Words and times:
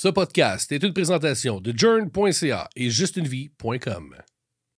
Ce 0.00 0.06
podcast 0.06 0.70
est 0.70 0.84
une 0.84 0.92
présentation 0.92 1.60
de 1.60 1.76
journ.ca 1.76 2.68
et 2.76 2.88
justunevie.com. 2.88 4.14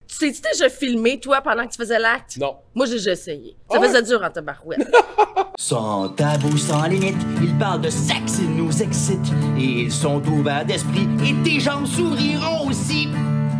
Tu 0.07 0.17
t'es-tu 0.17 0.39
déjà 0.39 0.69
filmé, 0.69 1.19
toi, 1.19 1.41
pendant 1.41 1.67
que 1.67 1.71
tu 1.73 1.77
faisais 1.77 1.99
l'acte? 1.99 2.37
Non. 2.37 2.55
Moi, 2.73 2.85
j'ai 2.85 2.93
déjà 2.93 3.11
essayé. 3.11 3.57
Ça 3.69 3.75
Ah 3.75 3.81
ouais? 3.81 3.87
faisait 3.89 4.03
dur 4.03 4.23
en 4.23 4.29
tabarouette. 4.29 4.89
Sans 5.59 6.07
tabou, 6.07 6.57
sans 6.57 6.85
limite, 6.87 7.17
ils 7.41 7.53
parlent 7.57 7.81
de 7.81 7.89
sexe, 7.89 8.37
ils 8.39 8.49
nous 8.55 8.81
excitent. 8.81 9.33
Et 9.57 9.81
ils 9.81 9.91
sont 9.91 10.25
ouverts 10.25 10.63
d'esprit, 10.63 11.05
et 11.27 11.33
tes 11.43 11.59
jambes 11.59 11.85
souriront 11.85 12.69
aussi. 12.69 13.09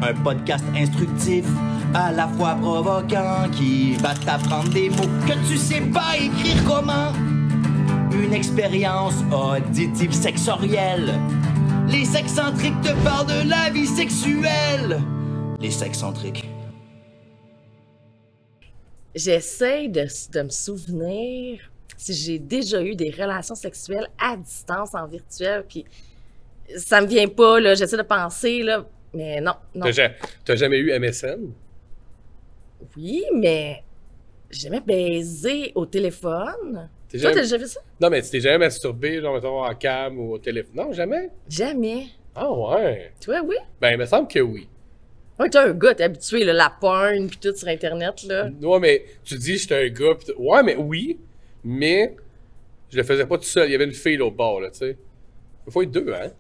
Un 0.02 0.14
podcast 0.24 0.64
instructif, 0.78 1.44
à 1.94 2.14
la 2.14 2.30
fois 2.30 2.56
provoquant, 2.56 3.50
qui 3.52 3.96
va 3.98 4.14
t'apprendre 4.16 4.70
des 4.70 4.90
mots 4.92 5.10
que 5.28 5.34
tu 5.46 5.58
sais 5.58 5.82
pas 5.82 6.16
écrire 6.16 6.64
comment. 6.66 7.12
Une 8.22 8.34
expérience 8.34 9.16
auditive 9.32 10.12
sexorielle. 10.12 11.14
Les 11.88 12.06
sexcentriques 12.06 12.80
te 12.82 12.94
parlent 13.04 13.28
de 13.28 13.50
la 13.50 13.70
vie 13.70 13.88
sexuelle. 13.88 15.00
Les 15.60 15.72
sexcentriques. 15.72 16.46
J'essaie 19.16 19.88
de, 19.88 20.06
de 20.34 20.42
me 20.44 20.50
souvenir 20.50 21.60
si 21.98 22.14
j'ai 22.14 22.40
déjà 22.40 22.82
eu 22.82 22.96
des 22.96 23.10
relations 23.12 23.56
sexuelles 23.56 24.08
à 24.20 24.38
distance, 24.38 24.94
en 24.94 25.08
virtuel, 25.08 25.66
puis 25.68 25.86
ça 26.78 27.02
me 27.02 27.08
vient 27.08 27.28
pas, 27.28 27.60
là. 27.60 27.74
J'essaie 27.76 27.98
de 27.98 28.04
penser, 28.04 28.64
là. 28.64 28.86
Mais 29.14 29.42
non, 29.42 29.54
non. 29.74 29.86
T'as 29.86 29.92
ja- 29.92 30.12
t'as 30.46 30.56
jamais 30.56 30.78
eu 30.78 30.92
MSN? 30.98 31.52
Oui, 32.96 33.24
mais 33.34 33.84
j'ai 34.52 34.68
jamais 34.70 34.80
baisé 34.82 35.72
au 35.76 35.86
téléphone. 35.86 36.90
Toi, 37.10 37.20
jamais- 37.20 37.36
t'as 37.36 37.42
déjà 37.42 37.58
vu 37.58 37.66
ça? 37.68 37.80
Non, 38.00 38.10
mais 38.10 38.22
tu 38.22 38.30
t'es 38.30 38.40
jamais 38.40 38.60
masturbé, 38.60 39.20
genre, 39.22 39.34
mettons, 39.36 39.64
en 39.64 39.76
cam 39.76 40.18
ou 40.20 40.34
au 40.34 40.38
téléphone. 40.38 40.72
Non, 40.76 40.94
jamais? 40.94 41.30
Jamais. 41.50 42.08
Ah 42.36 42.52
ouais. 42.52 43.12
Toi, 43.24 43.42
oui? 43.44 43.56
Ben, 43.82 43.92
il 43.92 43.98
me 43.98 44.06
semble 44.06 44.28
que 44.28 44.40
oui. 44.40 44.68
Ouais, 45.40 45.50
t'es 45.50 45.58
un 45.58 45.72
gars, 45.72 45.96
t'es 45.96 46.04
habitué, 46.04 46.44
là, 46.44 46.54
la 46.54 46.70
porn, 46.70 47.28
puis 47.28 47.38
tout 47.38 47.56
sur 47.56 47.68
Internet, 47.68 48.24
là. 48.24 48.50
Ouais, 48.62 48.80
mais 48.80 49.06
tu 49.24 49.36
dis, 49.38 49.58
j'étais 49.58 49.76
un 49.76 49.88
gars. 49.90 50.16
pis 50.16 50.32
ouais, 50.38 50.64
mais 50.64 50.76
oui, 50.76 51.18
mais 51.64 52.16
je 52.92 52.98
le 52.98 53.04
faisais 53.04 53.26
pas 53.26 53.38
tout 53.38 53.44
seul. 53.46 53.68
Il 53.70 53.72
y 53.72 53.76
avait 53.76 53.86
une 53.86 53.94
fille 53.94 54.20
au 54.20 54.32
bord, 54.32 54.60
là, 54.62 54.70
tu 54.70 54.80
sais. 54.80 54.98
Il 55.66 55.72
faut 55.74 55.82
être 55.82 55.92
deux, 55.92 56.14
hein? 56.14 56.32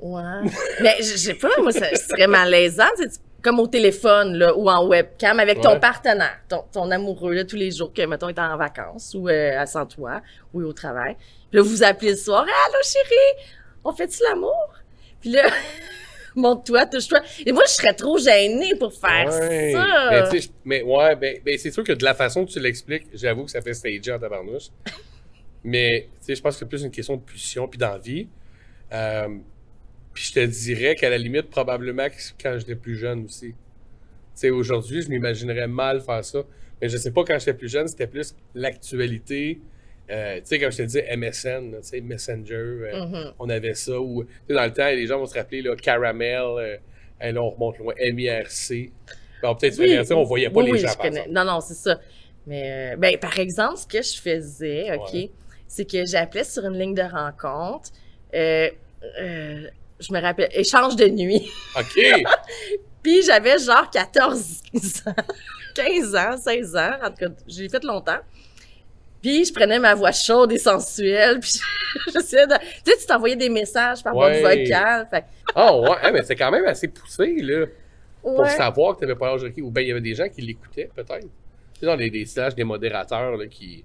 Ouais. 0.00 0.50
mais 0.82 0.96
je 0.98 1.16
sais 1.16 1.34
pas, 1.34 1.50
moi, 1.60 1.72
ça 1.72 1.94
serait 1.94 2.26
malaisant, 2.26 2.84
tu- 2.96 3.08
comme 3.42 3.60
au 3.60 3.66
téléphone, 3.68 4.34
là, 4.34 4.56
ou 4.56 4.68
en 4.68 4.86
webcam, 4.86 5.38
avec 5.38 5.60
ton 5.60 5.72
Ouais. 5.74 5.80
partenaire, 5.80 6.40
ton, 6.48 6.64
ton 6.72 6.90
amoureux, 6.90 7.34
là, 7.34 7.44
tous 7.44 7.56
les 7.56 7.70
jours 7.70 7.92
que, 7.92 8.02
mettons, 8.04 8.28
est 8.28 8.38
en 8.38 8.56
vacances, 8.56 9.14
ou 9.14 9.28
euh, 9.28 9.58
à 9.58 9.64
sans 9.66 9.86
toi, 9.86 10.20
ou 10.52 10.62
au 10.62 10.72
travail. 10.72 11.14
Puis 11.50 11.58
là, 11.58 11.62
vous 11.62 11.82
appelez 11.84 12.10
le 12.12 12.16
soir, 12.16 12.42
Allô, 12.42 12.78
chérie, 12.82 13.46
on 13.84 13.92
fait-tu 13.92 14.22
l'amour? 14.28 14.74
Puis 15.20 15.30
là, 15.30 15.44
monte-toi, 16.34 16.86
touche-toi. 16.86 17.20
Et 17.46 17.52
moi, 17.52 17.62
je 17.66 17.72
serais 17.72 17.94
trop 17.94 18.18
gênée 18.18 18.74
pour 18.74 18.92
faire 18.92 19.26
Ouais. 19.26 19.72
ça. 19.72 20.10
Mais, 20.10 20.40
je- 20.80 20.84
ouais, 20.84 21.16
ben, 21.16 21.38
ben, 21.44 21.58
c'est 21.58 21.70
sûr 21.70 21.84
que 21.84 21.92
de 21.92 22.04
la 22.04 22.14
façon 22.14 22.44
que 22.44 22.50
tu 22.50 22.60
l'expliques, 22.60 23.06
j'avoue 23.14 23.44
que 23.44 23.50
ça 23.50 23.60
fait 23.62 23.74
stager 23.74 24.12
en 24.12 24.18
tabarnouche. 24.18 24.68
mais, 25.64 26.08
tu 26.20 26.26
sais, 26.26 26.34
je 26.34 26.42
pense 26.42 26.54
que 26.54 26.60
c'est 26.60 26.68
plus 26.68 26.82
une 26.82 26.90
question 26.90 27.16
de 27.16 27.22
pulsion 27.22 27.66
puis 27.68 27.78
d'envie. 27.78 28.28
Euh, 28.92 29.28
puis 30.18 30.26
je 30.26 30.32
te 30.32 30.44
dirais 30.44 30.96
qu'à 30.96 31.10
la 31.10 31.16
limite, 31.16 31.48
probablement 31.48 32.08
que 32.08 32.16
quand 32.42 32.58
j'étais 32.58 32.74
plus 32.74 32.96
jeune 32.96 33.26
aussi. 33.26 33.50
Tu 33.50 33.54
sais, 34.34 34.50
aujourd'hui, 34.50 35.00
je 35.00 35.08
m'imaginerais 35.10 35.68
mal 35.68 36.00
faire 36.00 36.24
ça. 36.24 36.42
Mais 36.82 36.88
je 36.88 36.96
sais 36.96 37.12
pas, 37.12 37.22
quand 37.24 37.38
j'étais 37.38 37.54
plus 37.54 37.68
jeune, 37.70 37.86
c'était 37.86 38.08
plus 38.08 38.34
l'actualité. 38.52 39.60
Euh, 40.10 40.38
tu 40.38 40.42
sais, 40.46 40.58
comme 40.58 40.72
je 40.72 40.78
te 40.78 40.82
disais, 40.82 41.06
MSN, 41.16 41.70
tu 41.70 41.76
sais, 41.82 42.00
Messenger, 42.00 42.52
euh, 42.54 43.06
Mhm. 43.06 43.32
on 43.38 43.48
avait 43.48 43.74
ça. 43.74 44.00
Ou, 44.00 44.24
tu 44.24 44.30
sais, 44.48 44.54
dans 44.54 44.64
le 44.64 44.72
temps, 44.72 44.88
les 44.88 45.06
gens 45.06 45.20
vont 45.20 45.26
se 45.26 45.34
rappeler, 45.38 45.62
là, 45.62 45.76
Caramel, 45.76 46.40
euh, 46.40 46.76
et 47.20 47.30
là, 47.30 47.40
on 47.40 47.50
remonte 47.50 47.78
loin, 47.78 47.94
MIRC. 48.00 48.90
Bon, 49.40 49.54
peut-être, 49.54 49.78
Oui, 49.78 49.96
on 50.10 50.24
voyait 50.24 50.50
pas 50.50 50.62
oui, 50.62 50.72
les 50.72 50.78
gens 50.80 50.88
je. 51.00 51.30
Non, 51.30 51.44
non, 51.44 51.60
c'est 51.60 51.74
ça. 51.74 52.00
Mais, 52.44 52.94
euh, 52.94 52.96
ben, 52.96 53.16
par 53.18 53.38
exemple, 53.38 53.76
ce 53.76 53.86
que 53.86 54.02
je 54.02 54.20
faisais, 54.20 54.92
OK, 54.96 55.12
Ouais. 55.14 55.30
c'est 55.68 55.88
que 55.88 56.04
j'appelais 56.06 56.42
sur 56.42 56.64
une 56.64 56.76
ligne 56.76 56.94
de 56.94 57.02
rencontre. 57.02 57.90
Je 60.00 60.12
me 60.12 60.20
rappelle, 60.20 60.48
échange 60.52 60.96
de 60.96 61.06
nuit. 61.06 61.50
OK! 61.76 61.98
Puis 63.02 63.22
j'avais 63.22 63.58
genre 63.58 63.88
14 63.90 64.62
ans, 65.06 65.14
15 65.74 66.14
ans, 66.16 66.36
16 66.36 66.76
ans. 66.76 66.90
En 67.02 67.10
tout 67.10 67.16
cas, 67.16 67.28
j'ai 67.46 67.68
fait 67.68 67.82
longtemps. 67.84 68.18
Puis 69.22 69.46
je 69.46 69.52
prenais 69.52 69.78
ma 69.78 69.94
voix 69.94 70.12
chaude 70.12 70.52
et 70.52 70.58
sensuelle. 70.58 71.40
Puis 71.40 71.60
j'essayais 72.12 72.46
de. 72.46 72.54
Tu 72.54 72.92
sais, 72.92 72.98
tu 72.98 73.06
t'envoyais 73.06 73.36
des 73.36 73.48
messages 73.48 74.02
par 74.02 74.12
voie 74.12 74.32
vocale. 74.40 75.08
Fait 75.10 75.24
Oh, 75.56 75.84
ouais, 75.88 75.96
hein, 76.02 76.10
mais 76.12 76.22
c'est 76.22 76.36
quand 76.36 76.50
même 76.50 76.66
assez 76.66 76.88
poussé, 76.88 77.36
là, 77.40 77.66
pour 78.22 78.46
savoir 78.46 78.94
que 78.94 79.00
t'avais 79.00 79.16
pas 79.16 79.30
l'âge 79.30 79.44
requis. 79.44 79.62
Ou 79.62 79.70
bien 79.70 79.82
il 79.82 79.88
y 79.88 79.90
avait 79.90 80.00
des 80.00 80.14
gens 80.14 80.28
qui 80.28 80.42
l'écoutaient, 80.42 80.90
peut-être. 80.94 81.20
Tu 81.20 81.80
sais, 81.80 81.86
dans 81.86 81.96
les, 81.96 82.10
des 82.10 82.26
slash, 82.26 82.54
des 82.54 82.64
modérateurs, 82.64 83.36
là, 83.36 83.46
qui. 83.46 83.84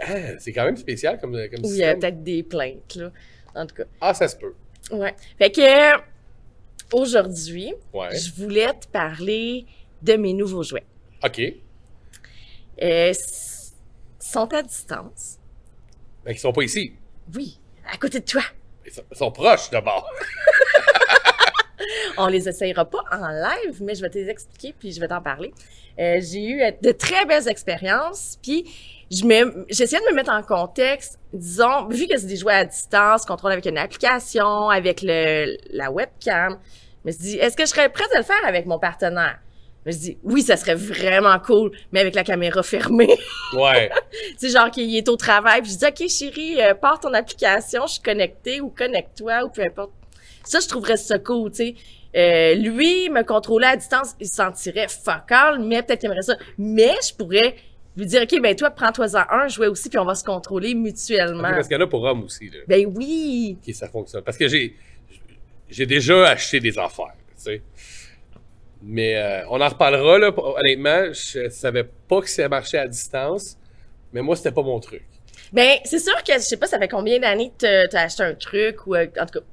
ah, 0.00 0.38
c'est 0.38 0.52
quand 0.52 0.64
même 0.64 0.76
spécial 0.76 1.20
comme, 1.20 1.32
comme 1.32 1.64
Ou 1.64 1.68
il 1.68 1.76
y 1.76 1.84
a 1.84 1.94
peut-être 1.94 2.22
des 2.22 2.42
plaintes, 2.42 2.96
là. 2.96 3.10
En 3.54 3.66
tout 3.66 3.74
cas. 3.74 3.84
Ah, 4.00 4.14
ça 4.14 4.26
se 4.26 4.36
peut. 4.36 4.54
Ouais. 4.92 5.14
Fait 5.38 5.50
que 5.50 6.00
aujourd'hui, 6.92 7.74
Ouais. 7.92 8.14
je 8.16 8.32
voulais 8.34 8.72
te 8.74 8.86
parler 8.88 9.66
de 10.02 10.14
mes 10.14 10.32
nouveaux 10.34 10.62
jouets. 10.62 10.84
OK. 11.24 11.38
Euh, 11.40 13.10
s- 13.10 13.72
sont 14.18 14.52
à 14.52 14.62
distance. 14.62 15.38
Mais 16.24 16.32
ils 16.32 16.38
sont 16.38 16.52
pas 16.52 16.62
ici. 16.62 16.92
Oui, 17.34 17.58
à 17.90 17.96
côté 17.96 18.20
de 18.20 18.24
toi. 18.24 18.42
Ils 18.84 18.92
sont, 18.92 19.02
ils 19.10 19.16
sont 19.16 19.30
proches, 19.32 19.70
d'abord. 19.70 20.08
On 22.16 22.26
les 22.26 22.48
essayera 22.48 22.84
pas 22.84 23.04
en 23.10 23.28
live, 23.28 23.82
mais 23.82 23.94
je 23.94 24.02
vais 24.02 24.10
te 24.10 24.18
les 24.18 24.28
expliquer 24.28 24.74
puis 24.78 24.92
je 24.92 25.00
vais 25.00 25.08
t'en 25.08 25.20
parler. 25.20 25.52
Euh, 25.98 26.20
j'ai 26.20 26.44
eu 26.44 26.62
de 26.82 26.90
très 26.92 27.26
belles 27.26 27.48
expériences, 27.48 28.38
puis 28.42 28.64
je 29.10 29.24
me, 29.24 29.66
j'essayais 29.68 30.00
de 30.00 30.10
me 30.10 30.16
mettre 30.16 30.32
en 30.32 30.42
contexte. 30.42 31.18
Disons, 31.32 31.86
vu 31.88 32.06
que 32.06 32.16
c'est 32.16 32.26
des 32.26 32.36
jouets 32.36 32.54
à 32.54 32.64
distance, 32.64 33.26
contrôle 33.26 33.52
avec 33.52 33.66
une 33.66 33.78
application, 33.78 34.70
avec 34.70 35.02
le, 35.02 35.56
la 35.70 35.90
webcam, 35.90 36.58
je 37.04 37.08
me 37.08 37.12
suis 37.12 37.22
dit, 37.22 37.36
est-ce 37.36 37.56
que 37.56 37.64
je 37.64 37.70
serais 37.70 37.88
prête 37.90 38.08
à 38.14 38.18
le 38.18 38.24
faire 38.24 38.44
avec 38.46 38.64
mon 38.66 38.78
partenaire? 38.78 39.38
Je 39.84 39.90
me 39.90 39.92
suis 39.92 40.00
dit, 40.00 40.18
oui, 40.22 40.42
ça 40.42 40.56
serait 40.56 40.76
vraiment 40.76 41.38
cool, 41.40 41.72
mais 41.90 42.00
avec 42.00 42.14
la 42.14 42.22
caméra 42.24 42.62
fermée. 42.62 43.18
Ouais. 43.54 43.90
sais, 44.38 44.48
genre 44.48 44.70
qu'il 44.70 44.96
est 44.96 45.08
au 45.10 45.16
travail, 45.16 45.60
puis 45.60 45.72
je 45.72 45.76
dis, 45.76 45.84
OK, 45.84 46.08
chérie, 46.08 46.62
euh, 46.62 46.72
pars 46.74 46.98
ton 47.00 47.12
application, 47.12 47.86
je 47.86 47.94
suis 47.94 48.02
connectée, 48.02 48.62
ou 48.62 48.70
connecte-toi, 48.70 49.44
ou 49.44 49.50
peu 49.50 49.62
importe. 49.62 49.90
Ça, 50.44 50.60
je 50.60 50.68
trouverais 50.68 50.96
ça 50.96 51.18
cool, 51.18 51.50
tu 51.50 51.56
sais. 51.56 51.74
Euh, 52.14 52.54
lui, 52.54 53.08
me 53.08 53.22
contrôler 53.22 53.66
à 53.66 53.76
distance, 53.76 54.14
il 54.20 54.28
se 54.28 54.36
sentirait 54.36 54.88
fuck 54.88 55.30
all, 55.30 55.60
mais 55.60 55.82
peut-être 55.82 56.00
qu'il 56.00 56.10
aimerait 56.10 56.22
ça. 56.22 56.36
Mais 56.58 56.94
je 57.08 57.14
pourrais 57.14 57.56
lui 57.96 58.06
dire, 58.06 58.22
OK, 58.22 58.40
ben 58.40 58.54
toi, 58.54 58.70
prends-toi-en 58.70 59.24
un, 59.30 59.48
jouet 59.48 59.68
aussi, 59.68 59.88
puis 59.88 59.98
on 59.98 60.04
va 60.04 60.14
se 60.14 60.24
contrôler 60.24 60.74
mutuellement. 60.74 61.48
Ok, 61.48 61.54
parce 61.54 61.68
qu'il 61.68 61.76
y 61.76 61.80
en 61.80 61.84
a 61.84 61.86
pour 61.86 62.02
hommes 62.02 62.24
aussi, 62.24 62.50
là, 62.50 62.58
Ben 62.66 62.86
oui! 62.94 63.56
qui 63.62 63.72
ça 63.72 63.88
fonctionne. 63.88 64.22
Parce 64.22 64.36
que 64.36 64.48
j'ai 64.48 64.76
j'ai 65.68 65.86
déjà 65.86 66.28
acheté 66.28 66.60
des 66.60 66.78
affaires, 66.78 67.14
tu 67.36 67.44
sais. 67.44 67.62
Mais 68.82 69.16
euh, 69.16 69.46
on 69.48 69.60
en 69.60 69.68
reparlera, 69.68 70.18
là. 70.18 70.32
Honnêtement, 70.36 71.12
je 71.12 71.48
savais 71.48 71.88
pas 72.08 72.20
que 72.20 72.28
ça 72.28 72.48
marchait 72.48 72.78
à 72.78 72.88
distance, 72.88 73.56
mais 74.12 74.20
moi, 74.20 74.36
c'était 74.36 74.52
pas 74.52 74.62
mon 74.62 74.80
truc. 74.80 75.04
Ben, 75.52 75.78
c'est 75.84 75.98
sûr 75.98 76.14
que 76.24 76.32
je 76.34 76.38
sais 76.38 76.56
pas, 76.56 76.66
ça 76.66 76.78
fait 76.78 76.88
combien 76.88 77.18
d'années 77.18 77.52
que 77.58 77.86
t'as 77.86 78.02
acheté 78.04 78.22
un 78.22 78.34
truc 78.34 78.86
ou 78.86 78.94
euh, 78.94 79.06
en 79.20 79.26
tout 79.26 79.40
cas. 79.40 79.44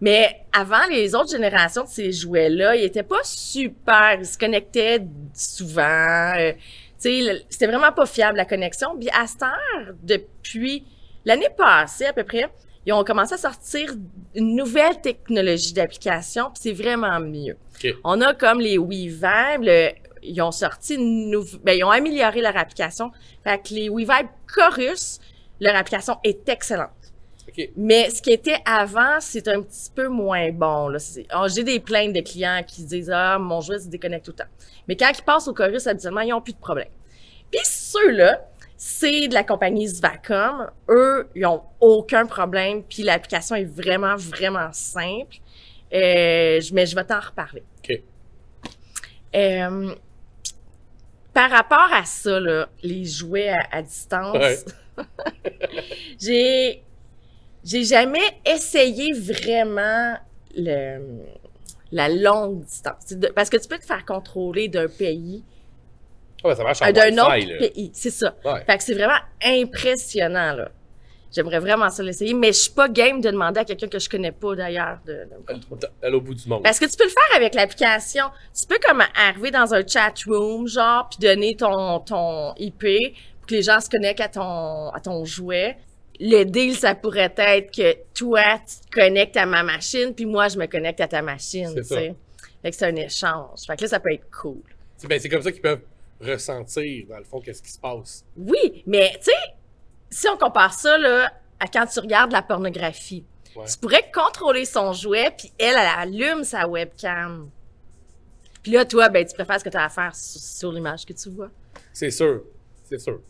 Mais 0.00 0.40
avant, 0.52 0.86
les 0.90 1.14
autres 1.14 1.30
générations 1.30 1.84
de 1.84 1.88
ces 1.88 2.12
jouets-là, 2.12 2.76
ils 2.76 2.84
étaient 2.84 3.02
pas 3.02 3.20
super. 3.24 4.16
Ils 4.18 4.26
se 4.26 4.38
connectaient 4.38 5.00
souvent. 5.34 6.32
euh, 6.38 6.52
tu 7.00 7.24
sais, 7.24 7.44
c'était 7.48 7.66
vraiment 7.66 7.92
pas 7.92 8.06
fiable 8.06 8.36
la 8.36 8.44
connexion. 8.44 8.96
Puis 8.98 9.08
à 9.10 9.26
cette 9.26 9.42
heure, 9.42 9.94
depuis 10.02 10.84
l'année 11.24 11.48
passée 11.56 12.06
à 12.06 12.12
peu 12.12 12.24
près, 12.24 12.48
ils 12.86 12.92
ont 12.92 13.04
commencé 13.04 13.34
à 13.34 13.38
sortir 13.38 13.94
une 14.34 14.56
nouvelle 14.56 15.00
technologie 15.00 15.72
d'application. 15.72 16.44
Puis 16.46 16.60
c'est 16.62 16.72
vraiment 16.72 17.20
mieux. 17.20 17.56
On 18.04 18.20
a 18.20 18.34
comme 18.34 18.60
les 18.60 18.78
WeVibe, 18.78 19.62
le- 19.62 19.90
ils 20.22 20.40
ont 20.42 20.50
sorti 20.50 20.94
une 20.94 21.30
nouvelle, 21.30 21.60
ben, 21.62 21.72
ils 21.78 21.84
ont 21.84 21.90
amélioré 21.90 22.40
leur 22.40 22.56
application. 22.56 23.12
Fait 23.44 23.58
que 23.62 23.74
les 23.74 23.88
WeVibe 23.88 24.26
Chorus, 24.52 25.20
leur 25.60 25.74
application 25.76 26.16
est 26.24 26.48
excellente. 26.48 26.90
OK. 27.48 27.70
Mais 27.76 28.10
ce 28.10 28.20
qui 28.20 28.30
était 28.30 28.58
avant, 28.64 29.20
c'est 29.20 29.48
un 29.48 29.62
petit 29.62 29.90
peu 29.94 30.08
moins 30.08 30.50
bon. 30.52 30.92
Ah, 31.30 31.46
J'ai 31.48 31.64
des 31.64 31.80
plaintes 31.80 32.12
de 32.12 32.20
clients 32.20 32.62
qui 32.66 32.84
disent 32.84 33.10
Ah, 33.10 33.38
mon 33.38 33.60
jouet 33.60 33.78
se 33.78 33.88
déconnecte 33.88 34.26
tout 34.26 34.32
le 34.32 34.44
temps. 34.44 34.50
Mais 34.86 34.96
quand 34.96 35.10
ils 35.16 35.22
passent 35.22 35.48
au 35.48 35.54
Chorus, 35.54 35.86
habituellement, 35.86 36.20
ils 36.20 36.30
n'ont 36.30 36.40
plus 36.42 36.52
de 36.52 36.58
problème. 36.58 36.88
Puis 37.50 37.60
ceux-là, 37.64 38.46
c'est 38.76 39.28
de 39.28 39.34
la 39.34 39.42
compagnie 39.44 39.88
Svacom. 39.88 40.70
Eux, 40.90 41.28
ils 41.34 41.46
ont 41.46 41.62
aucun 41.80 42.26
problème. 42.26 42.82
Puis 42.82 43.02
l'application 43.02 43.56
est 43.56 43.64
vraiment, 43.64 44.14
vraiment 44.16 44.68
simple. 44.72 45.36
Euh, 45.92 46.60
mais 46.72 46.84
je 46.86 46.94
vais 46.94 47.04
t'en 47.04 47.18
reparler. 47.20 47.64
OK. 47.82 48.02
Euh, 49.34 49.94
par 51.32 51.50
rapport 51.50 51.88
à 51.92 52.04
ça, 52.04 52.38
là, 52.40 52.68
les 52.82 53.04
jouets 53.04 53.48
à, 53.48 53.60
à 53.72 53.82
distance, 53.82 54.36
Ouais. 54.36 54.58
j'ai 56.20 56.82
J'ai 57.64 57.84
jamais 57.84 58.40
essayé 58.46 59.12
vraiment 59.14 60.16
le, 60.56 60.98
la 61.92 62.08
longue 62.08 62.64
distance. 62.64 63.08
De- 63.12 63.28
Parce 63.28 63.50
que 63.50 63.56
tu 63.56 63.68
peux 63.68 63.78
te 63.78 63.84
faire 63.84 64.04
contrôler 64.04 64.68
d'un 64.68 64.88
pays 64.88 65.42
ça 66.42 66.62
marche 66.62 66.80
en 66.82 66.86
à 66.86 66.92
d'un 66.92 67.12
autre 67.18 67.36
là. 67.36 67.68
pays. 67.68 67.90
C'est 67.92 68.10
ça. 68.10 68.34
Ouais. 68.44 68.64
Fait 68.64 68.78
que 68.78 68.84
c'est 68.84 68.94
vraiment 68.94 69.18
impressionnant, 69.44 70.52
là. 70.52 70.70
J'aimerais 71.30 71.58
vraiment 71.58 71.90
ça 71.90 72.02
l'essayer, 72.02 72.32
mais 72.32 72.48
je 72.52 72.58
suis 72.60 72.70
pas 72.70 72.88
game 72.88 73.20
de 73.20 73.30
demander 73.30 73.60
à 73.60 73.64
quelqu'un 73.64 73.88
que 73.88 73.98
je 73.98 74.08
connais 74.08 74.32
pas 74.32 74.54
d'ailleurs 74.54 74.98
de, 75.04 75.12
de 75.12 76.10
me 76.10 76.18
bout 76.20 76.34
du 76.34 76.48
monde. 76.48 76.62
Parce 76.62 76.78
que 76.78 76.86
tu 76.86 76.96
peux 76.96 77.04
le 77.04 77.10
faire 77.10 77.36
avec 77.36 77.54
l'application. 77.54 78.26
Tu 78.58 78.66
peux 78.66 78.78
comme 78.86 79.02
arriver 79.14 79.50
dans 79.50 79.74
un 79.74 79.86
chat 79.86 80.14
room, 80.26 80.66
genre, 80.68 81.06
puis 81.10 81.18
donner 81.20 81.54
ton, 81.54 81.98
ton 82.00 82.54
IP 82.56 83.14
que 83.48 83.54
les 83.54 83.62
gens 83.62 83.80
se 83.80 83.88
connectent 83.90 84.20
à 84.20 84.28
ton, 84.28 84.90
à 84.90 85.00
ton 85.00 85.24
jouet. 85.24 85.76
Le 86.20 86.44
deal, 86.44 86.76
ça 86.76 86.94
pourrait 86.94 87.32
être 87.36 87.74
que 87.74 87.96
toi, 88.12 88.42
tu 88.58 88.88
te 88.88 89.00
connectes 89.00 89.36
à 89.36 89.46
ma 89.46 89.62
machine, 89.62 90.12
puis 90.14 90.26
moi, 90.26 90.48
je 90.48 90.58
me 90.58 90.66
connecte 90.66 91.00
à 91.00 91.08
ta 91.08 91.22
machine, 91.22 91.70
C'est 91.74 91.84
ça. 91.84 91.96
Fait 92.60 92.70
que 92.70 92.76
c'est 92.76 92.86
un 92.86 92.96
échange. 92.96 93.60
Fait 93.66 93.76
que 93.76 93.82
là, 93.82 93.88
ça 93.88 94.00
peut 94.00 94.12
être 94.12 94.28
cool. 94.30 94.60
C'est 94.96 95.06
ben, 95.06 95.20
c'est 95.20 95.28
comme 95.28 95.42
ça 95.42 95.52
qu'ils 95.52 95.62
peuvent 95.62 95.82
ressentir, 96.20 97.06
dans 97.08 97.18
le 97.18 97.24
fond, 97.24 97.40
qu'est-ce 97.40 97.62
qui 97.62 97.70
se 97.70 97.78
passe. 97.78 98.24
Oui, 98.36 98.82
mais 98.86 99.12
tu 99.18 99.26
sais, 99.26 99.54
si 100.10 100.28
on 100.28 100.36
compare 100.36 100.72
ça 100.72 100.98
là, 100.98 101.30
à 101.60 101.68
quand 101.68 101.86
tu 101.86 102.00
regardes 102.00 102.32
la 102.32 102.42
pornographie, 102.42 103.24
Ouais. 103.56 103.64
tu 103.66 103.78
pourrais 103.78 104.10
contrôler 104.12 104.64
son 104.64 104.92
jouet, 104.92 105.30
puis 105.36 105.50
elle, 105.58 105.70
elle 105.70 105.76
allume 105.76 106.44
sa 106.44 106.68
webcam. 106.68 107.48
Puis 108.62 108.72
là, 108.72 108.84
toi, 108.84 109.08
ben, 109.08 109.24
tu 109.24 109.34
préfères 109.34 109.58
ce 109.58 109.64
que 109.64 109.70
tu 109.70 109.76
as 109.76 109.84
à 109.84 109.88
faire 109.88 110.14
sur, 110.14 110.40
sur 110.40 110.72
l'image 110.72 111.04
que 111.06 111.12
tu 111.12 111.30
vois. 111.30 111.50
C'est 111.92 112.10
sûr. 112.10 112.42
C'est 112.84 112.98
sûr. 113.00 113.20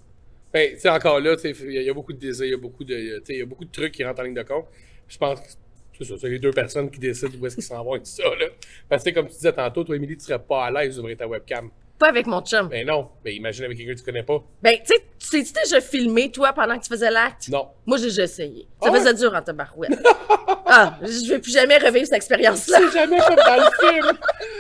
Ben, 0.52 0.72
tu 0.74 0.80
sais, 0.80 0.88
encore 0.88 1.20
là, 1.20 1.36
tu 1.36 1.42
sais, 1.42 1.64
il 1.64 1.72
y, 1.72 1.78
a- 1.78 1.80
il 1.82 1.86
y 1.86 1.90
a 1.90 1.94
beaucoup 1.94 2.12
de 2.12 2.18
désirs, 2.18 2.46
il 2.46 2.50
y 2.50 2.54
a 2.54 2.58
beaucoup 2.58 2.84
de, 2.84 3.22
y 3.28 3.42
a 3.42 3.46
beaucoup 3.46 3.64
de 3.64 3.70
trucs 3.72 3.92
qui 3.92 4.04
rentrent 4.04 4.20
en 4.20 4.24
ligne 4.24 4.34
de 4.34 4.42
compte. 4.42 4.66
Je 5.06 5.18
pense 5.18 5.40
que 5.40 5.46
c'est 5.98 6.04
ça, 6.04 6.14
c'est 6.20 6.28
les 6.28 6.38
deux 6.38 6.52
personnes 6.52 6.90
qui 6.90 6.98
décident 7.00 7.32
où 7.40 7.46
est-ce 7.46 7.56
qu'ils 7.56 7.64
s'en 7.64 7.82
vont 7.84 7.92
avec 7.94 8.06
ça, 8.06 8.22
là. 8.22 8.46
Parce 8.88 9.02
que, 9.04 9.10
comme 9.10 9.26
tu 9.26 9.34
disais 9.34 9.52
tantôt, 9.52 9.84
toi, 9.84 9.96
Émilie, 9.96 10.16
tu 10.16 10.24
serais 10.24 10.38
pas 10.38 10.66
à 10.66 10.70
l'aise 10.70 10.96
d'ouvrir 10.96 11.16
ta 11.16 11.26
webcam. 11.26 11.70
Pas 11.98 12.10
avec 12.10 12.26
mon 12.28 12.40
chum. 12.42 12.68
Ben 12.68 12.86
non. 12.86 13.08
Ben 13.24 13.34
imagine 13.34 13.64
avec 13.64 13.76
quelqu'un 13.76 13.94
que 13.94 13.98
tu 13.98 14.04
connais 14.04 14.22
pas. 14.22 14.40
Ben, 14.62 14.78
tu 14.78 14.94
sais, 14.94 15.04
tu 15.18 15.52
t'es 15.52 15.60
déjà 15.64 15.80
filmé, 15.80 16.30
toi, 16.30 16.52
pendant 16.52 16.78
que 16.78 16.84
tu 16.84 16.88
faisais 16.88 17.10
l'acte? 17.10 17.48
Non. 17.48 17.70
Moi, 17.84 17.96
j'ai 17.98 18.04
déjà 18.04 18.22
essayé. 18.22 18.68
Ça 18.80 18.88
Ah 18.88 18.92
ouais? 18.92 19.00
faisait 19.00 19.14
dur 19.14 19.34
en 19.34 19.42
tabarouette. 19.42 19.98
ah, 20.66 20.96
je 21.02 21.28
vais 21.28 21.40
plus 21.40 21.50
jamais 21.52 21.76
revivre 21.76 22.04
cette 22.06 22.14
expérience-là. 22.14 22.78
C'est 22.82 22.92
jamais 23.00 23.18
comme 23.18 23.34
dans 23.34 23.56
le 23.56 23.90
film. 23.90 24.06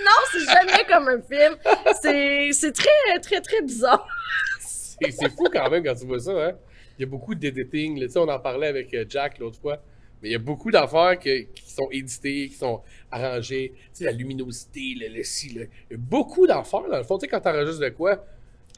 Non, 0.08 0.24
c'est 0.32 0.44
jamais 0.52 0.84
comme 0.88 1.06
un 1.08 1.20
film. 1.20 1.56
C'est, 2.02 2.50
c'est 2.54 2.72
très, 2.72 3.20
très, 3.22 3.40
très 3.40 3.62
bizarre. 3.62 4.04
C'est 5.10 5.30
fou 5.30 5.44
quand 5.52 5.70
même 5.70 5.84
quand 5.84 5.94
tu 5.94 6.06
vois 6.06 6.20
ça, 6.20 6.32
hein. 6.32 6.52
Il 6.98 7.02
y 7.02 7.04
a 7.04 7.06
beaucoup 7.08 7.34
d'editing. 7.34 7.98
là. 8.00 8.06
Tu 8.06 8.12
sais, 8.12 8.18
on 8.18 8.28
en 8.28 8.38
parlait 8.40 8.66
avec 8.66 8.92
euh, 8.94 9.04
Jack 9.08 9.38
l'autre 9.38 9.58
fois. 9.60 9.78
Mais 10.20 10.30
il 10.30 10.32
y 10.32 10.34
a 10.34 10.38
beaucoup 10.40 10.70
d'affaires 10.72 11.16
que- 11.18 11.42
qui 11.42 11.70
sont 11.70 11.88
éditées, 11.92 12.48
qui 12.48 12.54
sont 12.56 12.82
arrangées. 13.10 13.72
Tu 13.76 13.80
sais, 13.92 14.04
la 14.04 14.10
luminosité, 14.10 14.94
le, 14.98 15.06
le 15.08 15.14
le- 15.18 15.22
Il 15.90 15.92
y 15.92 15.94
a 15.94 15.96
beaucoup 15.96 16.44
d'affaires, 16.46 16.88
dans 16.90 16.96
le 16.96 17.04
fond. 17.04 17.16
Tu 17.18 17.26
sais, 17.26 17.28
quand 17.28 17.40
t'enregistres 17.40 17.80
de 17.80 17.90
quoi, 17.90 18.24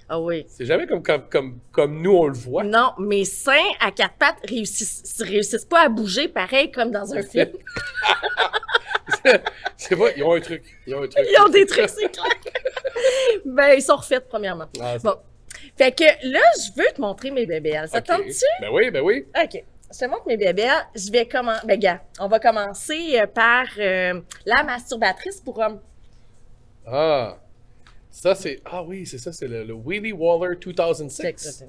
Ah 0.06 0.20
oui. 0.20 0.44
c'est 0.48 0.66
jamais 0.66 0.86
comme, 0.86 1.02
comme, 1.02 1.26
comme, 1.30 1.58
comme 1.72 2.02
nous, 2.02 2.12
on 2.14 2.26
le 2.26 2.34
voit. 2.34 2.62
Non, 2.62 2.92
mes 2.98 3.24
seins 3.24 3.54
à 3.80 3.90
quatre 3.90 4.16
pattes 4.18 4.36
réussissent, 4.46 5.22
réussissent 5.22 5.64
pas 5.64 5.86
à 5.86 5.88
bouger 5.88 6.28
pareil 6.28 6.70
comme 6.70 6.90
dans 6.90 7.14
un 7.14 7.22
film. 7.22 7.48
c'est 9.76 9.96
pas, 9.96 10.10
ils 10.16 10.22
ont 10.22 10.34
un 10.34 10.40
truc. 10.40 10.62
Ils 10.86 10.94
ont 10.94 11.02
un 11.02 11.08
truc. 11.08 11.26
Ils 11.26 11.40
ont 11.40 11.48
des 11.48 11.64
trucs, 11.64 11.88
c'est 11.88 12.10
clair. 12.10 12.26
ben, 13.46 13.72
ils 13.76 13.82
sont 13.82 13.96
refaits, 13.96 14.28
premièrement. 14.28 14.66
Ah, 14.80 14.98
Bon. 15.02 15.14
Fait 15.76 15.92
que 15.92 16.04
là, 16.04 16.40
je 16.56 16.80
veux 16.80 16.88
te 16.94 17.00
montrer 17.00 17.30
mes 17.30 17.46
bébelles. 17.46 17.88
Ça 17.88 17.98
ok. 17.98 18.04
te 18.04 18.08
tente-tu? 18.12 18.44
Ben 18.60 18.70
oui, 18.72 18.90
ben 18.90 19.02
oui. 19.02 19.26
OK. 19.42 19.64
Je 19.92 19.98
te 19.98 20.04
montre 20.04 20.26
mes 20.26 20.36
bébelles. 20.36 20.86
Je 20.94 21.10
vais 21.10 21.26
commencer. 21.26 21.66
Ben, 21.66 21.78
gars, 21.78 22.02
on 22.20 22.28
va 22.28 22.38
commencer 22.38 23.18
euh, 23.18 23.26
par 23.26 23.66
euh, 23.78 24.20
la 24.46 24.62
masturbatrice 24.62 25.40
pour 25.40 25.58
hommes. 25.58 25.80
Ah. 26.86 27.38
Ça, 28.10 28.34
c'est. 28.34 28.60
Ah 28.64 28.82
oui, 28.82 29.06
c'est 29.06 29.18
ça, 29.18 29.32
c'est 29.32 29.46
le, 29.46 29.64
le 29.64 29.74
Willy 29.74 30.12
Waller 30.12 30.56
2006. 30.56 31.64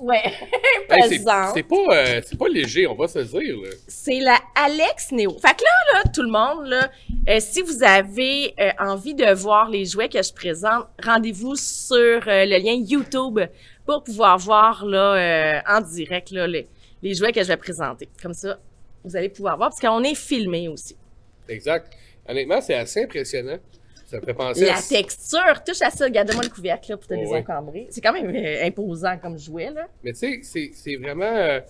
Ouais, 0.00 0.22
Hey, 0.90 1.18
c'est 1.54 1.62
pas, 1.62 1.76
euh, 1.92 2.20
pas 2.38 2.48
léger, 2.48 2.86
on 2.86 2.94
va 2.94 3.06
se 3.08 3.20
dire. 3.20 3.56
C'est 3.86 4.18
la 4.18 4.38
Alex 4.54 5.12
Neo. 5.12 5.30
Fait 5.38 5.54
que 5.56 5.62
là, 5.62 5.92
là, 5.94 6.02
tout 6.12 6.22
le 6.22 6.30
monde, 6.30 6.66
là, 6.66 6.90
euh, 7.28 7.38
si 7.40 7.62
vous 7.62 7.82
avez 7.82 8.54
euh, 8.58 8.70
envie 8.80 9.14
de 9.14 9.32
voir 9.34 9.68
les 9.68 9.84
jouets 9.84 10.08
que 10.08 10.22
je 10.22 10.32
présente, 10.32 10.86
rendez-vous 11.02 11.54
sur 11.56 11.96
euh, 11.96 12.44
le 12.44 12.58
lien 12.58 12.74
YouTube 12.74 13.40
pour 13.84 14.02
pouvoir 14.02 14.38
voir 14.38 14.84
là 14.84 15.14
euh, 15.14 15.60
en 15.68 15.80
direct 15.80 16.30
là, 16.32 16.46
les, 16.46 16.66
les 17.02 17.14
jouets 17.14 17.32
que 17.32 17.42
je 17.42 17.48
vais 17.48 17.56
présenter. 17.56 18.08
Comme 18.20 18.34
ça, 18.34 18.58
vous 19.04 19.16
allez 19.16 19.28
pouvoir 19.28 19.56
voir, 19.56 19.70
parce 19.70 19.80
qu'on 19.80 20.02
est 20.02 20.16
filmé 20.16 20.68
aussi. 20.68 20.96
Exact. 21.48 21.92
Honnêtement, 22.28 22.60
c'est 22.60 22.74
assez 22.74 23.04
impressionnant. 23.04 23.58
Ça 24.06 24.20
me 24.20 24.22
fait 24.24 24.34
penser 24.34 24.64
La 24.66 24.76
à... 24.76 24.82
texture, 24.82 25.64
touche 25.66 25.82
à 25.82 25.90
ça, 25.90 26.04
regarde-moi 26.04 26.44
le 26.44 26.48
couvercle 26.48 26.92
là, 26.92 26.96
pour 26.96 27.08
te 27.08 27.14
Oh, 27.14 27.18
désencombrer. 27.18 27.88
C'est 27.90 28.00
quand 28.00 28.12
même 28.12 28.32
euh, 28.34 28.64
imposant 28.64 29.18
comme 29.18 29.36
jouet, 29.36 29.70
là. 29.70 29.88
Mais 30.04 30.12
tu 30.12 30.44
sais, 30.44 30.70
c'est- 30.72 30.96
vraiment... 30.96 31.24
euh, 31.24 31.60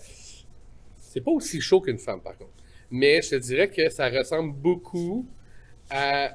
C'est 0.99 1.23
pas 1.23 1.31
aussi 1.31 1.61
chaud 1.63 1.81
qu'une 1.81 1.99
femme, 1.99 2.21
par 2.21 2.37
contre. 2.37 2.53
Mais 2.91 3.23
je 3.23 3.31
te 3.31 3.35
dirais 3.37 3.69
que 3.69 3.89
ça 3.89 4.11
ressemble 4.11 4.53
beaucoup 4.55 5.27
à... 5.89 6.29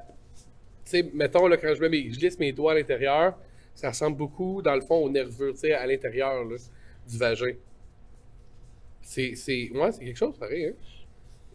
Tu 0.86 0.92
sais, 0.92 1.10
mettons, 1.14 1.46
là, 1.48 1.56
quand 1.58 1.74
je, 1.76 1.82
mets 1.82 1.90
mes, 1.90 2.12
je 2.12 2.18
glisse 2.18 2.40
mes 2.40 2.52
doigts 2.52 2.72
à 2.72 2.76
l'intérieur, 2.76 3.38
ça 3.76 3.90
ressemble 3.90 4.18
beaucoup, 4.18 4.62
dans 4.64 4.74
le 4.76 4.82
fond, 4.82 4.96
aux 4.96 5.10
nervures, 5.10 5.54
tu 5.54 5.60
sais, 5.60 5.74
à 5.74 5.86
l'intérieur 5.86 6.44
du 7.08 7.18
vagin. 7.20 7.54
C'est... 9.04 9.36
c'est- 9.36 9.70
Ouais, 9.74 9.92
c'est 9.92 10.04
quelque 10.06 10.18
chose 10.18 10.36
pareil, 10.38 10.66
hein? 10.66 10.74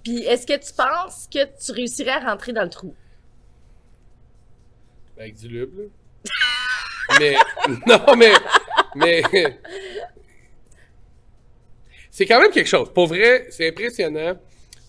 Puis, 0.05 0.19
est-ce 0.23 0.47
que 0.47 0.57
tu 0.57 0.73
penses 0.73 1.27
que 1.33 1.45
tu 1.65 1.73
réussirais 1.73 2.11
à 2.13 2.21
rentrer 2.31 2.53
dans 2.53 2.63
le 2.63 2.71
trou? 2.71 2.95
Avec 5.19 5.35
du 5.37 5.49
lube, 5.49 5.79
là. 5.79 5.85
mais, 7.19 7.35
non, 7.87 8.17
mais, 8.17 8.33
mais, 8.95 9.23
c'est 12.11 12.27
quand 12.27 12.41
même 12.41 12.51
quelque 12.51 12.69
chose. 12.69 12.93
Pour 12.93 13.07
vrai, 13.07 13.47
c'est 13.51 13.69
impressionnant. 13.69 14.39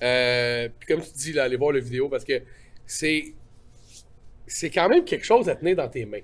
Euh, 0.01 0.69
puis 0.79 0.88
comme 0.88 1.01
tu 1.03 1.12
dis, 1.15 1.33
là, 1.33 1.44
allez 1.45 1.56
voir 1.56 1.71
la 1.71 1.79
vidéo 1.79 2.07
parce 2.09 2.24
que 2.24 2.41
c'est, 2.85 3.33
c'est 4.45 4.69
quand 4.69 4.88
même 4.89 5.03
quelque 5.03 5.25
chose 5.25 5.50
à 5.50 5.56
tenir 5.56 5.75
dans 5.75 5.88
tes 5.89 6.06
mains. 6.06 6.21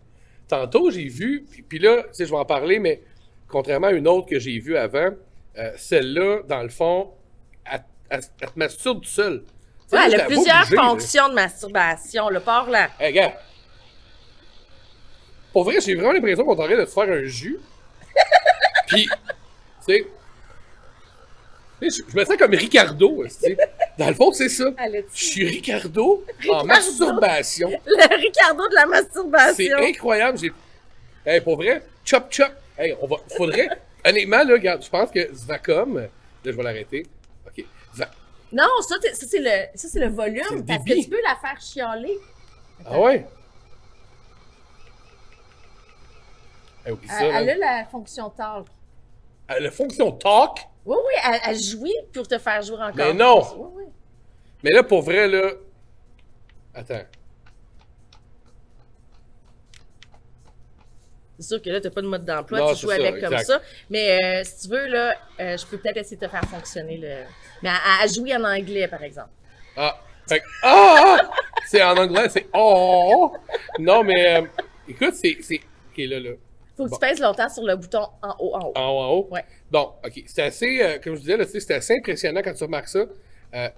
Tantôt, 0.47 0.91
j'ai 0.91 1.07
vu, 1.07 1.45
puis, 1.49 1.61
puis 1.63 1.79
là, 1.79 2.03
tu 2.03 2.09
sais, 2.13 2.25
je 2.25 2.31
vais 2.31 2.37
en 2.37 2.45
parler, 2.45 2.79
mais 2.79 3.01
contrairement 3.47 3.87
à 3.87 3.91
une 3.93 4.07
autre 4.07 4.27
que 4.27 4.39
j'ai 4.39 4.59
vue 4.59 4.77
avant, 4.77 5.09
euh, 5.57 5.71
celle-là, 5.77 6.41
dans 6.47 6.61
le 6.61 6.69
fond, 6.69 7.11
elle, 7.71 7.83
elle- 8.09 8.19
elle 8.41 8.49
te 8.51 8.59
masturbe 8.59 9.01
tout 9.01 9.09
seul. 9.09 9.43
Ouais, 9.91 9.99
elle 10.05 10.21
a 10.21 10.25
plusieurs 10.25 10.63
bouger, 10.63 10.75
là. 10.75 10.81
fonctions 10.89 11.29
de 11.29 11.33
masturbation. 11.33 12.29
Le 12.29 12.39
port 12.39 12.69
là. 12.69 12.89
Hey, 12.99 13.13
gars. 13.13 13.39
Pour 15.53 15.63
vrai, 15.63 15.79
j'ai 15.79 15.95
vraiment 15.95 16.11
l'impression 16.11 16.43
qu'on 16.43 16.55
train 16.55 16.75
de 16.75 16.85
se 16.85 16.91
faire 16.91 17.09
un 17.09 17.23
jus. 17.23 17.59
Puis, 18.87 19.07
tu 19.07 19.93
sais. 19.93 20.07
Je, 21.81 22.17
me 22.17 22.25
sens 22.25 22.37
comme 22.37 22.53
Ricardo, 22.53 23.23
tu 23.25 23.29
sais. 23.29 23.57
Dans 23.97 24.07
le 24.07 24.15
fond, 24.15 24.31
c'est 24.31 24.49
ça. 24.49 24.71
Elle 24.77 25.05
Je 25.13 25.23
suis 25.23 25.45
Ricardo 25.45 26.25
en 26.49 26.65
masturbation. 26.65 27.69
Le 27.85 28.15
Ricardo 28.15 28.67
de 28.67 28.73
la 28.73 28.81
C'est 28.81 28.87
masturbation. 28.87 29.77
incroyable. 29.77 30.37
J'ai... 30.39 30.51
Hey, 31.25 31.41
pour 31.41 31.57
vrai, 31.57 31.83
chop 32.03 32.25
chop. 32.31 32.51
Hey, 32.77 32.95
on 33.01 33.07
va. 33.07 33.17
Faudrait. 33.37 33.69
Honnêtement, 34.05 34.43
là, 34.43 34.53
regarde, 34.53 34.83
je 34.83 34.89
pense 34.89 35.11
que 35.11 35.33
Zvacom. 35.33 35.97
Là, 35.97 36.07
je 36.43 36.51
vais 36.51 36.63
l'arrêter. 36.63 37.05
OK. 37.47 37.65
Non, 38.51 38.67
ça, 38.81 38.95
ça, 39.13 39.25
c'est 39.27 39.39
le, 39.39 39.67
ça, 39.75 39.87
c'est 39.87 39.99
le 39.99 40.09
volume. 40.09 40.43
C'est 40.47 40.55
le 40.55 40.63
parce 40.63 40.83
que 40.83 41.01
tu 41.01 41.09
peux 41.09 41.21
la 41.23 41.35
faire 41.35 41.59
chialer. 41.59 42.17
Ah 42.85 42.99
ouais? 42.99 43.25
Ça, 46.85 47.25
Elle, 47.25 47.49
a 47.49 47.55
la 47.79 47.85
fonction 47.85 48.29
talk. 48.29 48.67
Euh, 49.51 49.59
La 49.59 49.71
fonction 49.71 50.11
talk? 50.11 50.59
Oui, 50.85 50.97
oui, 51.07 51.13
elle, 51.25 51.39
elle 51.47 51.59
jouit 51.59 51.95
pour 52.13 52.27
te 52.27 52.37
faire 52.37 52.61
jouer 52.61 52.77
encore. 52.77 52.93
Mais 52.95 53.13
non! 53.13 53.41
plus. 53.41 53.51
Oui, 53.57 53.67
oui. 53.75 53.83
Mais 54.63 54.71
là, 54.71 54.83
pour 54.83 55.01
vrai, 55.01 55.27
là. 55.27 55.51
Attends. 56.73 57.03
C'est 61.39 61.47
sûr 61.47 61.61
que 61.61 61.69
là, 61.69 61.81
t'as 61.81 61.89
pas 61.89 62.01
de 62.01 62.07
mode 62.07 62.25
d'emploi, 62.25 62.59
Non, 62.59 62.73
tu 62.73 62.81
joues 62.81 62.89
ça, 62.89 62.95
avec 62.95 63.19
comme 63.21 63.33
exact. 63.33 63.45
ça. 63.45 63.61
Mais 63.89 64.19
euh, 64.23 64.43
si 64.43 64.61
tu 64.67 64.73
veux, 64.73 64.85
là, 64.87 65.15
euh, 65.39 65.57
je 65.57 65.65
peux 65.65 65.77
peut-être 65.77 65.97
essayer 65.97 66.17
de 66.17 66.25
te 66.25 66.29
faire 66.31 66.45
fonctionner 66.45 66.97
le. 66.97 67.15
Mais 67.61 67.69
elle, 67.69 67.75
elle 68.03 68.13
jouit 68.13 68.35
en 68.35 68.43
anglais, 68.43 68.87
par 68.87 69.01
exemple. 69.03 69.29
Ah! 69.75 69.99
Fait 70.27 70.39
que- 70.39 70.45
ah! 70.61 71.17
ah! 71.21 71.31
C'est 71.65 71.81
en 71.83 71.97
anglais, 71.97 72.29
c'est 72.29 72.47
oh! 72.53 73.33
Non, 73.79 74.03
mais. 74.03 74.37
euh, 74.37 74.45
écoute, 74.87 75.15
c'est. 75.15 75.37
c'est... 75.41 75.59
Ok, 75.91 75.97
là, 75.97 76.19
là. 76.19 76.29
Faut 76.75 76.85
que 76.85 76.89
Bon. 76.89 76.95
tu 76.95 76.99
pèses 76.99 77.19
longtemps 77.19 77.49
sur 77.49 77.63
le 77.63 77.75
bouton 77.75 78.07
en 78.21 78.35
haut, 78.39 78.55
en 78.55 78.65
haut. 78.67 78.73
En 78.75 78.89
haut, 78.89 78.99
en 78.99 79.09
haut? 79.13 79.27
Ouais. 79.31 79.45
Bon, 79.69 79.91
ok. 80.03 80.23
C'est 80.25 80.41
assez. 80.41 80.81
euh, 80.81 80.97
comme 81.03 81.15
je 81.15 81.21
disais, 81.21 81.59
c'est 81.59 81.73
assez 81.75 81.97
impressionnant 81.97 82.41
quand 82.43 82.53
tu 82.53 82.63
remarques 82.63 82.87
ça. 82.87 82.99
Euh, 83.55 83.69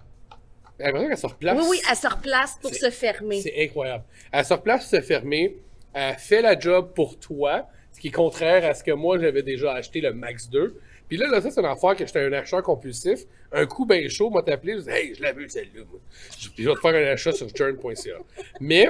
j'ai 0.80 0.86
l'impression 0.86 1.08
qu'elle 1.10 1.18
se 1.18 1.28
replace. 1.28 1.58
Oui, 1.60 1.66
oui, 1.70 1.82
elle 1.90 1.98
se 1.98 2.08
replace 2.08 2.58
pour 2.62 2.74
se 2.74 2.90
fermer. 2.90 3.42
C'est 3.42 3.64
incroyable. 3.64 4.04
Elle 4.32 4.46
se 4.46 4.54
replace, 4.54 4.90
se 4.90 5.02
fermer. 5.02 5.58
Elle 5.94 6.16
fait 6.16 6.42
la 6.42 6.58
job 6.60 6.92
pour 6.94 7.18
toi, 7.20 7.68
ce 7.94 8.00
qui 8.00 8.10
est 8.10 8.12
contraire 8.12 8.66
à 8.70 8.74
ce 8.74 8.84
que 8.84 8.92
moi 8.92 9.18
j'avais 9.20 9.44
déjà 9.44 9.74
acheté 9.74 10.02
le 10.02 10.14
Max 10.14 10.50
2. 10.50 10.80
Puis 11.08 11.18
là, 11.18 11.28
là, 11.28 11.40
ça, 11.40 11.52
c'est 11.52 11.60
une 11.60 11.66
affaire 11.68 11.96
que 11.96 12.06
j'étais 12.06 12.20
un 12.26 12.34
acheteur 12.34 12.64
compulsif. 12.64 13.20
Un 13.52 13.66
coup 13.68 13.86
bien 13.86 14.08
chaud, 14.10 14.30
m'a 14.32 14.40
appelé, 14.40 14.74
je 14.74 14.80
dis, 14.80 14.90
hey, 14.90 15.14
je 15.16 15.22
l'ai 15.22 15.32
vu 15.34 15.48
celle-là, 15.48 15.84
moi. 15.90 16.00
Je- 16.38 16.50
Puis 16.50 16.64
je 16.64 16.70
vais 16.70 16.76
te 16.76 16.80
faire 16.82 16.96
un 16.96 17.14
achat 17.14 17.32
sur 17.32 17.48
journ.ca. 17.56 18.16
Mais, 18.60 18.88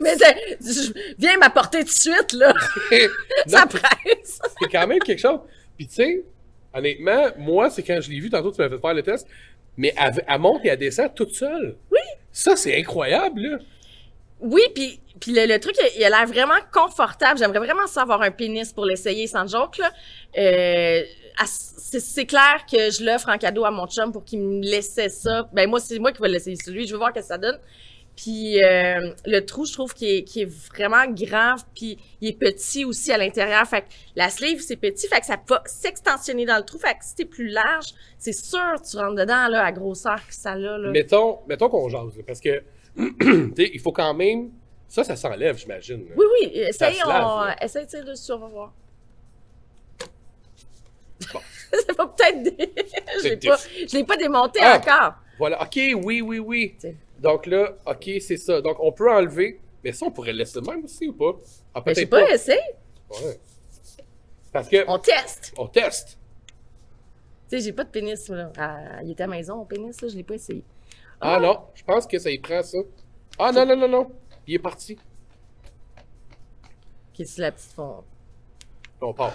Mais 0.00 0.14
viens 1.18 1.38
m'apporter 1.38 1.78
tout 1.78 1.84
de 1.84 1.90
suite, 1.90 2.32
là. 2.32 2.52
Ça 3.46 3.60
non, 3.60 3.66
presse. 3.66 4.40
c'est 4.60 4.68
quand 4.70 4.86
même 4.86 4.98
quelque 5.00 5.20
chose. 5.20 5.40
Puis 5.76 5.86
tu 5.86 5.94
sais, 5.94 6.24
honnêtement, 6.74 7.28
moi, 7.38 7.70
c'est 7.70 7.82
quand 7.82 8.00
je 8.00 8.10
l'ai 8.10 8.20
vu, 8.20 8.30
tantôt, 8.30 8.52
tu 8.52 8.60
m'as 8.60 8.68
fait 8.68 8.78
faire 8.78 8.94
le 8.94 9.02
test, 9.02 9.26
mais 9.76 9.94
elle, 9.98 10.24
elle 10.26 10.38
monte 10.38 10.64
et 10.64 10.68
elle 10.68 10.78
descend 10.78 11.14
toute 11.14 11.34
seule. 11.34 11.76
Oui. 11.90 11.98
Ça, 12.32 12.56
c'est 12.56 12.78
incroyable, 12.78 13.40
là. 13.40 13.58
Oui, 14.40 14.62
puis 14.74 15.00
puis 15.20 15.32
le, 15.32 15.46
le 15.46 15.60
truc, 15.60 15.76
il 15.96 16.04
a 16.04 16.08
l'air 16.08 16.26
vraiment 16.26 16.58
confortable. 16.72 17.38
J'aimerais 17.38 17.58
vraiment 17.58 17.86
savoir 17.86 18.22
un 18.22 18.30
pénis 18.30 18.72
pour 18.72 18.86
l'essayer 18.86 19.26
sans 19.26 19.46
joke, 19.46 19.76
là. 19.78 19.90
Euh, 20.38 21.02
c'est 21.46 22.26
clair 22.26 22.64
que 22.70 22.90
je 22.90 23.04
l'offre 23.04 23.28
en 23.28 23.38
cadeau 23.38 23.64
à 23.64 23.70
mon 23.70 23.86
chum 23.86 24.12
pour 24.12 24.24
qu'il 24.24 24.40
me 24.40 24.62
laissait 24.62 25.08
ça. 25.08 25.48
Ben 25.52 25.68
moi, 25.68 25.80
c'est 25.80 25.98
moi 25.98 26.12
qui 26.12 26.20
vais 26.20 26.28
l'essayer 26.28 26.56
celui. 26.56 26.86
Je 26.86 26.92
veux 26.92 26.98
voir 26.98 27.10
ce 27.14 27.20
que 27.20 27.26
ça 27.26 27.38
donne. 27.38 27.58
Puis 28.22 28.62
euh, 28.62 29.14
le 29.24 29.40
trou, 29.46 29.64
je 29.64 29.72
trouve 29.72 29.94
qu'il 29.94 30.08
est, 30.10 30.44
vraiment 30.44 31.06
grand, 31.06 31.54
puis 31.74 31.96
il 32.20 32.28
est 32.28 32.38
petit 32.38 32.84
aussi 32.84 33.10
à 33.12 33.16
l'intérieur. 33.16 33.66
Fait 33.66 33.80
que 33.80 33.86
la 34.14 34.28
sleeve, 34.28 34.60
c'est 34.60 34.76
petit, 34.76 35.08
fait 35.08 35.20
que 35.20 35.26
ça 35.26 35.38
va 35.48 35.62
s'extensionner 35.64 36.44
dans 36.44 36.58
le 36.58 36.64
trou. 36.64 36.78
Fait 36.78 36.92
que 36.92 37.02
si 37.02 37.14
t'es 37.14 37.24
plus 37.24 37.48
large, 37.48 37.94
c'est 38.18 38.34
sûr 38.34 38.74
tu 38.82 38.98
rentres 38.98 39.14
dedans 39.14 39.48
là, 39.48 39.64
à 39.64 39.72
grosseur 39.72 40.16
que 40.26 40.34
ça 40.34 40.52
a. 40.52 40.56
Là. 40.56 40.90
Mettons, 40.90 41.38
mettons 41.48 41.70
qu'on 41.70 41.88
jase, 41.88 42.14
là, 42.14 42.22
parce 42.26 42.40
que, 42.40 42.62
tu 42.96 43.52
sais, 43.56 43.70
il 43.72 43.80
faut 43.80 43.92
quand 43.92 44.12
même. 44.12 44.50
Ça, 44.86 45.02
ça 45.02 45.16
s'enlève, 45.16 45.56
j'imagine. 45.56 46.04
Oui, 46.14 46.26
oui, 46.42 46.50
essaye, 46.52 46.96
se 46.96 47.08
lave, 47.08 47.24
on, 47.24 47.64
essaye 47.64 47.86
de 47.86 48.10
dessus, 48.10 48.32
on 48.32 48.38
va 48.38 48.48
voir. 48.48 48.74
Bon. 51.32 51.40
ça 51.72 51.92
va 51.96 52.06
peut-être... 52.06 52.54
je 53.22 53.28
l'ai 53.28 53.38
C'est 53.40 53.48
pas, 53.48 53.56
je 53.88 53.96
l'ai 53.96 54.04
pas 54.04 54.16
démonté 54.18 54.60
Ah! 54.62 54.76
encore. 54.76 55.14
Voilà. 55.38 55.62
OK, 55.62 55.80
oui, 56.04 56.20
oui, 56.20 56.38
oui. 56.38 56.74
T'sais. 56.76 56.96
Donc 57.20 57.46
là, 57.46 57.74
OK, 57.86 58.10
c'est 58.20 58.36
ça. 58.36 58.60
Donc, 58.60 58.76
on 58.80 58.92
peut 58.92 59.10
enlever. 59.10 59.60
Mais 59.84 59.92
ça, 59.92 60.06
on 60.06 60.10
pourrait 60.10 60.32
le 60.32 60.38
laisser 60.38 60.60
même 60.60 60.84
aussi 60.84 61.08
ou 61.08 61.12
pas? 61.14 61.38
Ah, 61.74 61.82
Mais 61.86 61.94
je 61.94 62.00
sais 62.00 62.06
peut-être 62.06 62.26
pas, 62.28 62.34
essaye. 62.34 62.60
Ouais. 63.10 63.40
Parce 64.52 64.68
que, 64.68 64.84
On 64.88 64.98
teste. 64.98 65.54
on 65.56 65.66
teste. 65.68 66.18
Tu 67.48 67.58
sais, 67.58 67.64
j'ai 67.64 67.72
pas 67.72 67.84
de 67.84 67.90
pénis, 67.90 68.28
là. 68.28 68.52
Ah, 68.58 69.02
il 69.02 69.10
était 69.12 69.22
à 69.22 69.26
la 69.26 69.36
maison, 69.36 69.56
mon 69.56 69.64
pénis, 69.64 70.00
là, 70.00 70.08
je 70.08 70.16
l'ai 70.16 70.22
pas 70.22 70.34
essayé. 70.34 70.62
Ah 71.20 71.38
non, 71.40 71.60
je 71.74 71.82
pense 71.84 72.06
que 72.06 72.18
ça 72.18 72.30
y 72.30 72.38
prend 72.38 72.62
ça. 72.62 72.78
Ah 73.38 73.52
non, 73.52 73.64
non, 73.66 73.76
non, 73.76 73.88
non. 73.88 74.10
Il 74.46 74.54
est 74.54 74.58
parti. 74.58 74.98
Ok, 77.18 77.26
c'est 77.26 77.40
la 77.42 77.52
petite 77.52 77.72
fond. 77.72 78.02
On 79.00 79.12
part. 79.12 79.34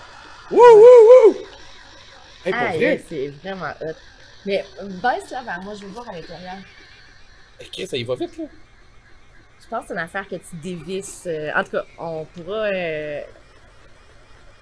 Wouh, 0.51 0.58
wouh, 0.58 1.30
wouh! 1.30 1.36
Hey, 2.46 2.54
Ah, 2.56 2.72
vrai? 2.75 3.04
c'est 3.08 3.27
vraiment 3.30 3.72
hot. 3.82 3.94
Mais 4.46 4.63
baisse 5.01 5.32
là 5.32 5.42
vers 5.44 5.62
moi, 5.63 5.74
je 5.74 5.86
veux 5.86 5.92
voir 5.92 6.08
à 6.10 6.13
l'intérieur. 6.13 6.58
Ok, 7.62 7.88
ça 7.88 7.98
y 7.98 8.04
va 8.04 8.16
vite, 8.16 8.38
là. 8.38 8.46
Je 9.62 9.68
pense 9.70 9.82
que 9.82 9.88
c'est 9.88 9.94
une 9.94 10.00
affaire 10.00 10.28
que 10.28 10.36
tu 10.36 10.56
dévisses. 10.62 11.24
euh, 11.28 11.52
en 11.56 11.64
tout 11.64 11.72
cas, 11.72 11.86
on 11.98 12.26
pourra... 12.26 12.66
euh, 12.68 13.22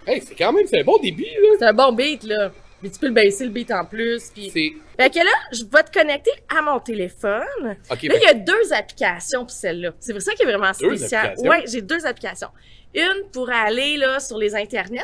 Hey, 0.06 0.22
c'est 0.22 0.36
quand 0.36 0.52
même, 0.52 0.66
c'est 0.68 0.80
un 0.82 0.84
bon 0.84 0.98
début, 1.00 1.24
là. 1.24 1.50
C'est 1.60 1.66
un 1.66 1.74
bon 1.74 1.92
beat, 1.94 2.24
là. 2.24 2.52
Mais 2.82 2.90
tu 2.90 3.00
peux 3.00 3.08
le 3.08 3.14
baisser, 3.14 3.46
le 3.46 3.52
beat 3.52 3.72
en 3.72 3.86
plus, 3.86 4.30
puis... 4.34 4.50
C'est. 4.52 4.74
Fait 5.02 5.10
que 5.10 5.20
là, 5.20 5.32
je 5.54 5.64
vais 5.64 5.84
te 5.84 5.92
connecter 5.98 6.32
à 6.50 6.62
mon 6.62 6.80
téléphone. 6.82 7.78
Ok, 7.90 8.04
Là, 8.04 8.16
il 8.16 8.22
y 8.22 8.28
a 8.28 8.34
deux 8.34 8.74
applications 8.74 9.42
pour 9.42 9.52
celle-là. 9.52 9.94
C'est 10.02 10.12
pour 10.14 10.22
ça 10.22 10.34
qui 10.34 10.44
est 10.44 10.46
vraiment 10.46 10.72
Deux 10.80 10.98
spécial. 10.98 11.28
applications? 11.28 11.50
Oui, 11.50 11.58
j'ai 11.72 11.82
deux 11.82 12.06
applications. 12.06 12.50
Une 12.94 13.30
pour 13.32 13.50
aller 13.50 13.96
là 13.98 14.20
sur 14.20 14.38
les 14.38 14.54
internets, 14.54 15.02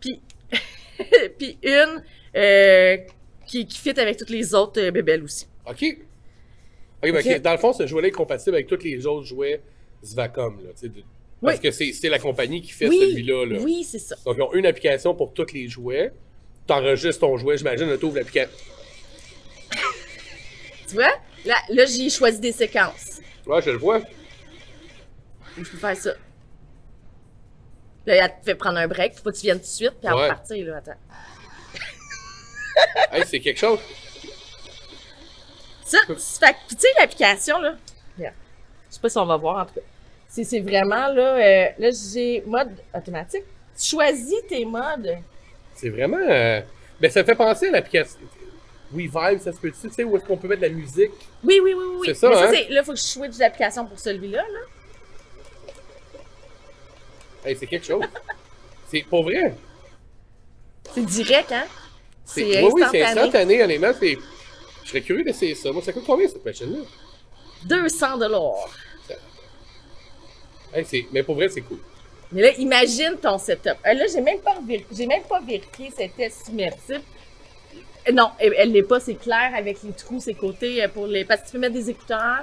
puis 0.00 0.20
puis 1.38 1.56
une 1.62 2.02
euh, 2.36 2.96
qui, 3.46 3.66
qui 3.66 3.78
fit 3.78 3.98
avec 3.98 4.16
toutes 4.18 4.28
les 4.30 4.54
autres 4.54 4.80
euh, 4.82 4.90
bébelles 4.90 5.22
aussi. 5.22 5.46
ok. 5.66 5.84
Ok, 7.04 7.10
ben, 7.10 7.16
Ok. 7.16 7.26
ok, 7.26 7.40
dans 7.42 7.52
le 7.52 7.58
fond, 7.58 7.72
ce 7.72 7.86
jouet-là 7.86 8.08
est 8.08 8.12
compatible 8.12 8.54
avec 8.56 8.66
tous 8.68 8.82
les 8.82 9.06
autres 9.06 9.26
jouets 9.26 9.60
Svacom, 10.02 10.60
là. 10.64 10.70
tu 10.78 10.90
Parce 11.40 11.58
que 11.60 11.70
c'est 11.70 12.08
la 12.08 12.18
compagnie 12.18 12.60
qui 12.62 12.70
fait 12.72 12.88
oui, 12.88 12.98
celui-là, 13.00 13.46
là. 13.46 13.58
oui, 13.60 13.84
c'est 13.84 13.98
ça. 13.98 14.16
Donc, 14.24 14.36
ils 14.38 14.42
ont 14.42 14.52
une 14.54 14.66
application 14.66 15.14
pour 15.14 15.32
tous 15.32 15.52
les 15.52 15.68
jouets. 15.68 16.12
T'enregistres 16.66 17.20
ton 17.20 17.36
jouet, 17.36 17.58
j'imagine, 17.58 17.88
là, 17.88 17.98
t'ouvres 17.98 18.16
l'application. 18.18 18.56
Tu 20.88 20.94
vois? 20.94 21.12
Là, 21.44 21.56
là 21.70 21.86
j'ai 21.86 22.08
choisi 22.10 22.38
des 22.38 22.52
séquences. 22.52 23.20
Ouais, 23.46 23.60
je 23.62 23.70
le 23.70 23.78
vois. 23.78 24.00
Je 25.56 25.62
peux 25.62 25.76
faire 25.78 25.96
ça. 25.96 26.14
Là, 28.06 28.14
elle 28.16 28.28
te 28.40 28.44
fait 28.44 28.54
prendre 28.54 28.78
un 28.78 28.86
break, 28.88 29.14
faut 29.14 29.22
pas 29.22 29.32
que 29.32 29.36
tu 29.36 29.42
viennes 29.42 29.58
tout 29.58 29.64
de 29.64 29.68
suite, 29.68 29.90
puis 30.00 30.08
elle 30.08 30.14
Ouais. 30.14 30.28
va 30.28 30.34
partir, 30.34 30.66
là, 30.66 30.76
attends. 30.76 30.98
Hey, 33.12 33.24
c'est 33.26 33.40
quelque 33.40 33.58
chose. 33.60 33.78
Ça, 35.92 36.14
c'est- 36.18 36.44
fait 36.46 36.52
que, 36.52 36.58
puis 36.68 36.76
tu 36.76 36.82
sais, 36.82 36.88
l'application, 36.98 37.60
là. 37.60 37.74
regarde. 38.18 38.34
Je 38.88 38.94
sais 38.94 39.00
pas 39.00 39.08
si 39.08 39.18
on 39.18 39.26
va 39.26 39.36
voir, 39.36 39.62
en 39.62 39.66
tout 39.66 39.74
cas. 39.74 39.80
C'est 40.28 40.60
vraiment, 40.60 41.08
là, 41.08 41.34
euh, 41.36 41.66
là, 41.78 41.90
j'ai 42.12 42.42
mode 42.46 42.70
automatique. 42.96 43.44
Tu 43.78 43.90
choisis 43.90 44.34
tes 44.48 44.64
modes. 44.64 45.18
C'est 45.74 45.90
vraiment. 45.90 46.16
euh, 46.18 46.60
Ben, 47.00 47.10
ça 47.10 47.24
fait 47.24 47.34
penser 47.34 47.68
à 47.68 47.72
l'application. 47.72 48.18
Oui, 48.92 49.04
Vibe, 49.12 49.40
ça 49.40 49.52
se 49.52 49.58
peut 49.58 49.70
tu 49.72 49.90
sais, 49.90 50.04
où 50.04 50.16
est-ce 50.16 50.24
qu'on 50.24 50.36
peut 50.36 50.46
mettre 50.48 50.60
de 50.62 50.66
la 50.66 50.72
musique? 50.72 51.10
Oui, 51.42 51.60
oui, 51.62 51.74
oui, 51.74 51.84
oui. 51.98 52.06
C'est 52.06 52.14
ça, 52.14 52.28
Mais 52.28 52.34
ça, 52.36 52.48
hein? 52.50 52.64
là, 52.70 52.82
faut 52.84 52.92
que 52.92 52.98
je 52.98 53.02
switch 53.02 53.36
d'application 53.36 53.86
pour 53.86 53.98
celui-là, 53.98 54.42
là. 54.42 54.58
Hey, 57.44 57.56
c'est 57.56 57.66
quelque 57.66 57.86
chose. 57.86 58.04
c'est 58.90 59.02
pour 59.02 59.24
vrai. 59.24 59.54
C'est 60.94 61.04
direct, 61.04 61.50
hein? 61.52 61.64
C'est 62.24 62.62
oui, 62.62 62.70
oui, 62.72 62.82
c'est 62.90 63.02
instantané. 63.02 63.20
instantané, 63.28 63.62
honnêtement. 63.64 63.92
Serais 64.92 65.02
curieux 65.02 65.24
d'essayer 65.24 65.54
ça. 65.54 65.70
Moi, 65.72 65.82
ça 65.82 65.92
coûte 65.92 66.04
combien 66.06 66.28
cette 66.28 66.44
machine-là? 66.44 66.80
200 67.64 68.18
dollars. 68.18 68.68
Hey, 70.74 71.06
Mais 71.12 71.22
pour 71.22 71.34
vrai, 71.34 71.48
c'est 71.48 71.60
cool. 71.60 71.78
Mais 72.30 72.42
là, 72.42 72.52
imagine 72.56 73.16
ton 73.20 73.36
setup. 73.36 73.76
Euh, 73.86 73.92
là, 73.92 74.06
j'ai 74.10 74.22
même 74.22 74.40
pas 74.40 74.54
vérifié, 74.66 74.86
j'ai 74.96 75.06
même 75.06 75.22
pas 75.24 75.40
vérifié 75.40 75.92
c'était 75.94 76.30
submersible. 76.30 77.02
Euh, 78.08 78.12
Non, 78.12 78.30
elle 78.38 78.72
l'est 78.72 78.82
pas, 78.82 78.98
c'est 79.00 79.16
clair 79.16 79.52
avec 79.54 79.82
les 79.82 79.92
trous, 79.92 80.18
ses 80.18 80.32
côtés 80.34 80.82
euh, 80.82 80.88
pour 80.88 81.06
les. 81.06 81.24
Parce 81.26 81.42
que 81.42 81.46
tu 81.46 81.52
peux 81.52 81.58
mettre 81.58 81.74
des 81.74 81.90
écouteurs. 81.90 82.42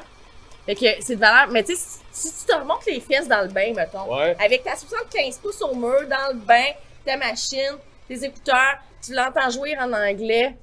Fait 0.68 0.76
que 0.76 0.86
c'est 1.02 1.16
de 1.16 1.20
valeur. 1.20 1.48
Mais 1.52 1.64
tu 1.64 1.76
sais, 1.76 1.82
si, 2.12 2.28
si 2.28 2.46
tu 2.46 2.52
te 2.52 2.56
remontes 2.56 2.86
les 2.86 3.00
fesses 3.00 3.28
dans 3.28 3.42
le 3.42 3.48
bain, 3.48 3.74
mettons, 3.76 4.16
Ouais. 4.16 4.36
avec 4.40 4.64
ta 4.64 4.76
75 4.76 5.38
pouces 5.40 5.62
au 5.64 5.74
mur, 5.74 6.08
dans 6.08 6.34
le 6.34 6.40
bain, 6.40 6.66
ta 7.04 7.18
machine, 7.18 7.78
tes 8.08 8.24
écouteurs, 8.24 8.78
tu 9.04 9.14
l'entends 9.16 9.50
jouer 9.50 9.76
en 9.80 9.92
anglais. 9.92 10.56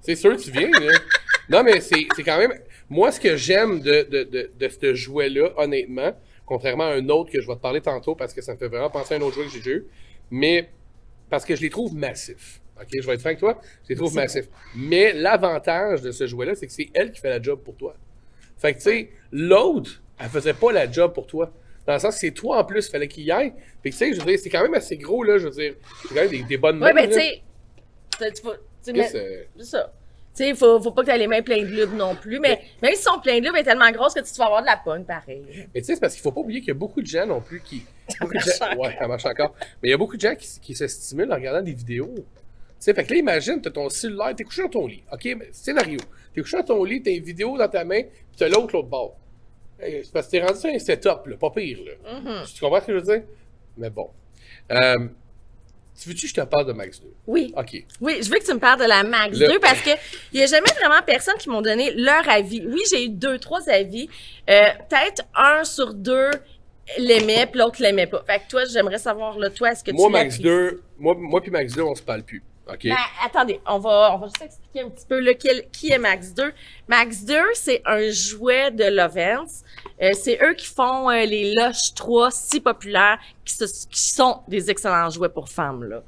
C'est 0.00 0.16
sûr 0.16 0.36
que 0.36 0.40
tu 0.40 0.50
viens, 0.50 0.70
là. 0.70 0.92
Non, 1.48 1.62
mais 1.62 1.80
c'est 1.80 2.06
quand 2.24 2.38
même. 2.38 2.52
Moi, 2.88 3.12
ce 3.12 3.20
que 3.20 3.36
j'aime 3.36 3.80
de, 3.80 4.02
de, 4.10 4.22
de, 4.24 4.50
de 4.58 4.68
ce 4.68 4.94
jouet-là, 4.94 5.50
honnêtement, 5.56 6.12
contrairement 6.46 6.84
à 6.84 6.94
un 6.94 7.08
autre 7.08 7.30
que 7.30 7.40
je 7.40 7.46
vais 7.46 7.54
te 7.54 7.60
parler 7.60 7.80
tantôt 7.80 8.14
parce 8.14 8.32
que 8.34 8.40
ça 8.42 8.54
me 8.54 8.58
fait 8.58 8.68
vraiment 8.68 8.90
penser 8.90 9.14
à 9.14 9.18
un 9.18 9.20
autre 9.20 9.34
jouet 9.36 9.44
que 9.46 9.50
j'ai 9.62 9.70
eu, 9.70 9.86
mais 10.30 10.70
parce 11.28 11.44
que 11.44 11.54
je 11.54 11.62
les 11.62 11.70
trouve 11.70 11.94
massifs. 11.94 12.60
OK, 12.80 12.88
je 12.92 13.06
vais 13.06 13.14
être 13.14 13.20
franc 13.20 13.28
avec 13.28 13.38
toi, 13.38 13.60
je 13.84 13.90
les 13.90 13.94
trouve 13.96 14.14
massifs. 14.14 14.48
Mais 14.74 15.12
l'avantage 15.12 16.00
de 16.02 16.10
ce 16.12 16.26
jouet-là, 16.26 16.54
c'est 16.54 16.66
que 16.66 16.72
c'est 16.72 16.88
elle 16.94 17.12
qui 17.12 17.20
fait 17.20 17.28
la 17.28 17.40
job 17.42 17.60
pour 17.62 17.76
toi. 17.76 17.94
Fait 18.58 18.72
que, 18.72 18.78
tu 18.78 18.84
sais, 18.84 19.10
l'autre, 19.32 20.02
elle 20.18 20.28
faisait 20.28 20.54
pas 20.54 20.72
la 20.72 20.90
job 20.90 21.12
pour 21.12 21.26
toi. 21.26 21.52
Dans 21.86 21.92
le 21.94 21.98
sens 21.98 22.14
que 22.14 22.20
c'est 22.20 22.30
toi 22.32 22.58
en 22.58 22.64
plus, 22.64 22.86
il 22.86 22.90
fallait 22.90 23.08
qu'il 23.08 23.24
y 23.24 23.30
aille. 23.30 23.52
Fait 23.82 23.90
que, 23.90 23.94
tu 23.94 23.98
sais, 23.98 24.12
je 24.14 24.20
veux 24.20 24.26
dire, 24.26 24.38
c'est 24.38 24.50
quand 24.50 24.62
même 24.62 24.74
assez 24.74 24.96
gros, 24.96 25.22
là, 25.24 25.38
je 25.38 25.44
veux 25.48 25.50
dire. 25.50 25.74
C'est 26.02 26.08
quand 26.08 26.14
même 26.22 26.30
des, 26.30 26.42
des 26.42 26.56
bonnes 26.56 26.82
Ouais, 26.82 26.92
mains, 26.92 27.02
ben, 27.02 27.08
tu 27.10 27.14
sais. 27.20 27.42
tu- 28.32 28.42
mais- 28.46 28.50
C'est 28.82 29.64
ça. 29.64 29.92
Tu 30.32 30.44
sais, 30.44 30.54
faut, 30.54 30.80
faut 30.80 30.92
pas 30.92 31.02
que 31.02 31.08
tu 31.08 31.12
aies 31.12 31.18
les 31.18 31.26
mains 31.26 31.42
pleines 31.42 31.66
de 31.66 31.72
lube 31.72 31.94
non 31.94 32.14
plus. 32.14 32.38
Mais 32.38 32.60
même 32.80 32.94
si 32.94 33.02
sont 33.02 33.18
pleines 33.20 33.40
de 33.40 33.46
lube, 33.46 33.54
elle 33.56 33.62
est 33.62 33.64
tellement 33.64 33.90
grosse 33.90 34.14
que 34.14 34.20
tu 34.20 34.32
vas 34.38 34.46
avoir 34.46 34.60
de 34.60 34.66
la 34.66 34.76
pogne 34.76 35.02
pareil. 35.02 35.42
Mais 35.74 35.80
tu 35.80 35.86
sais, 35.86 35.94
c'est 35.94 36.00
parce 36.00 36.14
qu'il 36.14 36.22
faut 36.22 36.30
pas 36.30 36.40
oublier 36.40 36.60
qu'il 36.60 36.68
y 36.68 36.72
a 36.72 36.74
beaucoup 36.74 37.02
de 37.02 37.06
gens 37.06 37.26
non 37.26 37.40
plus 37.40 37.60
qui. 37.60 37.82
marche 38.20 38.58
gens-. 38.58 38.76
Ouais, 38.76 38.96
ça 38.96 39.08
marche 39.08 39.26
encore. 39.26 39.54
Mais 39.82 39.88
il 39.88 39.90
y 39.90 39.94
a 39.94 39.96
beaucoup 39.96 40.16
de 40.16 40.20
gens 40.20 40.36
qui, 40.36 40.48
qui 40.60 40.74
se 40.74 40.86
stimulent 40.86 41.32
en 41.32 41.36
regardant 41.36 41.62
des 41.62 41.72
vidéos. 41.72 42.14
Tu 42.14 42.22
sais, 42.78 42.94
fait 42.94 43.04
que 43.04 43.12
là, 43.12 43.18
imagine, 43.18 43.60
t'as 43.60 43.70
ton 43.70 43.88
cellulaire, 43.88 44.34
t'es 44.36 44.44
couché 44.44 44.62
dans 44.62 44.68
ton 44.68 44.86
lit. 44.86 45.02
OK, 45.12 45.24
mais 45.36 45.48
scénario. 45.50 45.98
T'es 46.32 46.40
couché 46.42 46.56
dans 46.58 46.62
ton 46.64 46.84
lit, 46.84 47.02
t'as 47.02 47.10
une 47.10 47.24
vidéo 47.24 47.58
dans 47.58 47.68
ta 47.68 47.84
main, 47.84 48.02
puis 48.02 48.38
t'as 48.38 48.48
l'autre, 48.48 48.72
l'autre 48.72 48.88
bord. 48.88 49.16
Hey, 49.80 50.02
C'est 50.04 50.12
parce 50.12 50.26
que 50.26 50.30
t'es 50.30 50.42
rendu 50.42 50.58
sur 50.58 50.70
un 50.70 50.78
setup, 50.78 51.26
là, 51.26 51.36
pas 51.38 51.50
pire, 51.50 51.78
là. 51.84 52.20
Mhm. 52.20 52.44
Tu 52.46 52.60
comprends 52.60 52.80
ce 52.80 52.86
que 52.86 52.92
je 52.92 52.98
veux 52.98 53.18
dire? 53.18 53.22
Mais 53.76 53.90
bon. 53.90 54.10
Euh, 54.70 55.08
tu 56.00 56.08
veux-tu 56.08 56.22
que 56.22 56.28
je 56.28 56.34
te 56.34 56.40
parle 56.46 56.66
de 56.66 56.72
Max 56.72 57.00
2? 57.00 57.08
Oui. 57.26 57.52
OK. 57.56 57.84
Oui, 58.00 58.18
je 58.22 58.30
veux 58.30 58.38
que 58.38 58.44
tu 58.44 58.54
me 58.54 58.58
parles 58.58 58.80
de 58.80 58.86
la 58.86 59.02
Max 59.02 59.38
Le- 59.38 59.48
2 59.48 59.58
parce 59.58 59.80
que 59.80 59.90
il 60.32 60.40
y 60.40 60.42
a 60.42 60.46
jamais 60.46 60.70
vraiment 60.80 61.02
personne 61.06 61.36
qui 61.38 61.48
m'ont 61.50 61.62
donné 61.62 61.92
leur 61.94 62.28
avis. 62.28 62.62
Oui, 62.66 62.80
j'ai 62.90 63.04
eu 63.04 63.08
deux, 63.10 63.38
trois 63.38 63.68
avis. 63.68 64.08
Euh, 64.48 64.62
Peut-être 64.88 65.22
un 65.36 65.64
sur 65.64 65.92
deux 65.94 66.30
l'aimait, 66.98 67.46
puis 67.46 67.60
l'autre 67.60 67.80
l'aimait 67.80 68.06
pas. 68.06 68.22
Fait 68.26 68.38
que 68.40 68.48
toi, 68.48 68.62
j'aimerais 68.64 68.98
savoir, 68.98 69.38
là, 69.38 69.50
toi, 69.50 69.70
est-ce 69.72 69.84
que 69.84 69.92
Moi, 69.92 70.06
tu 70.06 70.12
Max 70.12 70.38
l'apprécies? 70.38 70.42
2, 70.42 70.82
moi, 70.98 71.14
moi 71.16 71.40
puis 71.40 71.50
Max 71.50 71.72
2, 71.74 71.82
on 71.82 71.94
se 71.94 72.02
parle 72.02 72.22
plus. 72.22 72.42
OK? 72.68 72.84
Ben, 72.84 72.96
attendez, 73.24 73.60
on 73.66 73.78
va, 73.78 74.12
on 74.14 74.18
va 74.18 74.26
juste 74.26 74.42
expliquer 74.42 74.80
un 74.82 74.90
petit 74.90 75.06
peu 75.06 75.18
lequel, 75.20 75.64
qui 75.72 75.90
est 75.90 75.98
Max 75.98 76.32
2. 76.34 76.52
Max 76.88 77.24
2, 77.24 77.34
c'est 77.54 77.82
un 77.84 78.10
jouet 78.10 78.70
de 78.70 78.84
Lovens. 78.84 79.64
Euh, 80.02 80.12
c'est 80.14 80.38
eux 80.42 80.54
qui 80.54 80.66
font 80.66 81.10
euh, 81.10 81.24
les 81.24 81.54
Lush 81.54 81.94
3 81.94 82.30
si 82.30 82.60
populaires, 82.60 83.18
qui, 83.44 83.54
se- 83.54 83.86
qui 83.88 84.00
sont 84.00 84.40
des 84.48 84.70
excellents 84.70 85.10
jouets 85.10 85.28
pour 85.28 85.48
femmes, 85.48 85.84
là. 85.84 86.02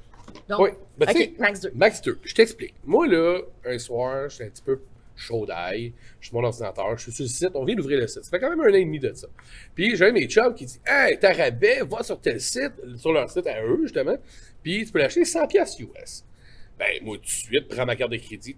Donc, 0.49 0.61
Oui. 0.61 0.71
Ben, 0.99 1.07
max 1.39 1.61
2. 1.61 1.73
Max 1.75 2.01
2, 2.03 2.19
je 2.25 2.35
t'explique. 2.35 2.75
Moi, 2.85 3.07
là, 3.07 3.41
un 3.65 3.79
soir, 3.79 4.29
je 4.29 4.35
suis 4.37 4.45
un 4.45 4.49
petit 4.49 4.63
peu 4.63 4.81
chaud 5.15 5.45
d'ail. 5.47 5.93
Je 6.21 6.29
suis 6.29 6.37
mon 6.37 6.43
ordinateur, 6.43 6.97
je 6.97 7.03
suis 7.05 7.13
sur 7.13 7.25
le 7.25 7.29
site, 7.29 7.51
on 7.55 7.65
vient 7.65 7.75
d'ouvrir 7.77 8.01
le 8.01 8.07
site. 8.09 8.25
Ça 8.25 8.31
fait 8.31 8.41
quand 8.41 8.51
même 8.51 8.61
un 8.61 8.71
an 8.71 8.75
et 8.75 8.85
demi 8.85 8.99
de 8.99 9.13
ça. 9.13 9.29
Puis 9.75 9.95
j'ai 9.95 10.05
un 10.07 10.09
de 10.09 10.15
mes 10.15 10.27
chums 10.27 10.55
qui 10.55 10.65
dit 10.67 10.81
Hey, 10.87 11.19
t'as 11.19 11.33
rabais, 11.35 11.81
va 11.89 12.03
sur 12.03 12.21
tel 12.21 12.41
site, 12.41 12.73
sur 12.97 13.13
leur 13.13 13.29
site 13.31 13.47
à 13.47 13.63
eux, 13.63 13.81
justement, 13.83 14.17
puis 14.63 14.85
tu 14.87 14.93
peux 14.93 14.99
l'acheter 15.01 15.23
100$ 15.25 15.47
piastres 15.49 15.83
US. 15.83 16.25
Ben, 16.79 16.89
moi, 17.03 17.17
tout 17.19 17.23
de 17.25 17.29
suite, 17.29 17.69
prends 17.69 17.87
ma 17.87 17.95
carte 17.95 18.11
de 18.11 18.17
crédit, 18.17 18.57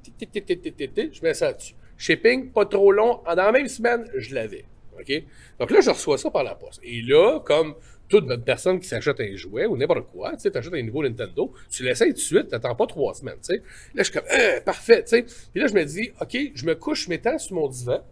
je 1.12 1.22
mets 1.22 1.34
ça 1.34 1.52
dessus. 1.52 1.74
Shipping, 1.98 2.50
pas 2.50 2.64
trop 2.66 2.90
long, 2.92 3.20
dans 3.26 3.34
la 3.34 3.52
même 3.52 3.68
semaine, 3.68 4.08
je 4.16 4.34
l'avais. 4.34 4.64
OK? 4.98 5.24
Donc 5.58 5.70
là, 5.70 5.80
je 5.80 5.90
reçois 5.90 6.18
ça 6.18 6.30
par 6.30 6.44
la 6.44 6.54
poste. 6.54 6.80
Et 6.82 7.02
là, 7.02 7.40
comme 7.40 7.74
toute 8.08 8.44
personne 8.44 8.78
qui 8.78 8.86
s'achète 8.86 9.20
un 9.20 9.34
jouet 9.34 9.66
ou 9.66 9.76
n'importe 9.76 10.06
quoi, 10.12 10.32
tu 10.32 10.40
sais, 10.40 10.50
t'achètes 10.50 10.74
un 10.74 10.82
nouveau 10.82 11.02
Nintendo, 11.02 11.52
tu 11.70 11.82
l'essayes 11.82 12.10
tout 12.10 12.14
de 12.14 12.20
suite, 12.20 12.48
t'attends 12.48 12.74
pas 12.74 12.86
trois 12.86 13.14
semaines, 13.14 13.38
tu 13.42 13.54
sais. 13.54 13.62
Là, 13.94 14.02
je 14.02 14.04
suis 14.04 14.12
comme, 14.12 14.28
euh, 14.30 14.60
parfait, 14.60 15.02
tu 15.02 15.10
sais. 15.10 15.22
Puis 15.22 15.60
là, 15.60 15.66
je 15.66 15.74
me 15.74 15.84
dis, 15.84 16.10
OK, 16.20 16.36
je 16.54 16.66
me 16.66 16.74
couche, 16.74 17.04
je 17.04 17.10
m'étends 17.10 17.38
sur 17.38 17.56
mon 17.56 17.68
divan, 17.68 18.04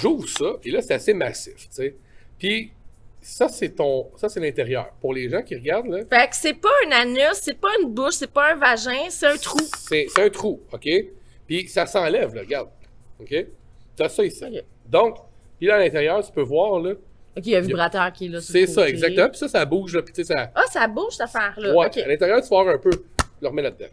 j'ouvre 0.00 0.28
ça, 0.28 0.56
et 0.64 0.70
là, 0.70 0.80
c'est 0.82 0.94
assez 0.94 1.14
massif, 1.14 1.56
tu 1.56 1.66
sais. 1.70 1.96
Puis 2.38 2.72
ça, 3.20 3.48
c'est 3.48 3.70
ton, 3.70 4.10
ça, 4.16 4.28
c'est 4.28 4.40
l'intérieur. 4.40 4.92
Pour 5.00 5.12
les 5.12 5.28
gens 5.28 5.42
qui 5.42 5.56
regardent, 5.56 5.88
là, 5.88 5.98
Fait 6.08 6.28
que 6.28 6.36
c'est 6.36 6.54
pas 6.54 6.68
un 6.86 6.92
anus, 6.92 7.40
c'est 7.42 7.58
pas 7.60 7.68
une 7.82 7.92
bouche, 7.92 8.14
c'est 8.14 8.30
pas 8.32 8.52
un 8.52 8.56
vagin, 8.56 9.10
c'est 9.10 9.26
un 9.26 9.36
trou. 9.36 9.58
c'est 9.88 10.06
un 10.16 10.30
trou, 10.30 10.62
OK? 10.72 10.88
Puis 11.46 11.68
ça 11.68 11.86
s'enlève, 11.86 12.34
là, 12.34 12.42
regarde. 12.42 12.68
OK? 13.20 13.34
T'as 13.96 14.08
ça 14.08 14.24
ici. 14.24 14.44
Donc, 14.86 15.16
puis 15.58 15.66
là, 15.66 15.76
à 15.76 15.78
l'intérieur, 15.78 16.24
tu 16.24 16.32
peux 16.32 16.42
voir, 16.42 16.80
là, 16.80 16.94
OK, 17.36 17.46
il 17.46 17.52
y 17.52 17.54
a 17.54 17.58
un 17.58 17.62
vibrateur 17.62 18.12
qui 18.12 18.26
est 18.26 18.28
là. 18.28 18.40
c'est 18.40 18.66
ça, 18.66 18.88
exactement. 18.88 19.28
Puis 19.28 19.38
ça, 19.38 19.48
ça 19.48 19.64
bouge, 19.64 19.94
là, 19.94 20.02
puis 20.02 20.12
tu 20.12 20.24
sais, 20.24 20.34
ça... 20.34 20.50
Ah, 20.54 20.64
ça 20.70 20.88
bouge, 20.88 21.12
cette 21.12 21.22
affaire-là. 21.22 21.74
Ouais, 21.74 21.86
OK. 21.86 21.98
à 21.98 22.08
l'intérieur, 22.08 22.42
tu 22.42 22.48
vas 22.48 22.62
voir 22.62 22.74
un 22.74 22.78
peu. 22.78 22.90
Je 22.90 23.42
le 23.42 23.48
remets 23.48 23.62
là-dedans. 23.62 23.86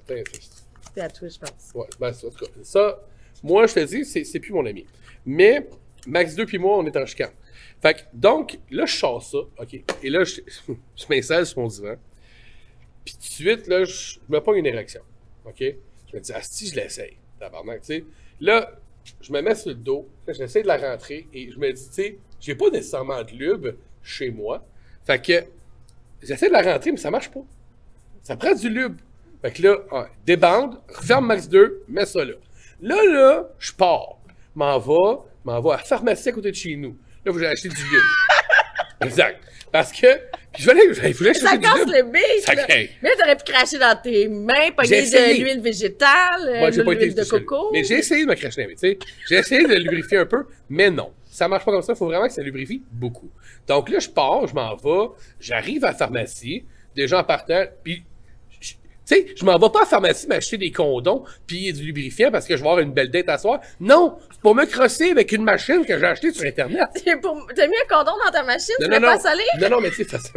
C'est 0.93 1.01
à 1.01 1.10
toi, 1.10 1.27
je 1.27 1.38
pense. 1.38 1.72
Ouais, 1.75 1.86
ben, 2.00 2.10
en 2.10 2.29
tout 2.29 2.45
cas, 2.45 2.51
ça, 2.63 3.00
moi, 3.43 3.67
je 3.67 3.74
te 3.75 3.79
dis, 3.81 4.05
c'est 4.05 4.39
plus 4.39 4.53
mon 4.53 4.65
ami. 4.65 4.86
Mais, 5.25 5.67
Max 6.07 6.36
2 6.36 6.45
puis 6.45 6.57
moi, 6.57 6.77
on 6.77 6.86
est 6.86 6.98
en 6.98 7.05
chicane. 7.05 7.31
Fait 7.81 7.93
que, 7.93 8.00
donc, 8.13 8.57
là, 8.72 8.86
je 8.86 8.95
sors 8.95 9.22
ça, 9.22 9.38
OK. 9.38 9.84
Et 10.01 10.10
là, 10.10 10.24
je, 10.24 10.41
je 10.95 11.05
m'installe 11.10 11.45
sur 11.45 11.60
mon 11.60 11.67
divan. 11.67 11.95
Puis 13.03 13.13
tout 13.13 13.19
de 13.19 13.25
suite, 13.25 13.67
là, 13.67 13.84
je 13.84 14.17
me 14.27 14.39
pas 14.39 14.55
une 14.55 14.65
érection. 14.65 15.01
OK? 15.45 15.60
Je 15.60 16.15
me 16.15 16.19
dis, 16.19 16.31
ah, 16.34 16.41
si, 16.41 16.67
je 16.67 16.75
l'essaye. 16.75 17.17
Tabarnak, 17.39 17.81
tu 17.81 17.88
sais. 17.88 18.05
Là, 18.39 18.72
je 19.22 19.32
me 19.32 19.42
mets 19.42 19.56
sur 19.56 19.70
le 19.70 19.76
dos. 19.76 20.08
J'essaie 20.28 20.62
de 20.62 20.68
la 20.68 20.78
rentrer. 20.78 21.28
Et 21.34 21.52
je 21.52 21.60
me 21.60 21.72
dis, 21.72 21.88
tu 21.88 21.94
sais, 21.94 22.18
j'ai 22.40 22.56
pas 22.56 22.70
nécessairement 22.70 23.24
de 23.24 23.32
lube 23.32 23.76
chez 24.04 24.32
moi. 24.32 24.66
Fait 25.06 25.22
que, 25.22 25.46
j'essaie 26.24 26.48
de 26.48 26.54
la 26.54 26.62
rentrer, 26.62 26.92
mais 26.92 26.98
ça 26.98 27.12
marche 27.12 27.30
pas. 27.30 27.44
Ça 28.22 28.36
prend 28.36 28.54
du 28.54 28.70
lube. 28.70 28.98
Fait 29.42 29.52
que 29.52 29.62
là, 29.62 29.78
ah, 29.92 30.08
débande, 30.26 30.80
referme 30.90 31.28
Max 31.28 31.48
2, 31.48 31.84
mets 31.88 32.06
ça 32.06 32.26
là. 32.26 32.34
Là, 32.82 33.04
là, 33.06 33.50
je 33.60 33.72
pars. 33.74 34.18
M'en 34.56 34.80
va, 34.80 35.26
m'en 35.44 35.60
va 35.62 35.74
à 35.76 35.78
la 35.78 35.84
pharmacie 35.84 36.30
à 36.30 36.32
côté 36.32 36.52
de 36.52 36.56
chez 36.56 36.76
nous. 36.76 36.98
Là, 37.24 37.32
vous 37.32 37.38
allez 37.38 37.48
acheter 37.48 37.70
du 37.70 37.76
lube. 37.76 38.04
Exact. 39.02 39.42
Parce 39.72 39.92
que, 39.92 40.08
puis 40.54 40.64
je 40.64 40.70
voulais, 40.70 40.94
je 40.94 41.18
voulais 41.18 41.34
Ça 41.34 41.58
casse 41.58 41.86
le 41.86 42.04
beat, 42.04 42.46
Ça. 42.46 42.54
Mais 43.02 43.10
t'aurais 43.18 43.36
pu 43.36 43.52
cracher 43.52 43.78
dans 43.78 44.00
tes 44.02 44.28
mains, 44.30 44.72
pogner 44.75 45.02
de 45.02 45.42
l'huile 45.42 45.62
végétale, 45.62 46.60
Moi, 46.60 46.72
j'ai 46.72 46.84
pas 46.84 46.94
été 46.94 47.06
l'huile 47.06 47.16
de 47.16 47.24
coco. 47.25 47.72
Mais 47.74 47.84
j'ai 47.84 47.96
essayé 47.96 48.24
de 48.24 48.30
me 48.30 48.36
cracher 48.36 48.62
dans 48.62 48.68
les 48.70 48.74
mains, 48.74 48.80
tu 48.80 48.90
sais. 48.90 49.00
J'ai 49.28 49.36
essayé 49.36 49.64
de 49.64 49.68
le 49.68 49.80
lubrifier 49.80 50.20
un 50.20 50.25
peu, 50.25 50.46
mais 50.70 50.90
non. 50.90 51.12
Ça 51.25 51.50
marche 51.50 51.66
pas 51.66 51.72
comme 51.72 51.82
ça. 51.82 51.92
Il 51.92 51.98
faut 51.98 52.06
vraiment 52.06 52.28
que 52.28 52.34
ça 52.34 52.42
lubrifie 52.42 52.82
beaucoup. 52.90 53.30
Donc 53.68 53.90
là, 53.90 54.00
je 54.00 54.08
pars, 54.08 54.48
je 54.48 54.56
m'en 54.56 54.75
vais, 54.75 55.14
j'arrive 55.42 55.84
à 55.84 55.90
la 55.90 55.94
pharmacie, 55.94 56.64
déjà 56.96 57.20
en 57.20 57.24
partant, 57.25 57.66
puis 57.84 58.06
tu 59.08 59.16
sais, 59.16 59.28
je 59.36 59.46
m'en 59.46 59.58
vais 59.60 59.70
pas 59.70 59.80
à 59.80 59.82
la 59.82 59.88
pharmacie 59.88 60.28
m'acheter 60.28 60.58
des 60.58 60.72
condoms 60.72 61.24
puis 61.46 61.72
du 61.72 61.84
lubrifiant 61.84 62.32
parce 62.32 62.48
que 62.48 62.58
je 62.58 62.62
vais 62.64 62.68
avoir 62.70 62.84
une 62.84 62.92
belle 62.94 63.10
date 63.12 63.30
à 63.30 63.38
soir. 63.38 63.60
Non, 63.80 64.18
c'est 64.32 64.40
pour 64.42 64.56
me 64.56 64.66
crosser 64.66 65.12
avec 65.12 65.32
une 65.32 65.44
machine 65.44 65.86
que 65.86 65.98
j'ai 66.00 66.06
achetée 66.06 66.32
sur 66.34 66.46
Internet. 66.46 66.88
Pour- 67.22 67.48
T'as 67.56 67.68
mis 67.68 67.76
un 67.76 67.88
condom 67.96 68.14
dans 68.26 68.32
ta 68.32 68.44
machine, 68.44 68.74
tu 68.80 68.86
Non, 68.86 68.89
l'as 68.91 69.00
non, 69.00 69.08
pas 69.10 69.20
salé? 69.20 69.44
Non, 69.62 69.70
non, 69.70 69.82
mais 69.82 69.89
tu 69.91 69.98
sais, 69.98 70.04
façon, 70.06 70.30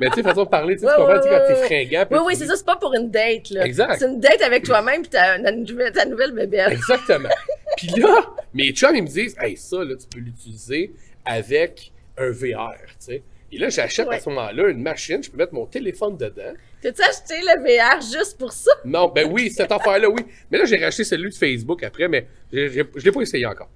mais 0.00 0.08
tu 0.08 0.14
sais, 0.16 0.22
façon 0.22 0.44
de 0.44 0.48
parler, 0.48 0.74
tu 0.74 0.80
sais, 0.80 0.86
Ouais, 0.86 0.92
tu 0.92 0.98
comprends, 0.98 1.14
ouais, 1.14 1.20
tu 1.22 1.28
quand 1.28 1.46
t'es 1.46 1.66
fringant. 1.66 2.06
puis 2.06 2.18
Oui, 2.18 2.24
oui, 2.26 2.32
tu- 2.34 2.38
c'est 2.40 2.46
ça, 2.46 2.56
c'est 2.56 2.66
pas 2.66 2.76
pour 2.76 2.94
une 2.94 3.10
date, 3.10 3.50
là. 3.50 3.64
Exact. 3.64 3.96
C'est 3.98 4.06
une 4.06 4.18
date 4.20 4.42
avec 4.42 4.64
toi-même 4.64 5.02
pis 5.02 5.10
ta, 5.10 5.38
ta 5.38 6.04
nouvelle 6.06 6.32
bébelle. 6.32 6.72
Exactement. 6.72 7.28
Puis 7.76 7.88
là, 7.96 8.26
mes 8.54 8.72
chums, 8.72 8.96
ils 8.96 9.02
me 9.02 9.08
disent, 9.08 9.36
hey, 9.40 9.56
ça, 9.56 9.84
là, 9.84 9.94
tu 9.96 10.06
peux 10.08 10.18
l'utiliser 10.20 10.92
avec 11.24 11.92
un 12.18 12.30
VR, 12.30 12.74
tu 12.88 12.94
sais. 12.98 13.22
Et 13.52 13.58
là, 13.58 13.68
j'achète 13.68 14.06
Ouais. 14.08 14.16
à 14.16 14.20
ce 14.20 14.28
moment-là 14.28 14.68
une 14.68 14.80
machine, 14.82 15.22
je 15.22 15.30
peux 15.30 15.36
mettre 15.36 15.54
mon 15.54 15.66
téléphone 15.66 16.16
dedans. 16.16 16.52
T'as-tu 16.82 17.02
acheté 17.02 17.34
le 17.40 17.62
VR 17.62 18.00
juste 18.00 18.38
pour 18.38 18.52
ça? 18.52 18.70
Non, 18.84 19.08
ben 19.08 19.28
oui, 19.30 19.50
cette 19.50 19.72
affaire-là, 19.72 20.08
oui. 20.08 20.22
Mais 20.50 20.58
là, 20.58 20.64
j'ai 20.66 20.76
racheté 20.76 21.02
celui 21.04 21.30
de 21.30 21.34
Facebook 21.34 21.82
après, 21.82 22.06
mais 22.08 22.26
je 22.52 22.82
l'ai 23.04 23.12
pas 23.12 23.20
essayé 23.20 23.46
encore. 23.46 23.68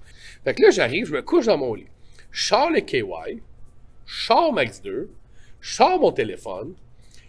Fait 0.43 0.53
que 0.53 0.61
là, 0.61 0.69
j'arrive, 0.69 1.07
je 1.07 1.13
me 1.13 1.21
couche 1.21 1.45
dans 1.47 1.57
mon 1.57 1.73
lit. 1.73 1.87
Je 2.31 2.45
sors 2.47 2.69
le 2.71 2.79
KY, 2.81 3.03
je 4.05 4.25
sors 4.25 4.53
Max 4.53 4.81
2, 4.81 5.09
je 5.59 5.73
sors 5.75 5.99
mon 5.99 6.11
téléphone. 6.11 6.73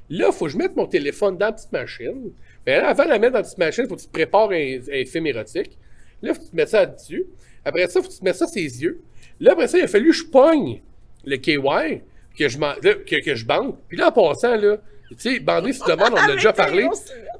Là, 0.09 0.26
il 0.28 0.32
faut 0.32 0.44
que 0.46 0.52
je 0.52 0.56
mette 0.56 0.76
mon 0.76 0.87
téléphone 0.87 1.37
dans 1.37 1.46
la 1.46 1.52
petite 1.52 1.72
machine. 1.72 2.30
Mais 2.64 2.78
là, 2.78 2.88
avant 2.88 3.04
de 3.04 3.09
la 3.09 3.18
mettre 3.18 3.32
dans 3.32 3.38
la 3.40 3.44
petite 3.44 3.59
machine, 3.59 3.85
il 3.85 3.88
faut 3.88 3.96
que 3.96 4.00
tu 4.02 4.06
te 4.06 4.12
prépares 4.12 4.50
un, 4.50 4.78
un 4.92 5.04
film 5.04 5.26
érotique. 5.26 5.78
Là, 6.22 6.30
il 6.30 6.35
faut 6.35 6.40
que 6.40 6.44
tu 6.44 6.50
te 6.52 6.56
mettes 6.56 6.68
ça 6.68 6.87
dessus. 6.87 7.24
Après 7.64 7.87
ça, 7.88 7.98
il 7.98 8.02
faut 8.02 8.09
que 8.09 8.12
tu 8.14 8.20
te 8.20 8.24
mettes 8.24 8.37
ça 8.37 8.46
ses 8.46 8.61
yeux. 8.82 9.00
Là, 9.40 9.52
après 9.52 9.66
ça, 9.66 9.78
il 9.78 9.85
a 9.85 9.88
fallu 9.88 10.11
que 10.11 10.16
je 10.16 10.24
pogne 10.26 10.80
le 11.24 11.37
KY, 11.38 12.02
que 12.38 12.49
je, 12.49 12.59
m'en- 12.59 12.75
là, 12.83 12.94
que, 12.94 13.25
que 13.25 13.35
je 13.35 13.44
bande. 13.44 13.77
Puis 13.88 13.96
là, 13.96 14.09
en 14.09 14.12
passant, 14.12 14.57
là, 14.57 14.77
tu 15.11 15.16
sais, 15.18 15.38
bander 15.40 15.72
sur 15.72 15.87
demande, 15.87 16.12
on 16.12 16.16
en 16.16 16.29
a 16.31 16.33
déjà 16.33 16.53
parlé. 16.53 16.88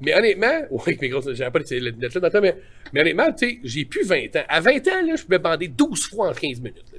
Mais 0.01 0.15
honnêtement, 0.15 0.63
oui, 0.71 0.97
mes 1.01 1.09
grosses, 1.09 1.33
j'avais 1.33 1.51
pas 1.51 1.59
les 1.71 1.81
lunettes 1.81 2.15
là 2.15 2.29
dans 2.29 2.41
le 2.41 2.41
mais, 2.41 2.57
mais 2.93 3.01
honnêtement, 3.01 3.33
tu 3.33 3.49
sais, 3.49 3.59
j'ai 3.65 3.85
plus 3.85 4.05
20 4.07 4.37
ans. 4.37 4.45
À 4.49 4.61
20 4.61 4.71
ans, 4.89 5.07
là, 5.07 5.17
je 5.17 5.23
pouvais 5.25 5.39
bander 5.39 5.69
12 5.69 6.09
fois 6.11 6.29
en 6.31 6.33
15 6.33 6.61
minutes. 6.61 6.85
Là, 6.93 6.99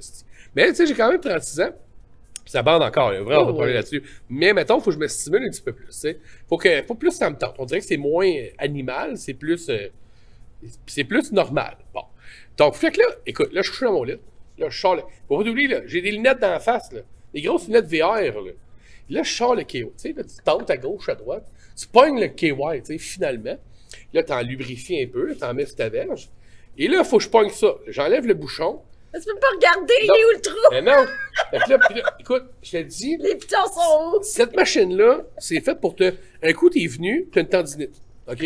mais 0.54 0.68
tu 0.68 0.74
sais, 0.76 0.86
j'ai 0.86 0.94
quand 0.94 1.10
même 1.10 1.20
36 1.20 1.60
ans. 1.60 1.70
Ça 2.46 2.62
bande 2.62 2.82
encore, 2.82 3.12
il 3.12 3.16
y 3.16 3.18
a 3.18 3.22
vraiment 3.22 3.42
Oh, 3.42 3.44
pas 3.44 3.50
de 3.50 3.56
problème 3.56 3.74
là-dessus. 3.74 4.02
Mais 4.30 4.54
mettons, 4.54 4.80
faut 4.80 4.86
que 4.90 4.94
je 4.94 4.98
me 4.98 5.06
stimule 5.06 5.44
un 5.44 5.50
petit 5.50 5.60
peu 5.60 5.72
plus. 5.72 5.86
tu 5.88 5.92
sais. 5.92 6.18
Faut 6.48 6.56
que, 6.56 6.82
faut 6.86 6.94
plus 6.94 7.10
ça 7.10 7.28
me 7.28 7.36
tente. 7.36 7.54
On 7.58 7.66
dirait 7.66 7.80
que 7.80 7.86
c'est 7.86 7.98
moins 7.98 8.26
euh, 8.26 8.46
animal, 8.56 9.18
c'est 9.18 9.34
plus, 9.34 9.68
euh, 9.68 9.88
c'est 10.86 11.04
plus 11.04 11.30
normal. 11.32 11.76
Bon. 11.92 12.02
Donc, 12.56 12.74
fait 12.74 12.90
que 12.90 13.00
là, 13.00 13.06
écoute, 13.26 13.52
là, 13.52 13.60
je 13.62 13.70
suis 13.70 13.84
dans 13.84 13.92
mon 13.92 14.02
lit. 14.02 14.16
Là, 14.56 14.68
je 14.70 14.80
sors 14.80 14.96
le. 14.96 15.02
Faut 15.28 15.36
pas 15.38 15.44
t'oublier, 15.44 15.68
là, 15.68 15.80
j'ai 15.84 16.00
des 16.00 16.10
lunettes 16.10 16.40
dans 16.40 16.50
la 16.50 16.58
face, 16.60 16.90
là. 16.92 17.00
Des 17.34 17.42
grosses 17.42 17.66
lunettes 17.66 17.86
VR, 17.86 18.40
là. 18.40 18.52
Là, 19.10 19.22
je 19.22 19.32
sors 19.32 19.54
le 19.54 19.62
KY. 19.62 19.84
Tu 19.84 19.90
sais, 19.96 20.12
là, 20.16 20.22
tu 20.22 20.42
tentes 20.44 20.68
à 20.70 20.76
gauche, 20.76 21.08
à 21.08 21.14
droite. 21.14 21.46
Tu 21.76 21.86
pognes 21.86 22.20
le 22.20 22.28
KY, 22.28 22.52
tu 22.80 22.84
sais, 22.84 22.98
finalement. 22.98 23.56
Là, 24.12 24.22
t'en 24.22 24.42
lubrifies 24.42 25.02
un 25.02 25.06
peu, 25.06 25.34
t'en 25.34 25.54
mets 25.54 25.64
sur 25.66 25.76
ta 25.76 25.88
verge. 25.88 26.28
Et 26.76 26.88
là, 26.88 26.98
il 26.98 27.04
faut 27.04 27.18
que 27.18 27.24
je 27.24 27.28
pogne 27.30 27.48
ça. 27.50 27.74
J'enlève 27.86 28.26
le 28.26 28.34
bouchon. 28.34 28.80
Mais 29.12 29.20
Tu 29.20 29.26
peux 29.26 29.38
pas 29.40 29.46
regarder, 29.54 29.94
il 30.02 30.06
est 30.10 30.24
où 30.24 30.36
le 30.36 30.40
trou? 30.42 30.56
Mais 30.70 30.82
non! 30.82 31.06
Fait 31.50 31.58
que 31.60 31.70
là, 31.70 31.78
puis 31.78 31.94
là, 31.94 32.14
écoute, 32.20 32.44
je 32.62 32.70
te 32.72 32.82
dis, 32.82 33.16
Les 33.18 33.36
pitons 33.36 33.56
sont 33.72 33.80
hauts. 34.16 34.22
cette 34.22 34.54
machine-là, 34.54 35.22
c'est 35.38 35.60
faite 35.60 35.80
pour 35.80 35.96
te. 35.96 36.12
Un 36.42 36.52
coup, 36.52 36.68
t'es 36.68 36.86
venu, 36.86 37.26
t'as 37.32 37.40
une 37.40 37.48
tendinite. 37.48 38.02
OK? 38.30 38.44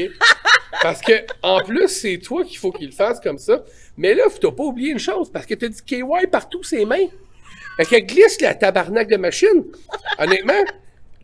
Parce 0.81 1.01
que, 1.01 1.13
en 1.43 1.63
plus, 1.65 1.89
c'est 1.89 2.19
toi 2.19 2.45
qu'il 2.45 2.59
faut 2.59 2.71
qu'il 2.71 2.87
le 2.87 2.93
fasse 2.93 3.19
comme 3.19 3.39
ça. 3.39 3.65
Mais 3.97 4.15
là, 4.15 4.25
faut 4.31 4.53
pas 4.53 4.63
oublié 4.65 4.93
une 4.93 4.99
chose, 5.01 5.31
parce 5.31 5.45
que 5.45 5.55
t'as 5.55 5.69
dit 5.69 5.83
KY 5.85 6.05
partout 6.31 6.63
ses 6.63 6.85
mains. 6.85 7.09
Fait 7.77 7.85
qu'elle 7.87 8.07
glisse 8.07 8.41
la 8.41 8.55
tabarnak 8.55 9.09
de 9.09 9.17
machine. 9.17 9.65
Honnêtement, 10.19 10.65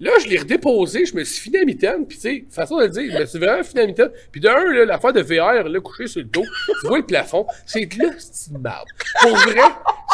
là, 0.01 0.11
je 0.23 0.29
l'ai 0.29 0.39
redéposé, 0.39 1.05
je 1.05 1.15
me 1.17 1.25
suis 1.25 1.41
fini 1.43 1.59
à 1.59 1.65
mitaine, 1.65 2.07
puis 2.07 2.19
tu 2.19 2.23
sais, 2.23 2.45
façon 2.51 2.79
de 2.79 2.85
le 2.85 2.89
dire, 2.89 3.13
je 3.13 3.19
me 3.19 3.27
suis 3.27 3.39
vraiment 3.39 3.63
fini 3.63 3.81
à 3.81 3.87
mitaine. 3.87 4.11
Puis 4.31 4.41
de 4.41 4.49
un, 4.49 4.73
là, 4.73 4.85
l'affaire 4.85 5.13
de 5.13 5.21
VR, 5.21 5.69
là, 5.69 5.81
couché 5.81 6.07
sur 6.07 6.21
le 6.21 6.27
dos, 6.27 6.45
tu 6.81 6.87
vois 6.87 6.99
le 6.99 7.07
plafond, 7.07 7.47
c'est 7.67 7.87
de 7.87 8.03
la 8.03 8.11
petite 8.11 8.51
merde. 8.53 8.87
Pour 9.23 9.31
vrai, 9.33 9.61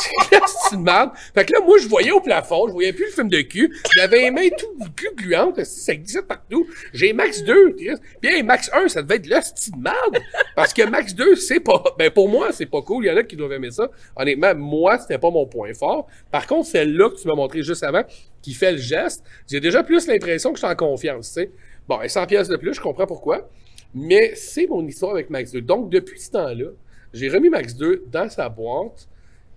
c'est 0.01 0.31
de 0.31 0.35
la 0.35 0.41
petite 0.41 0.81
merde. 0.81 1.11
Fait 1.35 1.45
que 1.45 1.53
là, 1.53 1.61
moi, 1.65 1.79
je 1.79 1.89
voyais 1.89 2.13
au 2.13 2.21
plafond, 2.21 2.69
je 2.69 2.73
voyais 2.73 2.93
plus 2.93 3.07
le 3.07 3.13
film 3.13 3.29
de 3.29 3.41
cul, 3.41 3.75
j'avais 3.97 4.21
les 4.21 4.31
mains 4.31 4.49
tout 4.57 4.91
plus 4.95 5.15
gluantes, 5.15 5.63
ça 5.65 5.95
glissait 5.95 6.23
partout. 6.23 6.67
J'ai 6.93 7.13
Max 7.13 7.43
2, 7.43 7.75
Chris. 7.77 7.97
Puis 8.21 8.31
hey, 8.31 8.43
Max 8.43 8.71
1, 8.73 8.89
ça 8.89 9.03
devait 9.03 9.17
être 9.17 9.27
la 9.27 9.41
petite 9.41 9.77
merde. 9.77 10.23
Parce 10.57 10.73
que 10.73 10.83
Max 10.83 11.15
2, 11.15 11.37
c'est 11.37 11.61
pas, 11.61 11.83
ben 11.99 12.11
pour 12.11 12.29
moi, 12.29 12.53
c'est 12.53 12.67
pas 12.67 12.83
cool. 12.83 13.05
Il 13.05 13.09
y 13.09 13.11
en 13.11 13.17
a 13.17 13.23
qui 13.23 13.37
doivent 13.37 13.53
aimer 13.53 13.71
ça. 13.71 13.89
Honnêtement, 14.17 14.55
moi, 14.55 14.99
c'était 14.99 15.19
pas 15.19 15.31
mon 15.31 15.47
point 15.47 15.73
fort. 15.75 16.07
Par 16.31 16.47
contre, 16.47 16.69
celle-là 16.69 17.11
que 17.11 17.17
tu 17.17 17.29
m'as 17.29 17.35
montré 17.35 17.63
juste 17.63 17.83
avant, 17.83 18.03
qui 18.45 18.53
fait 18.53 18.73
le 18.73 18.79
geste, 18.79 19.25
j'ai 19.51 19.59
déjà 19.59 19.83
plus 19.83 20.07
l'impression 20.07 20.51
que 20.53 20.57
je 20.59 20.65
suis 20.65 20.71
en 20.73 20.77
confiance, 20.77 21.29
tu 21.29 21.33
sais. 21.41 21.51
Bon, 21.89 22.01
et 22.03 22.09
100 22.09 22.27
pièces 22.27 22.49
de 22.49 22.57
plus, 22.57 22.75
je 22.75 22.81
comprends 22.81 23.07
pourquoi. 23.07 23.49
Mais 23.95 24.35
c'est 24.35 24.67
mon 24.67 24.87
histoire 24.87 25.13
avec 25.13 25.31
Max 25.31 25.53
2. 25.53 25.63
Donc, 25.63 25.89
depuis 25.91 26.21
ce 26.21 26.31
temps-là, 26.33 26.67
j'ai 27.15 27.29
remis 27.31 27.49
Max 27.49 27.75
2 27.75 28.05
dans 28.09 28.29
sa 28.29 28.49
boîte. 28.51 29.09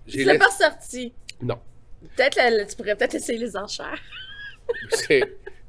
Tu 0.07 0.23
l'as 0.23 0.37
pas 0.37 0.49
sorti. 0.51 1.11
Non. 1.41 1.57
Peut-être, 2.15 2.67
tu 2.69 2.75
pourrais 2.77 2.95
peut-être 2.95 3.15
essayer 3.15 3.37
les 3.39 3.57
enchères. 3.57 3.99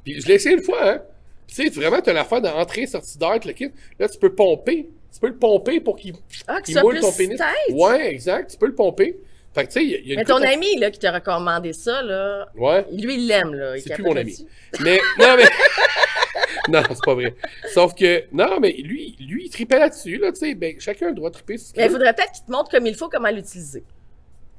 Puis 0.04 0.20
je 0.20 0.26
l'ai 0.26 0.34
essayé 0.34 0.54
une 0.56 0.62
fois, 0.62 0.88
hein. 0.88 1.02
Tu 1.46 1.54
sais, 1.54 1.68
vraiment, 1.70 2.00
t'as 2.00 2.12
l'affaire 2.12 2.42
d'entrée, 2.42 2.86
sortie 2.86 3.16
d'air, 3.18 3.38
le 3.44 3.52
kit. 3.52 3.70
Là, 3.98 4.08
tu 4.08 4.18
peux 4.18 4.34
pomper. 4.34 4.90
Tu 5.12 5.18
peux 5.18 5.28
le 5.28 5.36
pomper 5.38 5.80
pour 5.80 5.96
qu'il 5.96 6.14
Ah, 6.46 6.58
ça 6.62 6.82
moule 6.82 7.00
ton 7.00 7.10
pénis. 7.10 7.38
tête. 7.38 7.74
Ouais, 7.74 8.12
exact. 8.12 8.50
Tu 8.50 8.58
peux 8.58 8.66
le 8.66 8.74
pomper. 8.74 9.18
Fait 9.58 9.66
que 9.66 9.72
tu 9.72 9.80
sais, 9.80 9.84
il 9.84 9.90
y 9.90 9.94
a- 9.94 9.98
il 9.98 10.06
y 10.06 10.10
a 10.10 10.14
une 10.14 10.18
Mais 10.20 10.24
ton 10.24 10.42
ami, 10.42 10.78
là, 10.78 10.90
qui 10.90 10.98
t'a 10.98 11.12
recommandé 11.12 11.72
ça, 11.72 12.02
là, 12.02 12.48
Ouais. 12.56 12.86
lui, 12.92 13.14
il 13.16 13.26
l'aime, 13.26 13.54
là. 13.54 13.74
C'est 13.78 13.94
plus 13.94 14.02
mon 14.04 14.16
ami. 14.16 14.46
Mais, 14.80 15.00
non, 15.18 15.34
mais. 15.36 15.48
non, 16.68 16.82
c'est 16.88 17.04
pas 17.04 17.14
vrai. 17.14 17.34
Sauf 17.72 17.94
que, 17.94 18.24
non, 18.32 18.60
mais 18.60 18.72
lui, 18.72 19.16
lui, 19.20 19.46
il 19.46 19.50
tripait 19.50 19.78
là-dessus, 19.78 20.18
là, 20.18 20.30
tu 20.32 20.38
sais. 20.38 20.54
Ben, 20.54 20.78
chacun 20.78 21.12
doit 21.12 21.30
triper. 21.30 21.58
sur 21.58 21.68
ce 21.68 21.72
Mais 21.76 21.86
il 21.86 21.90
faudrait 21.90 22.12
peut-être 22.14 22.32
qu'il 22.32 22.44
te 22.44 22.52
montre 22.52 22.70
comme 22.70 22.86
il 22.86 22.94
faut 22.94 23.08
comment 23.08 23.30
l'utiliser. 23.30 23.82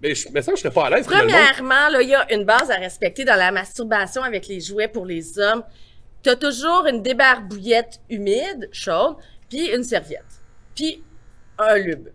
Mais, 0.02 0.16
je, 0.16 0.30
mais 0.34 0.42
ça, 0.42 0.54
je 0.56 0.62
serais 0.62 0.74
pas 0.74 0.86
à 0.88 0.90
l'aise. 0.90 1.06
Premièrement, 1.06 1.90
là, 1.90 2.02
il 2.02 2.10
y 2.10 2.16
a 2.16 2.34
une 2.34 2.46
base 2.46 2.72
à 2.72 2.76
respecter 2.76 3.26
dans 3.26 3.36
la 3.36 3.52
masturbation 3.52 4.24
avec 4.24 4.48
les 4.48 4.60
jouets 4.62 4.88
pour 4.88 5.06
les 5.06 5.38
hommes. 5.40 5.64
T'as 6.24 6.36
toujours 6.36 6.86
une 6.88 7.02
débarbouillette 7.02 8.00
humide, 8.10 8.70
chaude, 8.72 9.16
puis 9.50 9.68
une 9.74 9.84
serviette. 9.84 10.24
Puis 10.76 11.04
un 11.58 11.76
lube. 11.78 12.10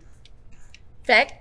Fait 1.03 1.27
que, 1.27 1.31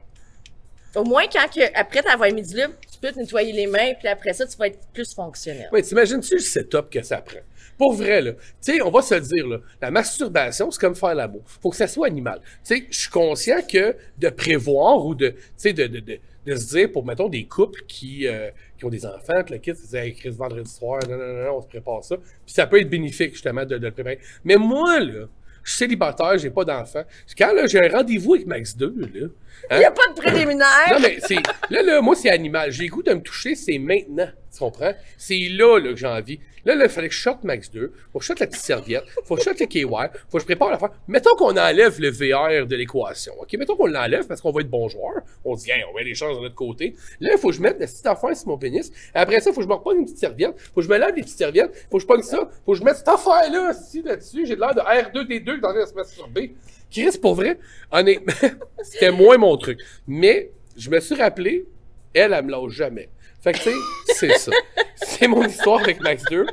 au 0.97 1.05
moins, 1.05 1.25
quand 1.33 1.47
que, 1.53 1.61
après 1.75 2.03
t'avoir 2.03 2.31
mis 2.33 2.43
du 2.43 2.55
lube, 2.55 2.73
tu 2.91 2.99
peux 3.01 3.13
te 3.13 3.19
nettoyer 3.19 3.53
les 3.53 3.67
mains, 3.67 3.95
puis 3.99 4.09
après 4.09 4.33
ça, 4.33 4.47
tu 4.47 4.57
vas 4.57 4.69
être 4.69 4.79
plus 4.93 5.13
fonctionnel. 5.15 5.69
Ouais, 5.73 5.83
t'imagines-tu 5.83 6.35
le 6.35 6.41
setup 6.41 6.91
que 6.91 7.03
ça 7.03 7.19
prend? 7.19 7.41
Pour 7.77 7.95
vrai, 7.95 8.21
là. 8.23 8.33
Tu 8.33 8.39
sais, 8.61 8.83
on 8.83 8.91
va 8.91 9.03
se 9.03 9.15
dire, 9.17 9.47
là. 9.47 9.59
La 9.81 9.91
masturbation, 9.91 10.71
c'est 10.71 10.81
comme 10.81 10.95
faire 10.95 11.15
l'amour. 11.15 11.43
Faut 11.45 11.71
que 11.71 11.77
ça 11.77 11.89
soit 11.89 12.07
animal. 12.07 12.41
Tu 12.65 12.77
sais, 12.77 12.87
je 12.91 12.99
suis 12.99 13.11
conscient 13.11 13.63
que 13.63 13.97
de 14.19 14.29
prévoir 14.29 15.05
ou 15.05 15.15
de, 15.15 15.31
tu 15.31 15.37
sais, 15.57 15.73
de, 15.73 15.87
de, 15.87 16.01
de, 16.01 16.57
se 16.57 16.77
dire 16.77 16.93
pour, 16.93 17.05
mettons, 17.05 17.29
des 17.29 17.45
couples 17.47 17.83
qui, 17.89 18.29
euh, 18.29 18.51
qui 18.79 18.85
ont 18.85 18.91
des 18.91 19.05
enfants, 19.05 19.43
que 19.45 19.53
le 19.53 19.59
kid, 19.59 19.75
se 19.75 19.83
disent, 19.83 19.95
hey, 19.97 20.17
vendredi 20.27 20.71
soir, 20.71 21.01
non, 21.09 21.17
non, 21.17 21.27
non, 21.27 21.45
non, 21.45 21.57
on 21.57 21.63
se 21.63 21.67
prépare 21.67 22.05
ça. 22.05 22.17
Puis 22.17 22.55
ça 22.55 22.67
peut 22.67 22.81
être 22.81 22.91
bénéfique, 22.91 23.33
justement, 23.33 23.65
de, 23.65 23.77
de 23.77 23.87
le 23.87 23.93
préparer. 23.93 24.21
Mais 24.45 24.57
moi, 24.57 25.01
là, 25.01 25.27
je 25.65 25.71
suis 25.71 25.79
célibataire, 25.79 26.39
j'ai 26.39 26.51
pas 26.51 26.65
d'enfant. 26.65 27.03
Quand, 27.37 27.53
là, 27.53 27.67
j'ai 27.67 27.83
un 27.83 27.89
rendez-vous 27.89 28.35
avec 28.35 28.47
Max 28.47 28.77
2, 28.77 28.95
là. 29.15 29.29
Il 29.71 29.79
n'y 29.79 29.85
a 29.85 29.91
pas 29.91 30.07
de 30.09 30.21
préliminaire. 30.21 30.69
Non, 30.91 30.99
mais 31.01 31.17
c'est. 31.21 31.39
Là, 31.71 31.83
là, 31.83 32.01
moi, 32.03 32.15
c'est 32.15 32.31
animal. 32.31 32.71
J'ai 32.71 32.85
le 32.85 32.91
goût 32.91 33.03
de 33.03 33.15
me 33.15 33.23
toucher, 33.23 33.55
c'est 33.55 33.79
maintenant. 33.79 34.29
Tu 34.55 34.61
comprends? 34.61 34.93
C'est 35.19 35.49
là, 35.51 35.81
que 35.81 35.97
j'ai 35.97 36.07
envie. 36.07 36.39
Là, 36.65 36.77
là, 36.77 36.85
il 36.85 36.91
fallait 36.91 37.09
que 37.09 37.15
je 37.15 37.21
shot 37.21 37.39
Max 37.43 37.71
2. 37.73 37.93
Faut 38.13 38.21
que 38.21 38.25
je 38.25 38.29
shot 38.29 38.39
la 38.39 38.47
petite 38.47 38.63
serviette. 38.63 39.05
Faut 39.25 39.35
que 39.35 39.43
je 39.43 39.51
shot 39.51 39.57
le 39.59 39.67
KY. 39.67 39.83
Faut 39.83 40.39
que 40.39 40.41
je 40.41 40.45
prépare 40.45 40.71
l'affaire. 40.71 40.91
Mettons 41.09 41.35
qu'on 41.37 41.57
enlève 41.57 42.01
le 42.01 42.11
VR 42.11 42.67
de 42.67 42.77
l'équation. 42.77 43.35
OK? 43.41 43.53
Mettons 43.55 43.77
qu'on 43.77 43.87
l'enlève 43.87 44.27
parce 44.27 44.41
qu'on 44.41 44.53
va 44.53 44.61
être 44.61 44.71
bon 44.71 44.89
joueur. 44.89 45.23
On 45.45 45.57
dit, 45.57 45.71
hey, 45.71 45.85
on 45.91 45.95
va 45.95 46.03
les 46.03 46.15
chances 46.15 46.37
de 46.37 46.43
notre 46.43 46.55
côté. 46.55 46.95
Là, 47.21 47.31
il 47.33 47.39
faut 47.39 47.49
que 47.49 47.55
je 47.55 47.61
mette 47.61 47.81
la 47.81 47.87
petite 47.87 48.07
affaire 48.07 48.37
sur 48.37 48.49
mon 48.49 48.57
pénis. 48.57 48.93
Après 49.13 49.41
ça, 49.41 49.51
faut 49.51 49.57
que 49.57 49.65
je 49.65 49.69
me 49.69 49.75
repogne 49.75 49.99
une 49.99 50.05
petite 50.05 50.19
serviette. 50.19 50.59
Faut 50.59 50.81
que 50.81 50.83
je 50.83 50.89
me 50.89 50.97
lave 50.97 51.15
les 51.17 51.23
petites 51.23 51.39
serviettes. 51.39 51.87
Faut 51.91 51.99
que 51.99 52.03
je 52.03 52.07
pogne 52.07 52.23
ça. 52.23 52.49
Faut 52.65 52.73
que 52.73 52.79
je 52.79 52.85
mette 52.85 52.97
cette 52.97 53.09
affaire-là, 53.09 53.73
ici, 53.73 54.03
là-dessus. 54.03 54.47
J'ai 54.47 54.55
de 54.55 54.61
l'air 54.61 54.75
de 54.75 54.81
R2D2 54.81 55.61
dans 55.61 55.71
un 55.71 55.87
se 55.87 55.95
masturber. 55.95 56.55
Chris, 56.91 57.19
pour 57.21 57.35
vrai, 57.35 57.59
c'était 58.83 59.11
moins 59.11 59.37
mon 59.37 59.57
truc. 59.57 59.81
Mais, 60.07 60.51
je 60.77 60.91
me 60.91 61.01
suis 61.01 61.15
rappelé, 61.17 61.67
elle, 62.15 62.33
elle 62.33 62.45
me 62.45 62.53
lâche 62.53 62.73
jamais. 62.73 63.09
Fait 63.45 63.53
que, 63.53 63.59
tu 63.59 63.71
sais, 63.71 63.75
c'est 64.15 64.39
ça. 64.39 64.51
C'est 64.97 65.29
mon 65.29 65.45
histoire 65.45 65.81
avec 65.83 66.01
Max 66.01 66.23
2. 66.31 66.47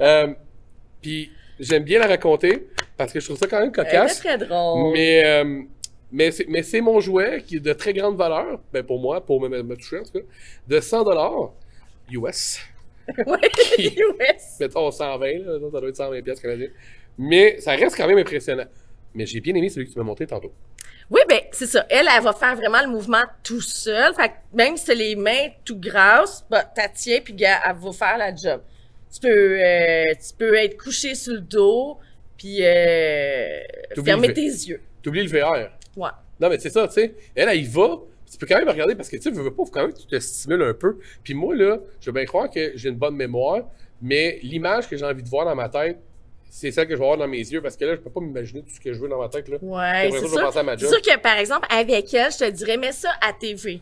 Euh, 0.00 0.28
Puis, 1.02 1.30
j'aime 1.58 1.84
bien 1.84 1.98
la 1.98 2.06
raconter 2.06 2.66
parce 2.96 3.12
que 3.12 3.20
je 3.20 3.26
trouve 3.26 3.38
ça 3.38 3.46
quand 3.46 3.60
même 3.60 3.72
cocasse. 3.72 4.18
très 4.20 4.38
drôle. 4.38 4.92
Mais, 4.92 5.22
euh, 5.24 5.62
mais 6.12 6.30
c'est 6.32 6.46
mais 6.48 6.62
c'est 6.62 6.80
mon 6.80 6.98
jouet 7.00 7.42
qui 7.46 7.56
est 7.56 7.60
de 7.60 7.72
très 7.72 7.92
grande 7.92 8.16
valeur, 8.16 8.58
ben 8.72 8.82
pour 8.82 8.98
moi, 9.00 9.24
pour 9.24 9.40
me, 9.40 9.48
me- 9.48 9.62
me 9.62 9.76
toucher 9.76 9.98
en 9.98 10.02
tout 10.02 10.12
cas, 10.12 10.18
de 10.66 10.80
100 10.80 11.04
dollars 11.04 11.52
US. 12.10 12.58
Oui, 13.26 13.38
US. 13.78 14.56
Mettons 14.60 14.90
120, 14.90 15.26
là, 15.44 15.58
ça 15.72 15.80
doit 15.80 15.88
être 15.88 15.96
120 15.96 16.22
pièces 16.22 16.40
canadiens. 16.40 16.68
Mais 17.18 17.60
ça 17.60 17.72
reste 17.72 17.96
quand 17.96 18.06
même 18.08 18.18
impressionnant. 18.18 18.66
Mais 19.14 19.26
j'ai 19.26 19.40
bien 19.40 19.54
aimé 19.54 19.68
celui 19.68 19.86
que 19.88 19.92
tu 19.92 19.98
m'as 19.98 20.04
montré 20.04 20.26
tantôt. 20.26 20.52
Oui, 21.10 21.20
ben 21.28 21.40
c'est 21.50 21.66
ça. 21.66 21.84
Elle, 21.90 22.06
elle 22.14 22.22
va 22.22 22.32
faire 22.32 22.54
vraiment 22.54 22.80
le 22.80 22.88
mouvement 22.88 23.22
tout 23.42 23.60
seul. 23.60 24.14
Fait 24.14 24.28
que 24.28 24.34
même 24.54 24.76
si 24.76 24.86
c'est 24.86 24.94
les 24.94 25.16
mains 25.16 25.48
tout 25.64 25.78
grasses, 25.78 26.44
bah, 26.48 26.64
t'as 26.64 26.88
tiens, 26.88 27.20
puis 27.22 27.34
elle 27.40 27.76
va 27.76 27.92
faire 27.92 28.16
la 28.16 28.34
job. 28.34 28.60
Tu 29.12 29.20
peux, 29.20 29.28
euh, 29.28 30.04
tu 30.14 30.34
peux 30.38 30.54
être 30.54 30.80
couché 30.80 31.16
sur 31.16 31.34
le 31.34 31.40
dos, 31.40 31.98
puis 32.36 32.58
euh, 32.60 33.60
fermer 34.04 34.32
tes 34.32 34.42
yeux. 34.42 34.80
T'oublies 35.02 35.26
le 35.26 35.28
VR. 35.28 35.70
Ouais. 35.96 36.10
Non, 36.38 36.48
mais 36.48 36.58
c'est 36.60 36.70
ça, 36.70 36.86
tu 36.86 36.94
sais. 36.94 37.14
Elle, 37.34 37.48
elle 37.48 37.58
y 37.58 37.64
va. 37.64 37.98
Tu 38.30 38.38
peux 38.38 38.46
quand 38.46 38.58
même 38.58 38.68
regarder 38.68 38.94
parce 38.94 39.08
que 39.08 39.16
tu 39.16 39.32
veux 39.32 39.50
pas, 39.50 39.64
faut 39.64 39.70
quand 39.70 39.82
même 39.82 39.92
que 39.92 39.98
tu 39.98 40.06
te 40.06 40.18
stimules 40.20 40.62
un 40.62 40.74
peu. 40.74 40.98
Puis 41.24 41.34
moi, 41.34 41.56
là, 41.56 41.78
je 42.00 42.06
veux 42.06 42.12
bien 42.14 42.24
croire 42.24 42.48
que 42.48 42.72
j'ai 42.76 42.88
une 42.88 42.94
bonne 42.94 43.16
mémoire, 43.16 43.64
mais 44.00 44.38
l'image 44.42 44.88
que 44.88 44.96
j'ai 44.96 45.04
envie 45.04 45.24
de 45.24 45.28
voir 45.28 45.44
dans 45.44 45.56
ma 45.56 45.68
tête, 45.68 45.98
c'est 46.52 46.70
celle 46.72 46.86
que 46.88 46.94
je 46.94 46.98
vais 46.98 47.04
avoir 47.04 47.16
dans 47.16 47.28
mes 47.28 47.38
yeux 47.38 47.62
parce 47.62 47.76
que 47.76 47.84
là, 47.84 47.92
je 47.94 48.00
peux 48.00 48.10
pas 48.10 48.20
m'imaginer 48.20 48.62
tout 48.62 48.70
ce 48.74 48.80
que 48.80 48.92
je 48.92 48.98
veux 49.00 49.08
dans 49.08 49.20
ma 49.20 49.28
tête, 49.28 49.48
là. 49.48 49.56
Ouais, 49.62 50.10
c'est 50.12 50.62
ma 50.64 50.76
C'est 50.76 50.86
sûr 50.88 51.00
que, 51.00 51.18
par 51.18 51.38
exemple, 51.38 51.66
avec 51.70 52.12
elle, 52.12 52.30
je 52.32 52.38
te 52.38 52.50
dirais, 52.50 52.76
mets 52.76 52.92
ça 52.92 53.10
à 53.22 53.32
TV. 53.32 53.80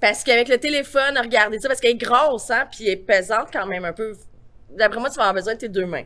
Parce 0.00 0.22
qu'avec 0.22 0.48
le 0.48 0.58
téléphone, 0.58 1.16
regarder 1.18 1.58
ça, 1.58 1.68
parce 1.68 1.80
qu'elle 1.80 1.92
est 1.92 1.94
grosse, 1.94 2.50
hein, 2.50 2.68
puis 2.70 2.84
elle 2.86 2.92
est 2.92 2.96
pesante 2.96 3.48
quand 3.52 3.66
même 3.66 3.84
un 3.84 3.92
peu. 3.94 4.14
D'après 4.70 5.00
moi, 5.00 5.08
tu 5.08 5.16
vas 5.16 5.22
avoir 5.22 5.34
besoin 5.34 5.54
de 5.54 5.60
tes 5.60 5.68
deux 5.68 5.86
mains. 5.86 6.04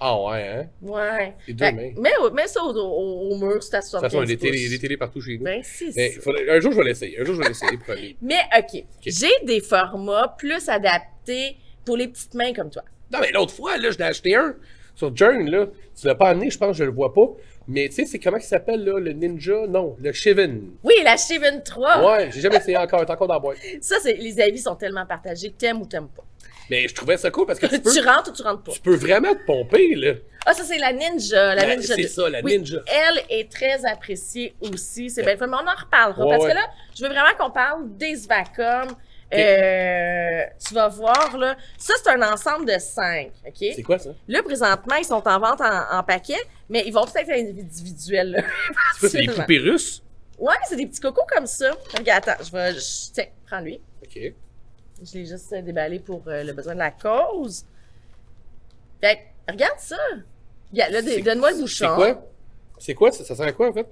Ah 0.00 0.22
ouais, 0.22 0.46
hein? 0.46 0.66
Ouais. 0.80 1.34
Tes 1.44 1.52
deux 1.54 1.64
Fait- 1.64 1.72
mains. 1.72 1.92
Mets, 1.98 2.12
mets 2.32 2.46
ça 2.46 2.62
au, 2.62 2.68
au, 2.72 3.30
au 3.32 3.36
mur, 3.36 3.60
c'est 3.60 3.74
à 3.74 3.78
De 3.80 3.82
toute 3.84 3.90
75 3.90 4.02
façon, 4.02 4.16
il 4.18 4.20
y 4.20 4.22
a 4.22 4.26
des 4.26 4.36
télés, 4.38 4.58
pouces. 4.60 4.70
des 4.70 4.78
télés 4.78 4.96
partout 4.96 5.20
chez 5.20 5.38
nous. 5.38 5.44
Ben, 5.44 5.60
c'est 5.64 5.96
Mais 5.96 6.10
ça. 6.12 6.20
faudrait- 6.20 6.48
un 6.48 6.60
jour, 6.60 6.70
je 6.70 6.76
vais 6.78 6.84
l'essayer. 6.84 7.20
Un 7.20 7.24
jour, 7.24 7.34
je 7.34 7.40
vais 7.40 7.48
l'essayer. 7.48 8.16
Mais, 8.22 8.38
OK. 8.56 8.84
J'ai 9.04 9.32
des 9.44 9.60
formats 9.60 10.36
plus 10.38 10.68
adaptés 10.68 11.56
pour 11.84 11.96
les 11.96 12.06
petites 12.06 12.34
mains 12.34 12.52
comme 12.52 12.70
toi. 12.70 12.84
Non, 13.12 13.18
mais 13.20 13.30
l'autre 13.32 13.54
fois, 13.54 13.76
là, 13.78 13.90
je 13.90 13.98
l'ai 13.98 14.04
acheté 14.04 14.34
un 14.36 14.54
sur 14.94 15.14
Jern, 15.16 15.48
là. 15.48 15.66
Tu 15.98 16.06
l'as 16.06 16.14
pas 16.14 16.28
amené, 16.30 16.50
je 16.50 16.58
pense, 16.58 16.76
je 16.76 16.84
le 16.84 16.90
vois 16.90 17.12
pas. 17.14 17.26
Mais 17.66 17.88
tu 17.88 17.96
sais, 17.96 18.06
c'est 18.06 18.18
comment 18.18 18.38
il 18.38 18.42
s'appelle, 18.42 18.84
là? 18.84 18.98
Le 18.98 19.12
Ninja? 19.12 19.66
Non, 19.68 19.96
le 20.00 20.12
Shiven. 20.12 20.70
Oui, 20.82 20.94
la 21.04 21.16
Shiven 21.16 21.62
3. 21.62 22.04
Ouais, 22.04 22.30
j'ai 22.32 22.40
jamais 22.40 22.56
essayé 22.56 22.76
encore, 22.78 23.00
est 23.02 23.10
encore 23.10 23.28
dans 23.28 23.34
la 23.34 23.40
boîte. 23.40 23.58
Ça, 23.80 23.96
c'est, 24.02 24.14
les 24.14 24.40
avis 24.40 24.58
sont 24.58 24.74
tellement 24.74 25.04
partagés. 25.06 25.52
T'aimes 25.56 25.82
ou 25.82 25.86
t'aimes 25.86 26.08
pas. 26.08 26.24
Mais 26.70 26.86
je 26.88 26.94
trouvais 26.94 27.16
ça 27.16 27.30
cool 27.30 27.46
parce 27.46 27.58
que 27.58 27.66
tu 27.66 27.78
peux, 27.80 27.92
tu 27.92 28.00
rentres 28.00 28.30
ou 28.30 28.34
tu 28.34 28.42
rentres 28.42 28.62
pas. 28.62 28.72
tu 28.72 28.80
peux 28.80 28.94
vraiment 28.96 29.34
te 29.34 29.44
pomper, 29.46 29.94
là. 29.94 30.14
Ah, 30.46 30.54
ça, 30.54 30.64
c'est 30.64 30.78
la 30.78 30.92
Ninja. 30.92 31.54
La 31.54 31.62
Ben, 31.64 31.78
Ninja 31.78 31.94
c'est 31.94 32.02
2. 32.02 32.08
ça, 32.08 32.28
la 32.30 32.40
Oui, 32.40 32.58
Ninja. 32.58 32.78
Elle 32.86 33.22
est 33.38 33.50
très 33.50 33.84
appréciée 33.86 34.54
aussi. 34.60 35.10
C'est 35.10 35.22
belle 35.22 35.36
fun, 35.38 35.46
mais 35.46 35.56
on 35.62 35.68
en 35.68 35.74
reparlera. 35.84 36.24
Ouais, 36.24 36.30
parce 36.30 36.44
ouais. 36.44 36.50
que 36.50 36.54
là, 36.56 36.66
je 36.96 37.02
veux 37.02 37.08
vraiment 37.10 37.36
qu'on 37.38 37.50
parle 37.50 37.96
des 37.96 38.30
Euh, 39.34 40.44
tu 40.66 40.74
vas 40.74 40.88
voir, 40.88 41.36
là. 41.36 41.56
Ça, 41.76 41.94
c'est 42.02 42.10
un 42.10 42.32
ensemble 42.32 42.66
de 42.66 42.78
cinq, 42.78 43.30
OK? 43.46 43.54
C'est 43.58 43.82
quoi 43.82 43.98
ça? 43.98 44.10
Là, 44.26 44.42
présentement, 44.42 44.96
ils 44.96 45.04
sont 45.04 45.22
en 45.28 45.38
vente 45.38 45.60
en, 45.60 45.98
en 45.98 46.02
paquet, 46.02 46.38
mais 46.68 46.84
ils 46.86 46.92
vont 46.92 47.04
peut-être 47.04 47.28
être 47.28 47.58
individuels, 47.58 48.30
là. 48.30 48.42
C'est 49.00 49.26
des 49.26 49.26
poupées 49.32 49.58
russes? 49.58 50.02
Ouais, 50.38 50.54
c'est 50.68 50.76
des 50.76 50.86
petits 50.86 51.00
cocos 51.00 51.26
comme 51.34 51.46
ça. 51.46 51.72
Regarde, 51.96 52.28
attends, 52.28 52.44
je 52.44 52.52
vais... 52.52 52.72
je- 52.74 53.12
Tiens, 53.12 53.26
prends-lui. 53.46 53.80
Ok. 54.02 54.18
Je 55.02 55.18
l'ai 55.18 55.26
juste 55.26 55.52
déballé 55.52 55.98
pour 55.98 56.22
euh, 56.28 56.44
le 56.44 56.52
besoin 56.52 56.74
de 56.74 56.78
la 56.78 56.92
cause. 56.92 57.64
Fait 59.00 59.16
que, 59.46 59.52
regarde 59.52 59.78
ça. 59.80 59.96
Regarde, 60.72 60.92
là, 60.92 61.02
donne-moi 61.02 61.50
le 61.52 61.58
bouchon. 61.62 61.88
C'est 61.88 61.94
quoi? 61.94 62.24
C'est 62.78 62.94
quoi? 62.94 63.10
Ça, 63.12 63.24
ça 63.24 63.34
sert 63.34 63.46
à 63.46 63.52
quoi, 63.52 63.68
en 63.68 63.72
fait? 63.72 63.86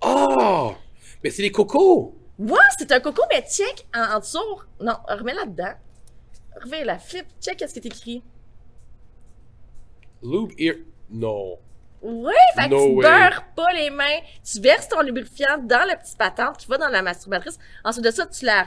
Ah! 0.00 0.70
Mais 1.22 1.30
c'est 1.30 1.42
des 1.42 1.50
cocos! 1.50 2.14
Ouais, 2.42 2.58
c'est 2.78 2.90
un 2.92 3.00
coco, 3.00 3.22
mais 3.30 3.42
check 3.42 3.86
en, 3.94 4.16
en 4.16 4.18
dessous. 4.18 4.38
Non, 4.80 4.94
remets 5.08 5.34
là-dedans. 5.34 5.74
Remets 6.62 6.84
la 6.84 6.98
flip, 6.98 7.26
check 7.40 7.56
qu'est-ce 7.56 7.72
qui 7.74 7.80
est 7.80 7.86
écrit. 7.86 8.22
Lube 10.22 10.52
ear. 10.58 10.74
Non. 11.10 11.58
Ouais, 12.00 12.32
fait 12.56 12.64
que 12.64 12.68
tu 12.68 12.94
way. 12.94 13.04
beurres 13.04 13.44
pas 13.54 13.72
les 13.74 13.90
mains. 13.90 14.18
Tu 14.44 14.60
verses 14.60 14.88
ton 14.88 15.02
lubrifiant 15.02 15.58
dans 15.58 15.86
la 15.86 15.96
petite 15.96 16.18
patente 16.18 16.56
qui 16.58 16.66
va 16.66 16.78
dans 16.78 16.88
la 16.88 17.02
masturbatrice. 17.02 17.58
Ensuite 17.84 18.04
de 18.04 18.10
ça, 18.10 18.26
tu 18.26 18.44
la... 18.44 18.66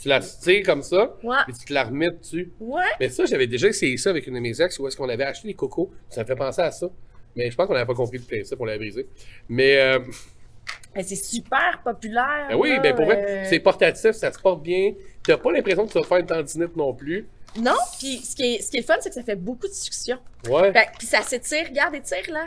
Tu 0.00 0.08
la 0.08 0.20
tires 0.20 0.64
comme 0.64 0.82
ça, 0.82 1.16
Ouais. 1.24 1.36
et 1.48 1.52
tu 1.52 1.64
te 1.64 1.72
la 1.72 1.84
remets 1.84 2.10
dessus. 2.12 2.52
Ouais. 2.60 2.84
Mais 3.00 3.08
ça, 3.08 3.24
j'avais 3.26 3.48
déjà 3.48 3.66
essayé 3.68 3.96
ça 3.96 4.10
avec 4.10 4.26
une 4.28 4.34
de 4.34 4.38
mes 4.40 4.60
ex 4.62 4.78
où 4.78 4.86
est-ce 4.86 4.96
qu'on 4.96 5.08
avait 5.08 5.24
acheté 5.24 5.48
des 5.48 5.54
cocos. 5.54 5.92
Ça 6.08 6.22
me 6.22 6.26
fait 6.26 6.36
penser 6.36 6.62
à 6.62 6.70
ça. 6.70 6.86
Mais 7.34 7.50
je 7.50 7.56
pense 7.56 7.66
qu'on 7.66 7.74
n'avait 7.74 7.84
pas 7.86 7.94
compris 7.94 8.18
le 8.18 8.24
principe, 8.24 8.60
on 8.60 8.64
l'avait 8.64 8.78
brisé. 8.78 9.08
Mais 9.48 9.76
euh, 9.78 9.98
Mais 9.98 10.12
c'est 10.96 11.16
super 11.16 11.80
populaire. 11.84 12.46
ben 12.48 12.56
oui, 12.56 12.70
là, 12.70 12.80
ben 12.80 12.94
pour 12.96 13.04
vrai, 13.06 13.24
euh, 13.28 13.44
c'est 13.48 13.60
portatif, 13.60 14.12
ça 14.12 14.32
se 14.32 14.38
porte 14.38 14.62
bien. 14.62 14.92
T'as 15.24 15.36
pas 15.36 15.52
l'impression 15.52 15.86
que 15.86 15.92
tu 15.92 15.98
vas 15.98 16.04
faire 16.04 16.18
une 16.18 16.26
tendinite 16.26 16.76
non 16.76 16.92
plus. 16.94 17.28
Non, 17.56 17.76
puis 17.98 18.18
ce 18.18 18.34
qui 18.36 18.54
est, 18.54 18.62
ce 18.62 18.70
qui 18.70 18.76
est 18.78 18.80
le 18.80 18.86
fun, 18.86 18.96
c'est 19.00 19.08
que 19.08 19.14
ça 19.14 19.22
fait 19.22 19.36
beaucoup 19.36 19.66
de 19.68 19.72
succion. 19.72 20.18
Ouais. 20.48 20.72
Fait 20.72 20.86
que- 20.86 20.98
Puis 20.98 21.06
ça 21.06 21.22
s'étire, 21.22 21.66
regarde, 21.68 21.94
étire 21.94 22.30
là. 22.32 22.46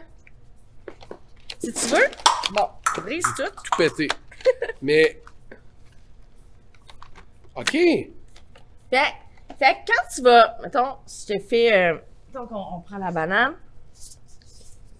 Si 1.59 1.71
tu 1.73 1.85
veux. 1.87 2.07
Bon, 2.53 2.67
brise 3.03 3.23
tout. 3.35 3.43
tout 3.43 3.77
pété. 3.77 4.07
Mais. 4.81 5.21
OK. 7.55 7.71
Fait, 7.71 8.09
fait 8.89 9.75
que 9.85 9.91
quand 9.91 10.07
tu 10.15 10.21
vas, 10.21 10.57
mettons, 10.63 10.95
si 11.05 11.33
je 11.33 11.37
te 11.37 11.43
fais, 11.43 11.73
euh, 11.73 11.97
mettons 12.27 12.47
qu'on 12.47 12.77
on 12.77 12.79
prend 12.81 12.97
la 12.97 13.11
banane, 13.11 13.55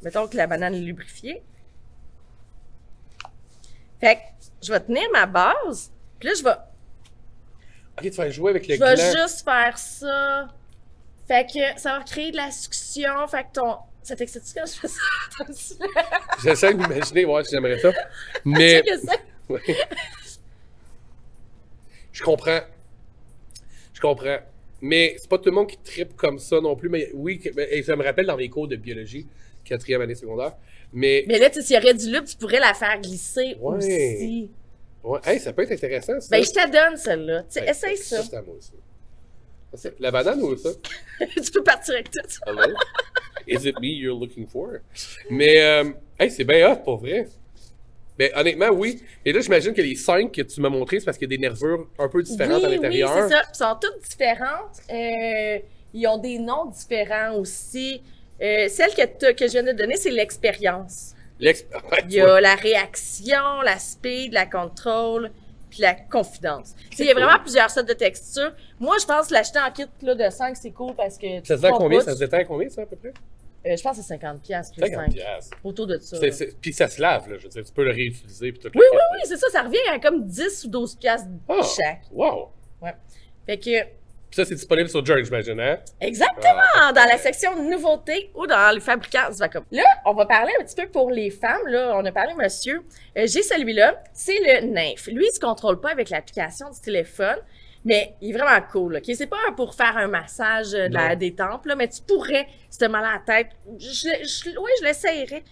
mettons 0.04 0.28
que 0.28 0.38
la 0.38 0.48
banane 0.48 0.76
est 0.76 0.80
lubrifiée. 0.80 1.42
Fait 4.02 4.16
que 4.16 4.22
je 4.62 4.74
vais 4.74 4.80
tenir 4.82 5.10
ma 5.14 5.26
base, 5.26 5.92
puis 6.20 6.28
là 6.30 6.36
je 6.38 6.44
vais, 6.44 6.52
OK, 7.98 8.04
tu 8.04 8.18
vas 8.18 8.30
jouer 8.30 8.50
avec 8.52 8.68
le 8.68 8.76
je 8.76 8.80
vais 8.80 8.96
gland. 8.96 9.12
juste 9.24 9.44
faire 9.46 9.78
ça. 9.78 10.48
Fait 11.28 11.46
que 11.46 11.80
ça 11.80 11.98
va 12.00 12.04
créer 12.04 12.32
de 12.32 12.36
la 12.38 12.52
succion, 12.52 13.28
fait 13.28 13.44
que 13.44 13.52
ton, 13.54 13.78
ça 14.04 14.16
t'excite 14.16 14.44
quand 14.56 14.66
je 14.66 14.80
fais 14.80 14.88
ça? 14.88 15.86
J'essaie 16.44 16.74
d'imaginer, 16.74 17.26
ouais, 17.26 17.44
si 17.44 17.52
j'aimerais 17.52 17.80
ça. 17.80 17.92
Mais. 18.46 18.84
Ouais. 19.50 19.60
Je 22.14 22.24
comprends. 22.24 22.60
Je 23.94 24.02
comprends. 24.02 24.38
Mais 24.82 25.16
c'est 25.20 25.30
pas 25.30 25.38
tout 25.38 25.50
le 25.50 25.52
monde 25.56 25.68
qui 25.68 25.78
tripe 25.78 26.16
comme 26.16 26.40
ça 26.40 26.60
non 26.60 26.76
plus. 26.76 26.90
Mais 26.90 27.10
oui, 27.14 27.42
mais- 27.56 27.68
et 27.72 27.84
ça 27.84 27.96
me 27.96 28.04
rappelle 28.04 28.26
dans 28.26 28.38
mes 28.38 28.50
cours 28.50 28.68
de 28.68 28.76
biologie, 28.76 29.28
quatrième 29.64 30.02
année 30.02 30.16
secondaire. 30.16 30.54
Mais, 30.94 31.24
Mais 31.28 31.40
là, 31.40 31.50
tu 31.50 31.56
sais, 31.62 31.68
s'il 31.68 31.76
y 31.76 31.80
aurait 31.80 31.94
du 31.94 32.12
loup, 32.12 32.24
tu 32.26 32.36
pourrais 32.36 32.60
la 32.60 32.74
faire 32.74 33.00
glisser 33.00 33.56
Ouais. 33.60 33.78
aussi. 33.78 34.50
ouais, 35.04 35.20
hey, 35.26 35.40
ça 35.40 35.54
peut 35.54 35.64
être 35.64 35.72
intéressant, 35.72 36.20
ça. 36.20 36.28
Ben, 36.30 36.44
je 36.44 36.50
te 36.52 36.70
donne 36.72 36.98
celle-là. 36.98 37.44
Tu 37.44 37.46
sais, 37.50 37.62
Ouais, 37.62 37.70
essaye 37.70 37.98
ça. 37.98 38.22
moi, 38.46 39.80
La 40.00 40.12
banane 40.12 40.42
ou 40.42 40.56
ça? 40.58 40.70
tu 41.20 41.52
peux 41.52 41.64
partir 41.64 41.94
avec 41.96 42.12
tout. 42.12 42.20
Hello? 42.46 42.74
Is 43.48 43.66
it 43.68 43.80
me 43.80 43.88
you're 43.88 44.20
looking 44.20 44.46
for? 44.48 44.80
Mais, 45.30 45.62
euh, 45.62 45.92
hey, 46.20 46.30
c'est 46.30 46.44
bien 46.44 46.72
hot, 46.72 46.78
pour 46.84 46.98
vrai. 46.98 47.28
Mais 48.20 48.32
honnêtement, 48.36 48.70
oui. 48.70 49.02
Et 49.26 49.32
là, 49.32 49.40
j'imagine 49.40 49.74
que 49.74 49.82
les 49.82 49.96
cinq 49.96 50.32
que 50.34 50.42
tu 50.42 50.60
m'as 50.62 50.70
montrés, 50.70 51.00
c'est 51.00 51.06
parce 51.06 51.18
qu'il 51.18 51.32
y 51.32 51.34
a 51.34 51.38
des 51.38 51.42
nervures 51.42 51.88
un 51.98 52.08
peu 52.10 52.22
différentes 52.22 52.60
oui, 52.60 52.66
à 52.66 52.70
l'intérieur. 52.70 53.12
Oui, 53.16 53.22
c'est 53.24 53.30
ça. 53.30 53.42
Ils 53.52 53.58
sont 53.58 53.78
toutes 53.82 54.04
différentes. 54.10 54.78
Euh, 54.92 55.60
ils 55.94 56.08
ont 56.08 56.18
des 56.18 56.38
noms 56.38 56.66
différents 56.66 57.36
aussi. 57.38 58.02
Euh, 58.42 58.68
celle 58.70 58.92
que, 58.94 59.34
que 59.34 59.46
je 59.48 59.52
viens 59.52 59.64
de 59.64 59.72
donner, 59.74 59.96
c'est 59.98 60.10
l'expérience. 60.12 61.14
L'ex- 61.40 61.66
Ouais, 61.92 62.00
Il 62.06 62.14
y 62.14 62.22
a 62.22 62.42
la 62.42 62.56
réaction, 62.56 63.62
la 63.64 63.78
speed, 63.80 64.34
la 64.34 64.46
contrôle, 64.46 65.32
puis 65.70 65.82
la 65.82 65.94
confidence. 65.96 66.74
Il 67.00 67.06
y 67.06 67.12
a 67.12 67.14
vraiment 67.14 67.40
plusieurs 67.40 67.70
sortes 67.70 67.88
de 67.88 67.94
textures. 67.94 68.54
Moi, 68.80 68.98
je 69.00 69.06
pense 69.06 69.30
l'acheter 69.30 69.60
en 69.60 69.72
kit 69.72 69.86
là, 70.02 70.16
de 70.16 70.30
5, 70.30 70.58
c'est 70.58 70.72
cool 70.72 70.96
parce 70.96 71.18
que. 71.18 71.28
Ça 71.44 71.56
se 71.58 71.62
vend 71.62 71.78
combien? 71.78 72.02
Ça 72.02 72.14
se 72.14 72.20
détend 72.20 72.38
à 72.38 72.44
combien, 72.44 72.68
ça, 72.70 72.82
à 72.82 72.86
peu 72.86 72.96
près? 72.96 73.14
euh, 73.68 73.76
je 73.78 73.82
pense 73.84 73.96
que 73.98 74.04
c'est 74.04 74.16
50$ 74.16 74.40
piastres 74.42 74.74
plus 74.76 74.88
50 74.90 75.06
5. 75.06 75.14
piastres. 75.14 75.58
Autour 75.64 75.86
de 75.88 75.98
ça. 76.00 76.18
Puis 76.62 76.74
ça 76.74 76.88
se 76.90 77.00
lave, 77.02 77.30
là. 77.30 77.38
Je 77.38 77.44
veux 77.44 77.50
dire, 77.50 77.64
tu 77.64 77.72
peux 77.72 77.84
le 77.86 77.92
réutiliser. 77.92 78.52
Puis 78.52 78.60
tout 78.60 78.72
Oui, 78.74 78.84
oui, 78.92 78.98
oui, 79.14 79.20
c'est 79.26 79.38
ça. 79.38 79.48
Ça 79.52 79.62
revient 79.62 79.78
à 79.94 80.00
comme 80.00 80.26
10 80.26 80.66
ou 80.66 80.70
12$ 80.86 80.98
piastres 80.98 81.28
Ah, 81.48 81.62
chaque. 81.64 82.02
Wow. 82.12 82.50
Fait 83.46 83.58
que. 83.58 84.01
Puis 84.32 84.38
ça, 84.38 84.46
c'est 84.46 84.56
disponible 84.56 84.88
sur 84.88 85.06
Jerk, 85.06 85.26
j'imagine, 85.26 85.60
hein? 85.60 85.78
Exactement! 86.00 86.62
Ah, 86.76 86.94
Dans 86.94 87.04
la 87.04 87.18
section 87.18 87.54
nouveautés 87.62 88.32
ou 88.34 88.48
dans 88.48 88.74
les 88.74 88.80
fabricants 88.80 89.30
du 89.30 89.36
vacuum. 89.36 89.66
Là, 89.72 89.84
on 90.06 90.14
va 90.14 90.26
parler 90.26 90.54
un 90.58 90.64
petit 90.64 90.82
peu 90.82 90.88
pour 90.88 91.12
les 91.12 91.30
femmes. 91.30 91.68
Là, 91.68 91.92
on 91.98 92.06
a 92.06 92.14
parlé, 92.14 92.34
monsieur. 92.36 92.78
Euh, 93.18 93.28
J'ai 93.28 93.44
celui-là. 93.44 94.02
C'est 94.14 94.40
le 94.40 94.68
Nymph. 94.68 95.08
Lui, 95.08 95.26
il 95.30 95.36
se 95.36 95.40
contrôle 95.42 95.82
pas 95.82 95.92
avec 95.92 96.10
l'application 96.10 96.70
du 96.70 96.80
téléphone. 96.80 97.40
Mais 97.84 98.16
il 98.22 98.30
est 98.34 98.38
vraiment 98.38 98.66
cool. 98.72 98.96
OK? 98.96 99.04
C'est 99.14 99.28
pas 99.28 99.36
pour 99.58 99.76
faire 99.76 99.98
un 99.98 100.08
massage 100.08 100.74
euh, 100.76 100.88
de 100.88 100.94
la, 100.94 101.16
tempes, 101.32 101.66
là, 101.66 101.76
mais 101.76 101.90
tu 101.90 102.02
pourrais, 102.02 102.48
si 102.70 102.78
t'as 102.78 102.88
mal 102.88 103.04
à 103.04 103.14
la 103.14 103.20
tête, 103.20 103.52
je, 103.78 104.08
je, 104.24 104.50
oui, 104.58 104.72
je 104.80 104.86
l'essayerais. 104.86 105.44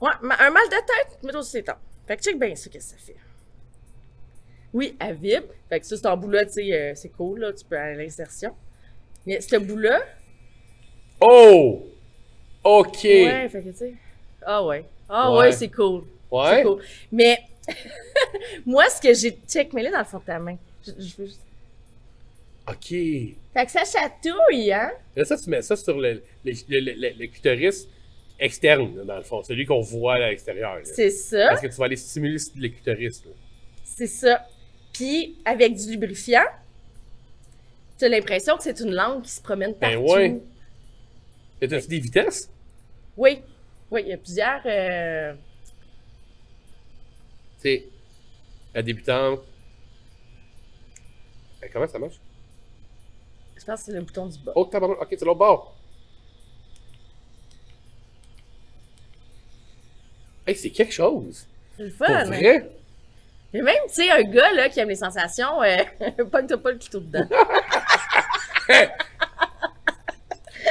Ouais, 0.00 0.12
un 0.22 0.50
mal 0.50 0.64
de 0.70 0.76
tête, 0.76 1.18
mets-toi 1.22 1.42
sur 1.42 1.50
ses 1.52 1.62
tempes. 1.64 1.76
Fait 2.06 2.16
que 2.16 2.22
check 2.22 2.38
bien 2.38 2.54
ça, 2.54 2.70
qu'est-ce 2.70 2.94
que 2.94 3.00
ça 3.00 3.06
fait. 3.06 3.16
Oui, 4.74 4.94
elle 5.00 5.14
vibre. 5.16 5.46
Fait 5.70 5.80
que 5.80 5.86
ça, 5.86 5.96
cet 5.96 6.04
embout-là, 6.06 6.44
tu 6.46 6.52
sais, 6.52 6.72
euh, 6.72 6.92
c'est 6.94 7.08
cool, 7.10 7.40
là, 7.40 7.52
tu 7.52 7.64
peux 7.64 7.78
aller 7.78 7.94
à 7.94 8.02
l'insertion. 8.02 8.54
Mais 9.24 9.40
ce 9.40 9.56
bout-là, 9.56 10.02
Oh! 11.20 11.86
OK. 12.64 13.04
Ouais, 13.04 13.48
fait 13.48 13.62
que 13.62 13.68
tu 13.70 13.76
sais. 13.76 13.94
Ah 14.44 14.64
ouais. 14.64 14.84
Ah 15.08 15.30
ouais, 15.32 15.38
Ouais. 15.38 15.52
c'est 15.52 15.68
cool. 15.68 16.02
Ouais? 16.30 16.56
C'est 16.56 16.62
cool. 16.64 16.82
Mais 17.12 17.38
moi, 18.66 18.84
ce 18.90 19.00
que 19.00 19.14
j'ai. 19.14 19.38
Check, 19.48 19.72
mets-le 19.72 19.90
dans 19.90 19.98
le 19.98 20.04
fond 20.04 20.18
de 20.18 20.24
ta 20.24 20.38
main. 20.38 20.56
Je, 20.86 20.90
je 20.98 21.16
veux 21.16 21.26
juste- 21.26 21.40
OK. 22.68 22.88
Fait 22.88 23.36
que 23.66 23.70
ça 23.70 23.82
chatouille, 23.84 24.72
hein? 24.72 24.90
Là, 25.14 25.24
ça, 25.24 25.36
tu 25.36 25.48
mets 25.50 25.62
ça 25.62 25.76
sur 25.76 25.98
le, 25.98 26.22
le, 26.44 26.52
le, 26.68 26.80
le- 26.80 27.14
le 27.18 27.26
clitoris 27.28 27.86
externe, 28.38 28.96
là, 28.96 29.04
dans 29.04 29.16
le 29.18 29.22
fond. 29.22 29.42
Celui 29.42 29.66
qu'on 29.66 29.80
voit 29.80 30.14
à 30.14 30.30
l'extérieur. 30.30 30.78
C'est 30.84 31.10
ça. 31.10 31.48
Parce 31.50 31.60
que 31.60 31.66
tu 31.68 31.74
vas 31.74 31.84
aller 31.84 31.96
stimuler 31.96 32.38
le 32.56 32.68
clitoris. 32.68 33.24
là. 33.24 33.30
C'est 33.84 34.06
ça. 34.06 34.46
Puis, 34.94 35.36
avec 35.44 35.74
du 35.76 35.90
lubrifiant, 35.90 36.44
tu 37.98 38.04
as 38.06 38.08
l'impression 38.08 38.56
que 38.56 38.62
c'est 38.62 38.80
une 38.80 38.92
langue 38.94 39.22
qui 39.22 39.30
se 39.32 39.42
promène 39.42 39.72
Ben 39.74 39.98
partout. 39.98 40.12
ouais. 40.14 40.40
Et 41.60 41.68
t'as-tu 41.68 41.88
des 41.88 41.98
vitesses? 41.98 42.48
Oui. 43.16 43.42
Oui, 43.90 44.02
il 44.04 44.08
y 44.08 44.12
a 44.12 44.16
plusieurs. 44.16 44.62
euh, 44.66 45.34
C'est 47.58 47.86
la 48.74 48.82
débutante. 48.82 49.40
Eh, 51.62 51.68
comment 51.70 51.86
ça 51.88 51.98
marche? 51.98 52.20
Je 53.56 53.64
pense 53.64 53.80
que 53.80 53.86
c'est 53.86 53.92
le 53.92 54.02
bouton 54.02 54.26
du 54.26 54.38
bas. 54.38 54.52
Oh, 54.56 54.64
tabarnak. 54.64 55.00
OK, 55.02 55.08
c'est 55.10 55.24
l'autre 55.24 55.38
bord. 55.38 55.76
Hey, 60.46 60.54
c'est 60.56 60.70
quelque 60.70 60.92
chose. 60.92 61.46
C'est 61.76 61.84
le 61.84 61.90
Pour 61.90 62.06
fun. 62.06 62.32
hein? 62.32 62.60
Et 63.54 63.62
même, 63.62 63.74
tu 63.88 63.94
sais, 64.02 64.10
un 64.10 64.22
gars 64.22 64.52
là, 64.52 64.68
qui 64.68 64.80
aime 64.80 64.88
les 64.88 64.96
sensations, 64.96 65.62
euh, 65.62 65.76
pogne-toi 66.30 66.58
pas 66.58 66.72
le 66.72 66.78
couteau 66.78 67.00
dedans. 67.00 67.24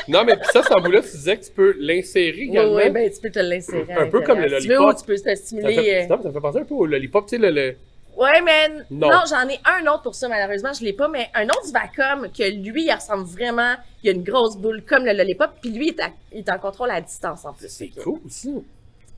Non, 0.08 0.26
mais 0.26 0.36
puis 0.36 0.48
ça, 0.52 0.62
ce 0.64 0.82
bout-là, 0.82 1.02
tu 1.02 1.12
disais 1.12 1.38
que 1.38 1.46
tu 1.46 1.52
peux 1.52 1.76
l'insérer 1.80 2.34
Oui, 2.40 2.50
également. 2.50 2.76
oui, 2.76 2.90
ben 2.90 3.10
tu 3.10 3.22
peux 3.22 3.30
te 3.30 3.40
l'insérer. 3.40 3.94
Un 3.94 4.08
peu 4.10 4.22
comme 4.22 4.40
le 4.40 4.48
tu 4.60 4.68
veux, 4.68 4.74
lollipop. 4.76 4.96
ou 4.96 5.00
tu 5.00 5.06
peux 5.06 5.16
te 5.16 5.22
ça, 5.22 5.36
stimuler. 5.36 5.76
fait, 5.76 6.04
euh, 6.04 6.08
ça 6.24 6.32
fait 6.32 6.40
penser 6.42 6.60
un 6.60 6.66
peu 6.66 6.74
au 6.74 6.86
lollipop, 6.86 7.26
tu 7.26 7.36
sais, 7.36 7.38
le, 7.38 7.52
le- 7.52 7.76
Ouais, 8.18 8.42
mais 8.44 8.70
Non. 8.92 9.10
non, 9.10 9.20
j'en 9.30 9.48
ai 9.48 9.60
un 9.66 9.88
autre 9.92 10.02
pour 10.04 10.16
ça, 10.16 10.28
malheureusement, 10.28 10.74
je 10.74 10.84
l'ai 10.84 10.94
pas, 10.94 11.08
mais 11.08 11.30
un 11.36 11.46
autre 11.46 11.66
du 11.66 11.72
Vacom 11.72 12.28
que 12.32 12.44
lui, 12.70 12.86
il 12.86 12.92
ressemble 12.94 13.24
vraiment. 13.26 13.76
Il 14.04 14.10
a 14.10 14.14
une 14.14 14.24
grosse 14.24 14.58
boule 14.58 14.84
comme 14.84 15.06
le 15.06 15.14
lollipop, 15.14 15.52
puis 15.62 15.72
lui, 15.72 15.88
il 15.88 15.94
est, 15.94 16.02
à- 16.04 16.12
il 16.34 16.40
est 16.40 16.50
en 16.52 16.58
contrôle 16.60 16.92
à 16.92 17.00
distance 17.00 17.46
en 17.46 17.54
plus. 17.54 17.70
C'est 17.70 17.90
cool, 18.04 18.20
aussi. 18.26 18.54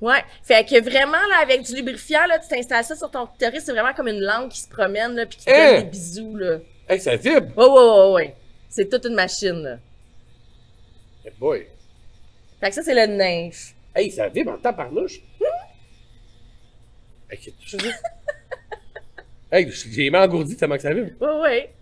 Ouais. 0.05 0.23
Fait 0.43 0.63
que 0.67 0.79
vraiment, 0.81 1.13
là, 1.13 1.37
avec 1.41 1.63
du 1.63 1.75
lubrifiant, 1.75 2.25
là, 2.27 2.37
tu 2.39 2.47
t'installes 2.47 2.83
ça 2.85 2.95
sur 2.95 3.09
ton 3.09 3.25
clitoris, 3.25 3.63
c'est 3.65 3.71
vraiment 3.71 3.93
comme 3.93 4.07
une 4.07 4.19
langue 4.21 4.49
qui 4.49 4.59
se 4.59 4.69
promène, 4.69 5.15
là, 5.15 5.25
puis 5.25 5.37
qui 5.37 5.45
te 5.45 5.49
Hein? 5.49 5.73
donne 5.73 5.83
des 5.85 5.89
bisous, 5.89 6.35
là. 6.37 6.59
Hey, 6.87 6.99
ça 6.99 7.15
vibre! 7.15 7.47
Ouais, 7.57 7.65
ouais, 7.65 7.89
ouais, 8.07 8.13
ouais. 8.13 8.35
C'est 8.69 8.87
toute 8.89 9.05
une 9.05 9.15
machine, 9.15 9.63
là. 9.63 9.79
Hey 11.25 11.31
boy! 11.39 11.65
Fait 12.59 12.69
que 12.69 12.75
ça, 12.75 12.83
c'est 12.83 12.93
le 12.93 13.13
nymphe. 13.15 13.73
Hey, 13.95 14.11
ça 14.11 14.27
vibre 14.29 14.51
en 14.51 14.57
tabarnouche! 14.57 15.21
Hey, 17.31 17.39
tu 17.39 17.77
veux? 17.77 17.91
Hey, 19.51 19.71
j'ai 19.71 20.03
les 20.03 20.09
mains 20.09 20.23
engourdies 20.25 20.57
tellement 20.57 20.75
que 20.75 20.81
ça 20.81 20.93
vibre. 20.93 21.11
Ouais, 21.21 21.39
ouais. 21.41 21.73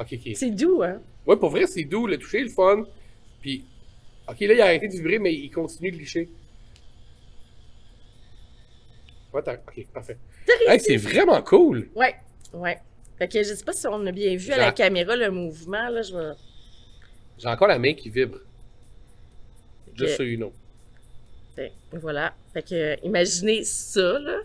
Ok, 0.00 0.08
ok. 0.14 0.32
C'est 0.34 0.50
doux, 0.50 0.82
hein? 0.82 1.00
Ouais, 1.26 1.36
pour 1.36 1.50
vrai, 1.50 1.66
c'est 1.66 1.84
doux, 1.84 2.06
le 2.06 2.18
toucher, 2.18 2.40
le 2.42 2.48
fun. 2.48 2.84
Puis, 3.40 3.64
ok, 4.28 4.40
là, 4.40 4.54
il 4.54 4.60
a 4.60 4.64
arrêté 4.64 4.88
de 4.88 4.92
vibrer, 4.94 5.18
mais 5.18 5.32
il 5.32 5.50
continue 5.50 5.90
de 5.92 5.96
licher. 5.98 6.28
Ouais, 9.36 9.42
t'as- 9.42 9.52
ok, 9.54 9.86
parfait. 9.92 10.16
Hey, 10.66 10.80
c'est 10.80 10.96
vraiment 10.96 11.42
cool! 11.42 11.90
Ouais, 11.94 12.16
ouais. 12.54 12.78
Fait 13.18 13.28
que 13.28 13.42
je 13.42 13.52
sais 13.54 13.64
pas 13.64 13.74
si 13.74 13.86
on 13.86 14.06
a 14.06 14.12
bien 14.12 14.34
vu 14.34 14.50
à 14.50 14.56
la 14.56 14.72
caméra 14.72 15.14
le 15.14 15.30
mouvement, 15.30 15.90
là, 15.90 16.00
je 16.00 16.16
vais... 16.16 16.32
J'ai 17.36 17.48
encore 17.48 17.68
la 17.68 17.78
main 17.78 17.92
qui 17.92 18.08
vibre. 18.08 18.38
Just 19.94 20.12
Ok. 20.12 20.16
so 20.16 20.22
you 20.22 20.38
know. 20.38 20.52
Fait, 21.54 21.72
voilà. 21.92 22.32
Fait 22.54 22.62
que, 22.62 23.04
imaginez 23.04 23.62
ça, 23.64 24.18
là. 24.18 24.38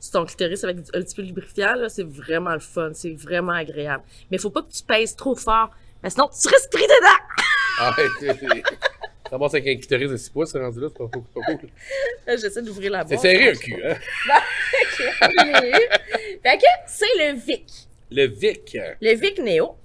Sur 0.00 0.12
ton 0.12 0.24
clitoris 0.24 0.64
avec 0.64 0.78
un 0.78 1.02
petit 1.02 1.14
peu 1.14 1.22
de 1.22 1.26
lubrifiant, 1.28 1.74
là, 1.74 1.88
c'est 1.90 2.04
vraiment 2.04 2.52
le 2.54 2.60
fun. 2.60 2.92
C'est 2.94 3.12
vraiment 3.12 3.52
agréable. 3.52 4.02
Mais 4.30 4.38
faut 4.38 4.48
pas 4.50 4.62
que 4.62 4.70
tu 4.72 4.82
pèses 4.82 5.14
trop 5.14 5.34
fort. 5.34 5.70
parce 6.00 6.14
que 6.14 6.20
sinon, 6.22 6.28
tu 6.28 6.48
risques 6.54 6.70
pris 6.70 6.84
dedans! 6.84 7.18
Ah, 7.80 7.94
ouais, 9.36 9.38
c'est- 9.48 9.50
c'est- 9.50 9.56
avec 9.58 9.66
un 9.76 9.78
clitoris 9.80 10.10
de 10.10 10.16
6 10.16 10.30
pouces, 10.30 10.50
c'est 10.52 10.58
rendu 10.60 10.80
là, 10.80 10.88
c'est 10.90 10.98
pas, 10.98 11.06
cool. 11.08 11.58
Là, 12.26 12.36
J'essaie 12.36 12.62
d'ouvrir 12.62 12.92
la 12.92 13.00
C'est 13.06 13.14
boîte. 13.14 13.20
serré 13.20 13.48
un 13.50 13.54
cul, 13.54 13.82
hein? 13.86 13.96
fait 16.42 16.58
que, 16.58 16.64
c'est 16.86 17.06
le 17.18 17.32
Vic. 17.38 17.88
Le 18.10 18.26
Vic, 18.26 18.76
Le 19.00 19.14
Vic 19.14 19.38
Neo. 19.38 19.76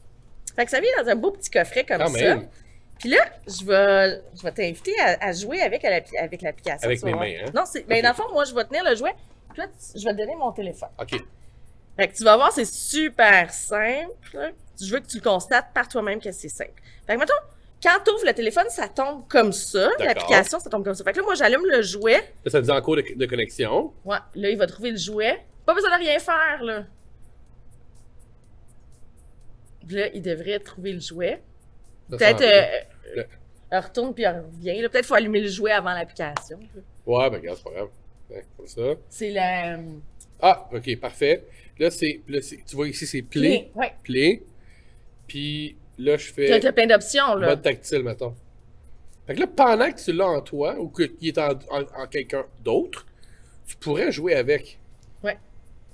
Fait 0.56 0.66
que 0.66 0.72
ça 0.72 0.80
vient 0.80 0.92
dans 1.04 1.10
un 1.10 1.16
beau 1.16 1.32
petit 1.32 1.50
coffret 1.50 1.84
comme 1.84 1.98
quand 1.98 2.08
ça. 2.10 2.20
même. 2.20 2.48
Puis 3.00 3.10
là, 3.10 3.26
je 3.48 3.66
vais, 3.66 4.22
je 4.38 4.44
vais 4.44 4.52
t'inviter 4.52 4.94
à, 5.00 5.18
à 5.28 5.34
jouer 5.34 5.62
avec, 5.62 5.84
l'application. 5.84 6.86
Avec 6.88 7.04
mes 7.04 7.12
mains, 7.14 7.34
hein? 7.46 7.52
Non, 7.54 7.64
c'est, 7.66 7.86
ben, 7.88 7.98
Ok. 7.98 8.04
dans 8.04 8.10
le 8.10 8.16
fond, 8.16 8.32
moi, 8.34 8.46
je 8.46 8.54
vais 8.56 8.64
tenir 8.66 8.84
le 8.88 8.96
jouet. 8.96 9.14
Puis 9.52 9.62
là, 9.62 9.68
je 9.96 10.04
vais 10.06 10.12
te 10.14 10.18
donner 10.18 10.36
mon 10.36 10.52
téléphone. 10.52 10.90
Ok. 11.00 11.20
Fait 11.98 12.08
que 12.08 12.14
tu 12.16 12.24
vas 12.24 12.36
voir, 12.38 12.52
c'est 12.52 12.66
super 12.66 13.52
simple. 13.52 14.54
Je 14.82 14.92
veux 14.92 15.00
que 15.00 15.08
tu 15.08 15.18
le 15.18 15.24
constates 15.24 15.74
par 15.74 15.88
toi-même 15.88 16.20
que 16.22 16.32
c'est 16.32 16.50
simple. 16.50 16.72
Fait 17.06 17.16
que 17.16 17.20
mettons, 17.20 17.34
quand 17.84 18.00
tu 18.06 18.12
ouvres 18.12 18.26
le 18.26 18.34
téléphone, 18.34 18.66
ça 18.70 18.88
tombe 18.88 19.28
comme 19.28 19.52
ça. 19.52 19.90
L'application, 20.00 20.60
ça 20.60 20.70
tombe 20.70 20.84
comme 20.86 20.96
ça. 20.96 21.04
Fait 21.04 21.12
que 21.12 21.18
là, 21.18 21.24
moi, 21.24 21.36
j'allume 21.36 21.66
le 21.66 21.82
jouet. 21.82 22.22
Là, 22.46 22.52
ça 22.52 22.62
dit 22.62 22.72
en 22.72 22.82
cours 22.82 22.96
de, 22.96 23.04
de 23.16 23.26
connexion. 23.26 23.94
Ouais, 24.06 24.18
là, 24.36 24.50
il 24.50 24.58
va 24.58 24.66
trouver 24.68 24.92
le 24.92 24.98
jouet. 24.98 25.44
Pas 25.66 25.74
besoin 25.74 25.92
de 25.98 26.04
rien 26.04 26.18
faire, 26.20 26.64
là. 26.64 26.86
Là, 29.90 30.08
il 30.14 30.22
devrait 30.22 30.60
trouver 30.60 30.94
le 30.94 31.00
jouet. 31.00 31.42
Peut-être, 32.10 32.42
euh, 32.42 33.24
elle 33.70 33.80
retourne 33.80 34.14
puis 34.14 34.24
elle 34.24 34.40
revient. 34.46 34.80
Peut-être 34.82 34.96
qu'il 34.98 35.04
faut 35.06 35.16
allumer 35.16 35.42
le 35.42 35.50
jouet 35.50 35.72
avant 35.72 35.94
l'application. 35.94 36.60
Ouais, 37.06 37.30
ben 37.30 37.38
regarde, 37.38 37.58
c'est 37.58 37.64
pas 37.64 37.72
grave. 37.72 37.90
Ouais, 38.30 38.46
comme 38.56 38.68
ça. 38.68 38.82
C'est 39.10 39.32
la... 39.32 39.78
Ah, 40.42 40.70
ok, 40.74 41.00
parfait. 41.00 41.44
Là, 41.80 41.90
c'est, 41.90 42.22
tu 42.68 42.76
vois 42.76 42.88
ici, 42.88 43.06
c'est 43.06 43.22
play, 43.24 43.72
Ouais. 43.76 43.94
play. 44.04 44.44
Puis 45.28 45.76
là, 45.98 46.18
je 46.18 46.32
fais 46.34 46.60
t'as 46.60 46.72
plein 46.72 46.88
d'options, 46.88 47.36
là. 47.36 47.48
mode 47.50 47.62
tactile, 47.62 48.04
mettons. 48.04 48.36
Fait 49.28 49.36
que 49.36 49.40
là, 49.40 49.48
pendant 49.48 49.90
que 49.92 50.00
tu 50.02 50.12
l'as 50.12 50.28
en 50.28 50.42
toi, 50.42 50.76
ou 50.80 50.90
que- 50.90 51.04
qu'il 51.04 51.30
est 51.30 51.38
en, 51.38 51.52
en- 51.70 52.02
en 52.04 52.08
quelqu'un 52.08 52.46
d'autre, 52.64 53.06
tu 53.66 53.76
pourrais 53.78 54.12
jouer 54.12 54.36
avec. 54.36 54.80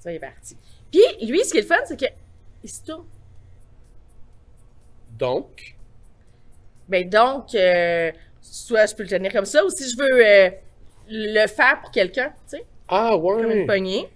Ça, 0.01 0.13
il 0.13 0.15
est 0.15 0.19
parti. 0.19 0.55
Puis, 0.89 1.01
lui, 1.27 1.43
ce 1.43 1.51
qui 1.51 1.57
est 1.57 1.61
le 1.61 1.67
fun, 1.67 1.75
c'est 1.85 1.99
que 1.99 2.05
il 2.63 2.69
se 2.69 2.81
tourne. 2.85 3.03
Donc, 5.17 5.75
Ben 6.87 7.07
donc, 7.09 7.53
euh, 7.53 8.11
soit 8.41 8.85
je 8.85 8.95
peux 8.95 9.03
le 9.03 9.09
tenir 9.09 9.31
comme 9.33 9.45
ça, 9.45 9.63
ou 9.65 9.69
si 9.69 9.89
je 9.91 9.97
veux 9.97 10.25
euh, 10.25 10.49
le 11.09 11.47
faire 11.47 11.81
pour 11.81 11.91
quelqu'un, 11.91 12.29
tu 12.49 12.57
sais, 12.57 12.65
ah 12.87 13.11
comme 13.21 13.39
une 13.41 13.45
ouais, 13.59 13.65
poignée, 13.65 14.07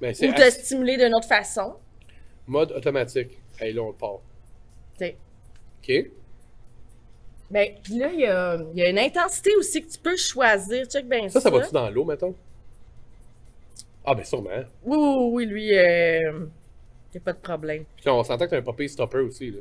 ben, 0.00 0.12
ou 0.14 0.32
te 0.32 0.40
ass- 0.40 0.64
stimuler 0.64 0.96
d'une 0.96 1.14
autre 1.14 1.28
façon, 1.28 1.74
mode 2.46 2.72
automatique. 2.72 3.38
Hey, 3.60 3.72
là, 3.74 3.82
on 3.82 3.92
part. 3.92 4.20
OK? 5.82 6.10
Ben, 7.50 7.74
puis 7.82 7.98
là, 7.98 8.10
il 8.12 8.20
y 8.20 8.26
a, 8.26 8.58
il 8.74 8.78
y 8.78 8.82
a 8.82 8.90
une 8.90 8.98
intensité 8.98 9.54
aussi 9.56 9.82
que 9.82 9.90
tu 9.90 9.98
peux 9.98 10.16
choisir. 10.16 10.84
Check 10.86 11.08
bien 11.08 11.28
Ça, 11.28 11.40
ça. 11.40 11.50
ça 11.50 11.50
va-tu 11.50 11.72
dans 11.72 11.88
l'eau, 11.90 12.04
mettons? 12.04 12.34
Ah, 14.04 14.14
ben 14.14 14.24
sûrement. 14.24 14.50
Oui, 14.84 14.96
oui, 14.98 15.28
oui, 15.32 15.46
lui, 15.46 15.78
euh, 15.78 16.46
y 17.14 17.16
a 17.16 17.20
pas 17.20 17.32
de 17.32 17.38
problème. 17.38 17.84
Puis 17.96 18.08
on 18.08 18.22
s'entend 18.22 18.44
que 18.44 18.50
t'as 18.50 18.58
un 18.58 18.62
papier 18.62 18.88
stopper 18.88 19.18
aussi, 19.20 19.50
là. 19.50 19.58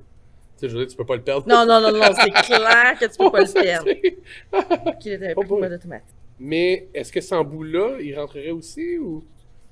Tu 0.58 0.62
sais, 0.62 0.70
je 0.70 0.74
veux 0.78 0.84
dire, 0.86 0.92
tu 0.92 0.98
peux 0.98 1.06
pas 1.06 1.16
le 1.16 1.22
perdre. 1.22 1.48
Non, 1.48 1.66
non, 1.66 1.80
non, 1.80 1.92
non, 1.92 2.06
c'est 2.20 2.32
clair 2.46 2.98
que 3.00 3.06
tu 3.06 3.18
peux 3.18 3.32
pas 3.32 3.42
le 3.42 3.54
perdre. 3.54 4.98
Qu'il 5.00 5.14
avait 5.14 5.34
Oh 5.36 5.42
pris 5.42 5.50
boy. 5.50 5.62
mode 5.62 5.74
automatique. 5.74 6.08
Mais 6.40 6.88
est-ce 6.94 7.12
que 7.12 7.22
sans 7.22 7.44
bout-là, 7.44 7.98
il 8.02 8.18
rentrerait 8.18 8.52
aussi 8.52 8.98
ou, 8.98 9.24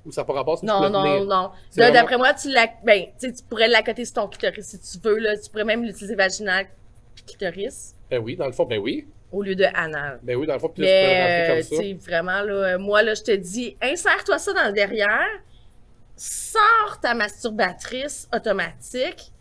ou 0.06 0.12
ça 0.12 0.22
n'a 0.22 0.26
pas 0.26 0.34
rapport 0.34 0.58
si 0.60 0.66
Non, 0.66 0.90
non, 0.90 1.26
non. 1.26 1.52
Vraiment- 1.76 1.94
D'après 1.94 2.18
moi, 2.18 2.34
tu 2.34 2.50
la... 2.52 2.68
ben, 2.84 3.06
tu 3.20 3.32
pourrais 3.50 3.68
l'accoter 3.68 4.06
sur 4.06 4.16
ton 4.16 4.28
clitoris 4.28 4.66
si 4.66 4.80
tu 4.80 5.00
veux. 5.08 5.18
Là. 5.18 5.38
Tu 5.38 5.50
pourrais 5.50 5.64
même 5.66 5.84
l'utiliser 5.84 6.16
vaginal 6.16 6.68
clitoris 7.26 7.96
Ben 8.10 8.22
oui, 8.22 8.36
dans 8.36 8.46
le 8.46 8.52
fond, 8.52 8.66
ben 8.66 8.78
oui. 8.80 9.08
au 9.32 9.42
lieu 9.42 9.56
de 9.56 9.66
anal. 9.74 10.20
Ben 10.24 10.36
oui, 10.36 10.46
dans 10.46 10.54
le 10.54 10.60
fond, 10.60 10.70
puis 10.70 10.84
là, 10.84 10.88
tu 10.90 10.94
peux 10.94 11.12
rentrer 11.22 11.42
euh, 11.42 11.48
comme 11.70 11.80
tu 11.80 12.00
ça. 12.00 12.06
vraiment, 12.12 12.42
là, 12.42 12.54
euh, 12.76 12.78
moi, 12.78 13.02
là, 13.04 13.14
je 13.16 13.24
te 13.24 13.32
dis, 13.32 13.76
insère-toi 13.82 14.38
ça 14.38 14.54
dans 14.54 14.68
le 14.68 14.74
derrière, 14.74 15.26
sors 16.16 17.00
ta 17.02 17.14
masturbatrice 17.14 18.28
automatique, 18.34 19.32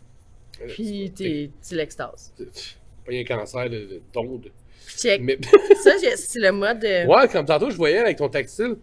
Euh, 0.61 0.67
puis 0.67 1.11
tu 1.15 1.75
l'extases. 1.75 2.33
Pas 3.05 3.11
un 3.13 3.23
cancer 3.23 3.69
de, 3.69 3.77
de 3.77 4.01
d'onde. 4.13 4.51
Check. 4.97 5.21
Mais, 5.21 5.37
Ça, 5.83 5.91
c'est 6.15 6.39
le 6.39 6.51
mode 6.51 6.83
euh, 6.85 7.05
ouais, 7.05 7.27
comme 7.27 7.45
tantôt, 7.45 7.69
je 7.69 7.75
voyais 7.75 7.97
avec 7.99 8.17
ton 8.17 8.29
tactile. 8.29 8.77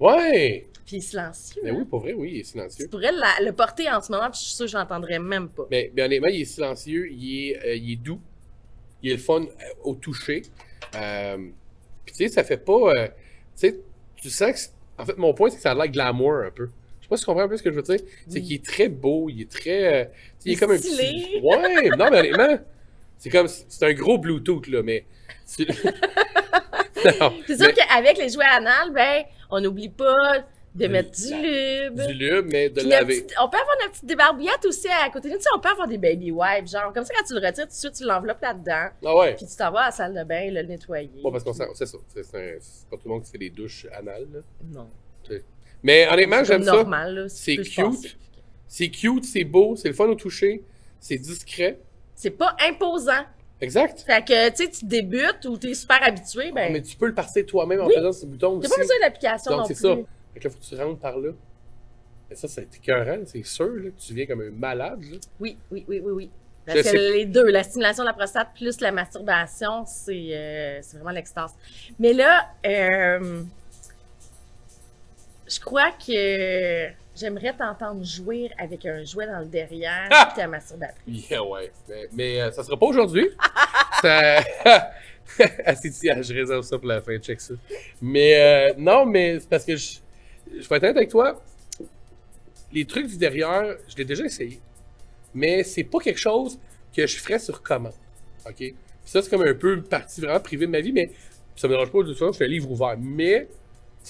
Ouais! 0.00 0.66
puis 0.86 1.02
silencieux. 1.02 1.60
Ben 1.62 1.74
hein. 1.74 1.76
oui, 1.80 1.84
pour 1.84 2.00
vrai, 2.00 2.14
oui, 2.14 2.30
il 2.32 2.40
est 2.40 2.44
silencieux. 2.44 2.86
Tu 2.86 2.88
pourrais 2.90 3.12
la- 3.12 3.44
le 3.44 3.52
porter 3.52 3.90
en 3.90 4.00
ce 4.00 4.10
moment, 4.10 4.30
puis 4.30 4.38
je 4.40 4.46
suis 4.46 4.54
sûre 4.54 4.64
que 4.64 4.72
je 4.72 4.76
l'entendrais 4.78 5.18
même 5.18 5.50
pas. 5.50 5.66
Mais, 5.70 5.92
mais 5.94 6.02
honnêtement, 6.04 6.28
il 6.28 6.40
est 6.40 6.44
silencieux, 6.46 7.10
il 7.12 7.50
est, 7.50 7.58
euh, 7.62 7.74
il 7.74 7.92
est 7.92 7.96
doux, 7.96 8.18
il 9.02 9.10
est 9.10 9.14
le 9.16 9.18
fun 9.20 9.42
euh, 9.42 9.46
au 9.84 9.94
toucher. 9.96 10.40
Euh, 10.94 11.36
Puis 12.06 12.14
tu 12.14 12.24
sais, 12.24 12.28
ça 12.30 12.42
fait 12.42 12.56
pas. 12.64 12.72
euh, 12.72 13.06
tu 13.06 13.12
sais, 13.56 13.78
tu 14.16 14.30
sens 14.30 14.52
que. 14.52 14.58
c'est- 14.58 14.72
En 14.96 15.04
fait, 15.04 15.18
mon 15.18 15.34
point, 15.34 15.50
c'est 15.50 15.56
que 15.56 15.62
ça 15.62 15.72
a 15.72 15.74
l'air 15.74 15.88
glamour 15.88 16.36
un 16.46 16.50
peu. 16.50 16.68
Je 17.00 17.04
sais 17.04 17.08
pas 17.10 17.16
si 17.18 17.22
tu 17.22 17.26
comprends 17.26 17.42
un 17.44 17.48
peu 17.48 17.56
ce 17.58 17.62
que 17.62 17.70
je 17.70 17.74
veux 17.76 17.82
dire. 17.82 18.00
C'est 18.26 18.40
qu'il 18.40 18.54
est 18.54 18.64
très 18.64 18.88
beau, 18.88 19.28
il 19.28 19.42
est 19.42 19.50
très. 19.50 19.94
euh, 19.94 20.04
tu 20.04 20.10
sais, 20.10 20.16
il 20.46 20.50
est 20.50 20.52
Il 20.52 20.56
est 20.56 20.56
comme 20.56 20.70
un 20.70 20.78
stylé. 20.78 20.96
petit. 20.96 21.40
Ouais, 21.42 21.90
non, 21.98 22.08
mais 22.10 22.18
honnêtement, 22.20 22.58
c'est 23.18 23.28
comme. 23.28 23.46
C'est 23.48 23.84
un 23.84 23.92
gros 23.92 24.16
Bluetooth, 24.16 24.66
là, 24.68 24.82
mais. 24.82 25.04
tu- 25.54 25.66
Non, 27.20 27.32
C'est 27.46 27.56
sûr 27.58 27.66
mais- 27.66 27.74
qu'avec 27.74 28.16
les 28.16 28.30
jouets 28.30 28.44
anal, 28.46 28.90
ben, 28.92 29.22
on 29.50 29.60
n'oublie 29.60 29.88
pas 29.88 30.12
de 30.74 30.84
De 30.84 30.88
mettre 30.92 31.10
du 31.10 31.34
lube. 31.34 32.00
Du 32.06 32.12
lube, 32.14 32.46
mais 32.50 32.68
de 32.68 32.80
Puis 32.80 32.88
laver. 32.88 33.22
petite- 33.22 33.34
on 33.42 33.48
peut 33.48 33.56
avoir 33.56 33.76
notre 33.80 33.92
petite 33.92 34.04
débarbouillette 34.06 34.64
aussi 34.66 34.86
à 34.88 35.08
côté 35.10 35.28
de 35.28 35.32
nous. 35.34 35.38
Tu 35.38 35.44
sais, 35.44 35.48
on 35.56 35.60
peut 35.60 35.70
avoir 35.70 35.88
des 35.88 35.98
baby 35.98 36.30
wipes, 36.30 36.68
genre, 36.68 36.92
comme 36.92 37.04
ça, 37.04 37.12
quand 37.18 37.24
tu 37.24 37.34
le 37.34 37.44
retires, 37.44 37.64
tout 37.64 37.70
de 37.70 37.74
suite, 37.74 37.94
tu 37.94 38.04
l'enveloppes 38.04 38.42
là-dedans. 38.42 38.88
Ah 39.04 39.16
ouais. 39.16 39.34
Puis 39.34 39.46
tu 39.46 39.56
t'en 39.56 39.72
vas 39.72 39.80
à 39.80 39.84
la 39.86 39.90
salle 39.90 40.14
de 40.14 40.22
bain, 40.24 40.50
le 40.50 40.62
nettoyer. 40.62 41.10
Bon, 41.22 41.32
parce 41.32 41.42
qu'on 41.42 41.52
sent. 41.54 41.64
C'est 41.74 41.86
ça. 41.86 41.98
C'est 42.14 42.22
pas 42.90 42.96
tout 42.96 43.02
le 43.06 43.10
monde 43.10 43.22
qui 43.24 43.30
fait 43.32 43.38
des 43.38 43.50
douches 43.50 43.86
anales, 43.92 44.26
là. 44.32 44.40
Non. 44.72 44.88
Mais 45.82 46.06
honnêtement, 46.10 46.44
j'aime 46.44 46.62
ça. 46.62 46.72
normal, 46.72 47.14
là. 47.14 47.28
C'est 47.28 47.56
cute. 47.56 48.18
C'est 48.66 48.90
cute, 48.90 49.24
c'est 49.24 49.44
beau, 49.44 49.74
c'est 49.76 49.88
le 49.88 49.94
fun 49.94 50.04
au 50.06 50.14
toucher, 50.14 50.62
c'est 51.00 51.16
discret. 51.16 51.78
C'est 52.14 52.30
pas 52.30 52.54
imposant. 52.68 53.24
Exact. 53.60 54.00
Fait 54.06 54.24
que, 54.24 54.50
tu 54.50 54.64
sais, 54.64 54.70
tu 54.70 54.84
débutes 54.84 55.44
ou 55.46 55.56
t'es 55.56 55.74
super 55.74 56.02
habitué, 56.02 56.52
ben, 56.52 56.72
Mais 56.72 56.82
tu 56.82 56.96
peux 56.96 57.06
le 57.06 57.14
passer 57.14 57.44
toi-même 57.44 57.80
en 57.80 57.88
faisant 57.88 58.12
ce 58.12 58.26
bouton 58.26 58.60
t'as 58.60 58.68
pas 58.68 58.76
besoin 58.76 58.96
d'application 59.00 59.50
Donc, 59.50 59.60
non 59.60 59.66
c'est 59.66 59.74
ça. 59.74 59.96
Fait 60.34 60.40
que 60.40 60.44
là, 60.44 60.50
faut 60.50 60.58
que 60.58 60.64
tu 60.64 60.80
rentres 60.80 61.00
par 61.00 61.18
là. 61.18 61.30
Mais 62.30 62.36
ça, 62.36 62.46
c'est 62.46 62.68
écœurant, 62.76 63.22
c'est 63.24 63.44
sûr, 63.44 63.74
là, 63.74 63.90
tu 63.96 64.14
viens 64.14 64.26
comme 64.26 64.42
un 64.42 64.50
malade. 64.50 65.02
Là. 65.02 65.18
Oui, 65.40 65.56
oui, 65.70 65.84
oui, 65.88 66.00
oui, 66.04 66.12
oui. 66.12 66.30
Parce 66.66 66.82
que 66.82 67.14
les 67.14 67.24
deux, 67.24 67.50
la 67.50 67.62
stimulation 67.62 68.02
de 68.02 68.08
la 68.08 68.12
prostate 68.12 68.48
plus 68.54 68.80
la 68.80 68.92
masturbation, 68.92 69.86
c'est 69.86 70.28
euh, 70.32 70.80
vraiment 70.92 71.10
l'extase. 71.10 71.54
Mais 71.98 72.12
là, 72.12 72.50
euh, 72.66 73.42
je 75.46 75.60
crois 75.60 75.92
que 75.92 76.88
j'aimerais 77.18 77.54
t'entendre 77.56 78.04
jouer 78.04 78.50
avec 78.58 78.84
un 78.86 79.04
jouet 79.04 79.26
dans 79.26 79.40
le 79.40 79.46
derrière 79.46 80.08
Ah! 80.10 80.32
ta 80.34 80.46
masturbatrice. 80.46 80.98
Yeah, 81.30 81.42
ouais. 81.42 81.70
Mais, 81.88 82.08
mais, 82.12 82.40
euh, 82.40 82.50
ça 82.52 82.62
sera 82.62 82.78
pas 82.78 82.86
aujourd'hui. 82.86 83.28
ça... 84.02 84.40
je 85.38 86.34
réserve 86.34 86.62
ça 86.62 86.78
pour 86.78 86.88
la 86.88 87.00
fin, 87.02 87.18
check 87.18 87.40
ça. 87.40 87.54
Mais 88.00 88.34
euh, 88.36 88.74
non, 88.78 89.04
mais 89.04 89.40
c'est 89.40 89.48
parce 89.48 89.64
que 89.64 89.76
je, 89.76 89.98
je 90.46 90.68
vais 90.68 90.76
être 90.76 90.82
honnête 90.84 90.96
avec 90.96 91.10
toi. 91.10 91.42
Les 92.72 92.84
trucs 92.84 93.06
du 93.06 93.16
derrière, 93.16 93.76
je 93.88 93.96
l'ai 93.96 94.04
déjà 94.04 94.24
essayé. 94.24 94.60
Mais 95.34 95.62
c'est 95.64 95.84
pas 95.84 95.98
quelque 95.98 96.18
chose 96.18 96.58
que 96.94 97.06
je 97.06 97.18
ferais 97.18 97.38
sur 97.38 97.62
commande. 97.62 97.94
OK? 98.46 98.56
Puis 98.56 98.74
ça, 99.04 99.22
c'est 99.22 99.30
comme 99.30 99.42
un 99.42 99.54
peu 99.54 99.74
une 99.74 99.84
partie 99.84 100.20
vraiment 100.20 100.40
privée 100.40 100.66
de 100.66 100.70
ma 100.70 100.80
vie, 100.80 100.92
mais 100.92 101.10
ça 101.56 101.68
me 101.68 101.72
dérange 101.72 101.90
pas 101.90 102.02
de 102.02 102.14
ça, 102.14 102.26
je 102.32 102.36
fais 102.36 102.44
un 102.44 102.48
livre 102.48 102.70
ouvert. 102.70 102.96
Mais. 102.98 103.48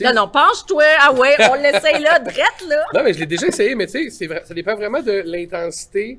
Non, 0.05 0.13
non, 0.15 0.29
penche-toi. 0.29 0.85
Ah 1.01 1.13
ouais, 1.13 1.35
on 1.51 1.55
l'essaye 1.55 2.01
là, 2.03 2.19
drette 2.19 2.65
là. 2.69 2.85
non, 2.95 3.03
mais 3.05 3.13
je 3.13 3.21
l'ai 3.21 3.27
déjà 3.27 3.47
essayé, 3.47 3.75
mais 3.75 3.87
tu 3.87 3.93
sais, 4.05 4.11
c'est 4.11 4.27
vrai- 4.27 4.43
ça 4.45 4.55
dépend 4.55 4.75
vraiment 4.77 5.01
de 5.03 5.23
l'intensité 5.27 6.19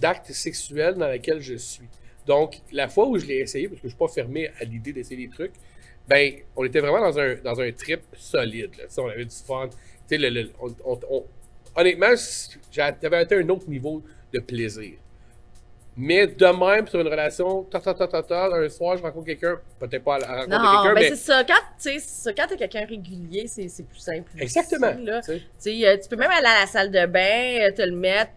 d'acte 0.00 0.32
sexuel 0.32 0.94
dans 0.94 1.06
laquelle 1.08 1.40
je 1.40 1.54
suis. 1.54 1.88
Donc, 2.26 2.56
la 2.72 2.88
fois 2.88 3.06
où 3.06 3.18
je 3.18 3.26
l'ai 3.26 3.38
essayé, 3.38 3.68
parce 3.68 3.80
que 3.80 3.88
je 3.88 3.92
suis 3.92 3.98
pas 3.98 4.08
fermé 4.08 4.50
à 4.60 4.64
l'idée 4.64 4.92
d'essayer 4.92 5.26
des 5.26 5.32
trucs, 5.32 5.52
ben, 6.08 6.32
on 6.56 6.64
était 6.64 6.80
vraiment 6.80 7.00
dans 7.00 7.18
un, 7.18 7.34
dans 7.36 7.60
un 7.60 7.70
trip 7.72 8.00
solide. 8.16 8.70
Là. 8.78 8.84
On 8.98 9.08
avait 9.08 9.24
du 9.24 9.34
fun. 9.46 9.68
Tu 9.68 9.76
sais, 10.08 10.18
le, 10.18 10.28
le- 10.30 10.50
on- 10.60 10.74
on- 10.84 11.00
on- 11.10 11.24
honnêtement, 11.76 12.14
j'avais 12.70 13.16
atteint 13.16 13.38
un 13.38 13.48
autre 13.48 13.68
niveau 13.68 14.02
de 14.32 14.40
plaisir. 14.40 14.92
Mais 15.96 16.26
de 16.26 16.46
même, 16.46 16.88
sur 16.88 17.00
une 17.00 17.08
relation, 17.08 17.64
ta, 17.64 17.78
ta, 17.78 17.92
ta, 17.92 18.08
ta, 18.08 18.22
ta, 18.22 18.46
un 18.46 18.68
soir, 18.70 18.96
je 18.96 19.02
rencontre 19.02 19.26
quelqu'un, 19.26 19.58
peut-être 19.78 20.02
pas 20.02 20.14
à, 20.16 20.18
rencontrer 20.18 20.48
Non, 20.48 20.58
quelqu'un, 20.58 20.94
ben 20.94 21.00
mais. 21.02 21.08
c'est 21.10 21.16
ça. 21.16 21.44
Quand, 21.44 21.54
tu 21.80 22.00
sais, 22.00 22.34
quand 22.34 22.46
t'es 22.48 22.56
quelqu'un 22.56 22.86
régulier, 22.86 23.46
c'est 23.46 23.68
c'est 23.68 23.82
plus 23.82 23.98
simple. 23.98 24.30
Exactement. 24.38 24.94
là. 24.98 25.20
Tu 25.22 25.38
euh, 25.84 25.96
tu 25.98 26.08
peux 26.08 26.16
même 26.16 26.30
aller 26.30 26.46
à 26.46 26.60
la 26.60 26.66
salle 26.66 26.90
de 26.90 27.04
bain, 27.06 27.58
euh, 27.60 27.72
te 27.72 27.82
le 27.82 27.94
mettre, 27.94 28.30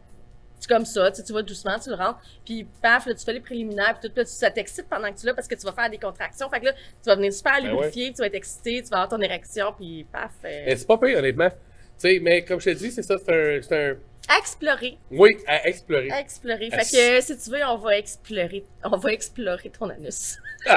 tu 0.59 0.67
comme 0.67 0.83
ça, 0.85 1.11
tu 1.11 1.31
vas 1.31 1.41
doucement, 1.43 1.79
tu 1.81 1.89
le 1.89 1.95
rentres, 1.95 2.19
puis 2.43 2.65
paf, 2.81 3.05
là, 3.05 3.13
tu 3.13 3.23
fais 3.23 3.33
les 3.33 3.39
préliminaires, 3.39 3.97
puis 3.99 4.09
tout, 4.09 4.15
là, 4.17 4.25
ça 4.25 4.51
t'excite 4.51 4.87
pendant 4.89 5.11
que 5.13 5.17
tu 5.17 5.25
l'as 5.25 5.33
parce 5.33 5.47
que 5.47 5.55
tu 5.55 5.65
vas 5.65 5.71
faire 5.73 5.89
des 5.89 5.97
contractions. 5.97 6.49
Fait 6.49 6.59
que 6.59 6.65
là, 6.65 6.73
tu 6.73 7.05
vas 7.05 7.15
venir 7.15 7.31
super 7.31 7.61
Ben 7.61 7.69
lubrifié, 7.69 8.11
tu 8.11 8.17
vas 8.17 8.27
être 8.27 8.35
excité, 8.35 8.81
tu 8.83 8.89
vas 8.89 8.97
avoir 9.03 9.09
ton 9.17 9.21
érection, 9.21 9.73
puis 9.77 10.05
paf. 10.11 10.31
euh, 10.43 10.63
Mais 10.65 10.75
c'est 10.75 10.87
pas 10.87 10.97
pire, 10.97 11.19
honnêtement. 11.19 11.49
Tu 11.99 12.10
sais, 12.10 12.19
mais 12.21 12.43
comme 12.43 12.60
je 12.60 12.65
te 12.71 12.75
dis, 12.75 12.91
c'est 12.91 13.03
ça, 13.03 13.15
c'est 13.17 13.31
un, 13.34 13.62
c'est 13.62 13.89
un. 13.91 13.95
à 14.27 14.38
explorer, 14.39 14.97
Oui, 15.12 15.38
à 15.47 15.67
explorer. 15.67 16.12
à 16.12 16.19
explorer. 16.19 16.69
Ah, 16.71 16.79
Fait 16.84 16.95
que 16.97 17.17
euh, 17.17 17.21
si 17.21 17.38
tu 17.38 17.49
veux, 17.51 17.63
on 17.67 17.77
va 17.77 17.97
explorer, 17.97 18.65
on 18.84 18.97
va 18.97 19.13
explorer 19.13 19.69
ton 19.77 19.89
anus. 19.89 20.38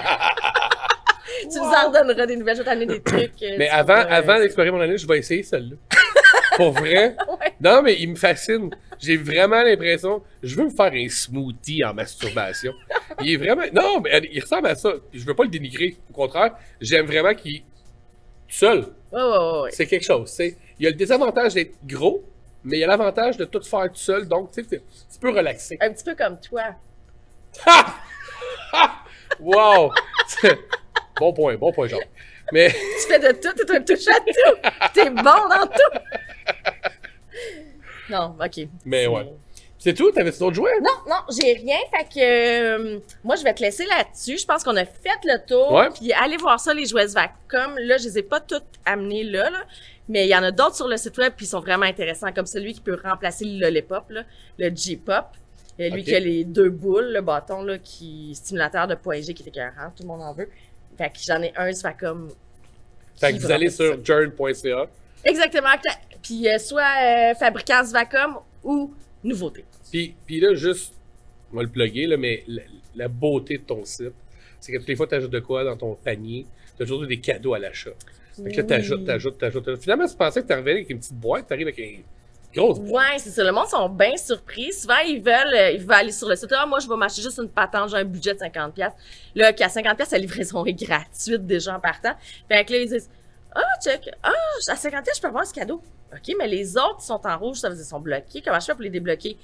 tu 1.42 1.58
nous 1.58 1.64
en 1.64 1.90
donneras 1.90 2.26
des 2.26 2.36
nouvelles, 2.36 2.56
je 2.56 2.62
vais 2.62 2.64
t'amener 2.66 2.86
des 2.86 3.02
trucs. 3.02 3.42
euh, 3.42 3.56
Mais 3.58 3.68
avant, 3.68 3.94
avant 3.94 4.34
euh, 4.34 4.40
d'explorer 4.40 4.70
mon 4.70 4.80
anus, 4.80 5.02
je 5.02 5.06
vais 5.06 5.18
essayer 5.18 5.42
celle-là. 5.42 5.76
Pour 6.56 6.72
vrai? 6.72 7.14
Ouais. 7.28 7.52
Non, 7.60 7.82
mais 7.82 7.94
il 8.00 8.10
me 8.10 8.16
fascine. 8.16 8.70
J'ai 8.98 9.16
vraiment 9.16 9.62
l'impression. 9.62 10.22
Je 10.42 10.56
veux 10.56 10.64
me 10.64 10.70
faire 10.70 10.92
un 10.92 11.08
smoothie 11.08 11.84
en 11.84 11.94
masturbation. 11.94 12.72
Il 13.22 13.32
est 13.32 13.36
vraiment. 13.36 13.62
Non, 13.72 14.00
mais 14.00 14.20
il 14.32 14.40
ressemble 14.40 14.66
à 14.66 14.74
ça. 14.74 14.92
Je 15.12 15.24
veux 15.24 15.34
pas 15.34 15.44
le 15.44 15.50
dénigrer. 15.50 15.96
Au 16.10 16.12
contraire, 16.14 16.56
j'aime 16.80 17.06
vraiment 17.06 17.32
qu'il. 17.34 17.62
Seul. 18.48 18.78
Ouais, 19.12 19.22
ouais, 19.22 19.22
ouais, 19.22 19.60
ouais. 19.62 19.70
C'est 19.72 19.86
quelque 19.86 20.04
chose. 20.04 20.30
tu 20.30 20.36
sais. 20.36 20.56
Il 20.78 20.84
y 20.84 20.86
a 20.86 20.90
le 20.90 20.96
désavantage 20.96 21.54
d'être 21.54 21.74
gros, 21.84 22.24
mais 22.64 22.78
il 22.78 22.80
y 22.80 22.84
a 22.84 22.86
l'avantage 22.86 23.36
de 23.36 23.44
tout 23.44 23.62
faire 23.62 23.88
tout 23.90 23.96
seul. 23.96 24.26
Donc, 24.26 24.52
tu 24.52 24.64
sais, 24.64 24.78
tu 24.78 25.18
peux 25.20 25.30
relaxer. 25.30 25.76
Un 25.80 25.92
petit 25.92 26.04
peu 26.04 26.14
comme 26.14 26.40
toi. 26.40 26.62
Ha! 27.66 27.94
Ha! 28.72 29.04
Wow! 29.40 29.92
bon 31.20 31.32
point, 31.32 31.56
bon 31.56 31.72
point, 31.72 31.88
genre. 31.88 32.00
Mais. 32.52 32.70
Tu 33.00 33.06
fais 33.08 33.18
de 33.18 33.32
tout, 33.38 33.52
t'es 33.52 33.76
un 33.76 33.80
touche 33.82 34.08
à 34.08 34.20
tout. 34.20 34.92
T'es 34.94 35.10
bon 35.10 35.22
dans 35.22 35.66
tout. 35.66 35.98
Non, 38.10 38.34
ok. 38.42 38.66
Mais 38.86 39.06
ouais. 39.06 39.26
C'est 39.78 39.94
tout? 39.94 40.10
T'avais-tu 40.10 40.40
d'autres 40.40 40.56
jouets? 40.56 40.80
Non, 40.82 40.90
non, 41.08 41.20
j'ai 41.30 41.52
rien. 41.52 41.76
Fait 41.90 42.04
que 42.04 42.20
euh, 42.20 42.98
moi, 43.22 43.36
je 43.36 43.44
vais 43.44 43.54
te 43.54 43.62
laisser 43.62 43.86
là-dessus. 43.86 44.38
Je 44.38 44.44
pense 44.44 44.64
qu'on 44.64 44.76
a 44.76 44.84
fait 44.84 45.20
le 45.24 45.46
tour. 45.46 45.72
Ouais. 45.72 45.88
Puis 45.94 46.12
allez 46.12 46.36
voir 46.36 46.58
ça, 46.58 46.74
les 46.74 46.84
jouets 46.84 47.06
Vacom. 47.06 47.76
Là, 47.78 47.96
je 47.96 48.04
les 48.04 48.18
ai 48.18 48.22
pas 48.22 48.40
toutes 48.40 48.64
amenés 48.84 49.22
là, 49.22 49.50
là. 49.50 49.64
Mais 50.08 50.26
il 50.26 50.30
y 50.30 50.36
en 50.36 50.42
a 50.42 50.50
d'autres 50.50 50.74
sur 50.74 50.88
le 50.88 50.96
site 50.96 51.16
web, 51.18 51.34
puis 51.36 51.44
ils 51.44 51.50
sont 51.50 51.60
vraiment 51.60 51.84
intéressants, 51.84 52.32
comme 52.32 52.46
celui 52.46 52.72
qui 52.72 52.80
peut 52.80 52.98
remplacer 53.02 53.44
le 53.44 53.60
Lollipop, 53.60 54.10
là, 54.10 54.22
le 54.58 54.74
J-Pop. 54.74 55.26
Euh, 55.80 55.90
Lui 55.90 56.02
qui 56.02 56.14
a 56.14 56.18
les 56.18 56.44
deux 56.44 56.70
boules, 56.70 57.12
le 57.12 57.20
bâton, 57.20 57.62
là, 57.62 57.78
qui 57.78 58.34
stimulateur 58.34 58.88
de 58.88 58.96
point 58.96 59.20
G 59.20 59.32
qui 59.32 59.44
est 59.44 59.48
écœurant. 59.48 59.92
Tout 59.94 60.02
le 60.02 60.08
monde 60.08 60.22
en 60.22 60.32
veut. 60.32 60.48
Fait 60.96 61.10
que 61.10 61.18
j'en 61.24 61.40
ai 61.40 61.52
un, 61.56 61.72
ça 61.72 61.90
fait 61.90 61.98
comme... 62.00 62.30
Fait 63.20 63.32
que 63.32 63.36
qui 63.36 63.44
vous 63.44 63.52
allez 63.52 63.70
sur 63.70 64.04
journ.ca. 64.04 64.86
Exactement. 65.24 65.68
Puis 66.22 66.48
euh, 66.48 66.58
soit 66.58 66.82
euh, 66.82 67.34
fabricant 67.34 67.82
Vacom 67.84 68.38
ou 68.64 68.92
nouveauté. 69.24 69.64
Puis, 69.90 70.14
puis 70.26 70.40
là, 70.40 70.54
juste 70.54 70.94
on 71.52 71.56
va 71.56 71.62
le 71.62 71.68
plugger, 71.68 72.06
là, 72.06 72.16
mais 72.16 72.44
la, 72.46 72.62
la 72.94 73.08
beauté 73.08 73.58
de 73.58 73.62
ton 73.62 73.84
site, 73.84 74.12
c'est 74.60 74.72
que 74.72 74.78
toutes 74.78 74.88
les 74.88 74.96
fois, 74.96 75.06
tu 75.06 75.14
ajoutes 75.14 75.30
de 75.30 75.40
quoi 75.40 75.64
dans 75.64 75.76
ton 75.76 75.94
panier, 75.94 76.46
tu 76.76 76.82
as 76.82 76.86
toujours 76.86 77.06
des 77.06 77.20
cadeaux 77.20 77.54
à 77.54 77.58
l'achat. 77.58 77.90
Fait 78.42 78.52
que 78.52 78.56
là, 78.58 78.62
t'ajoutes, 78.64 79.04
t'ajoutes, 79.04 79.38
t'ajoutes. 79.38 79.76
Finalement, 79.80 80.06
tu 80.06 80.16
pensais 80.16 80.42
que 80.42 80.46
t'arrivais 80.46 80.72
avec 80.72 80.90
une 80.90 80.98
petite 80.98 81.14
boîte, 81.14 81.48
t'arrives 81.48 81.66
avec 81.66 81.78
une 81.78 82.02
grosse 82.54 82.78
boîte. 82.78 83.12
Ouais, 83.12 83.18
c'est 83.18 83.30
ça. 83.30 83.42
Le 83.42 83.52
monde 83.52 83.66
sont 83.66 83.88
bien 83.88 84.16
surpris. 84.16 84.72
Souvent, 84.72 84.98
ils 85.06 85.20
veulent, 85.20 85.54
euh, 85.54 85.70
ils 85.72 85.80
veulent 85.80 85.92
aller 85.92 86.12
sur 86.12 86.28
le 86.28 86.36
site. 86.36 86.52
Ah, 86.52 86.66
moi, 86.66 86.78
je 86.78 86.88
vais 86.88 86.96
m'acheter 86.96 87.22
juste 87.22 87.38
une 87.38 87.48
patente, 87.48 87.90
j'ai 87.90 87.96
un 87.96 88.04
budget 88.04 88.34
de 88.34 88.38
50$. 88.38 88.72
piastres. 88.72 88.98
Là, 89.34 89.52
qu'à 89.52 89.66
50$, 89.66 89.96
piastres, 89.96 90.14
la 90.14 90.20
livraison 90.20 90.64
est 90.64 90.72
gratuite 90.84 91.46
déjà 91.46 91.76
en 91.76 91.80
partant. 91.80 92.14
Fait 92.48 92.64
que 92.64 92.72
là, 92.72 92.78
ils 92.78 92.88
disent, 92.88 93.10
ah, 93.54 93.62
check, 93.82 94.10
ah, 94.22 94.32
à 94.68 94.74
50$, 94.74 94.90
piastres, 94.90 95.16
je 95.16 95.20
peux 95.22 95.28
avoir 95.28 95.46
ce 95.46 95.54
cadeau. 95.54 95.82
OK, 96.12 96.34
mais 96.38 96.46
les 96.46 96.76
autres 96.76 96.98
qui 96.98 97.06
sont 97.06 97.20
en 97.26 97.38
rouge, 97.38 97.58
ça 97.58 97.68
veut 97.68 97.74
dire 97.74 97.82
qu'ils 97.82 97.90
sont 97.90 98.00
bloqués. 98.00 98.42
Comment 98.42 98.60
je 98.60 98.66
fais 98.66 98.72
pour 98.72 98.82
les 98.82 98.90
débloquer? 98.90 99.36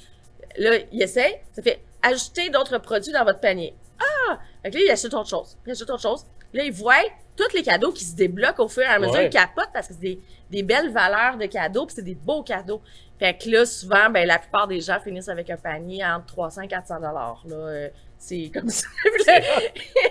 Là, 0.56 0.78
ils 0.92 1.02
essayent. 1.02 1.40
Ça 1.52 1.62
fait, 1.62 1.80
ajouter 2.02 2.50
d'autres 2.50 2.78
produits 2.78 3.12
dans 3.12 3.24
votre 3.24 3.40
panier. 3.40 3.74
Ah! 3.98 4.38
Fait 4.62 4.70
que 4.70 4.76
là, 4.76 4.82
ils 4.86 4.90
achètent 4.90 5.14
autre 5.14 5.28
chose. 5.28 5.56
Ils 5.66 5.72
achètent 5.72 5.90
autre 5.90 6.02
chose. 6.02 6.24
Là, 6.52 6.64
ils 6.64 6.72
voient 6.72 7.02
tous 7.36 7.52
les 7.54 7.62
cadeaux 7.62 7.92
qui 7.92 8.04
se 8.04 8.14
débloquent 8.14 8.64
au 8.64 8.68
fur 8.68 8.82
et 8.82 8.86
à 8.86 8.98
mesure. 8.98 9.14
Ouais. 9.14 9.26
Ils 9.26 9.30
capotent 9.30 9.70
parce 9.72 9.88
que 9.88 9.94
c'est 9.94 10.00
des, 10.00 10.20
des 10.50 10.62
belles 10.62 10.90
valeurs 10.90 11.36
de 11.36 11.46
cadeaux 11.46 11.86
puis 11.86 11.96
c'est 11.96 12.02
des 12.02 12.14
beaux 12.14 12.42
cadeaux. 12.42 12.80
Fait 13.18 13.36
que 13.38 13.48
là, 13.48 13.64
souvent, 13.64 14.10
ben, 14.10 14.26
la 14.26 14.38
plupart 14.38 14.66
des 14.66 14.80
gens 14.80 14.98
finissent 15.00 15.28
avec 15.28 15.48
un 15.50 15.56
panier 15.56 16.04
entre 16.04 16.26
300 16.26 16.62
et 16.62 16.68
400 16.68 16.96
dollars. 16.96 17.42
Là, 17.46 17.56
Euh, 17.56 17.88
c'est 18.18 18.50
comme 18.54 18.70
ça. 18.70 18.86
Puis 19.04 19.24
là, 19.26 19.40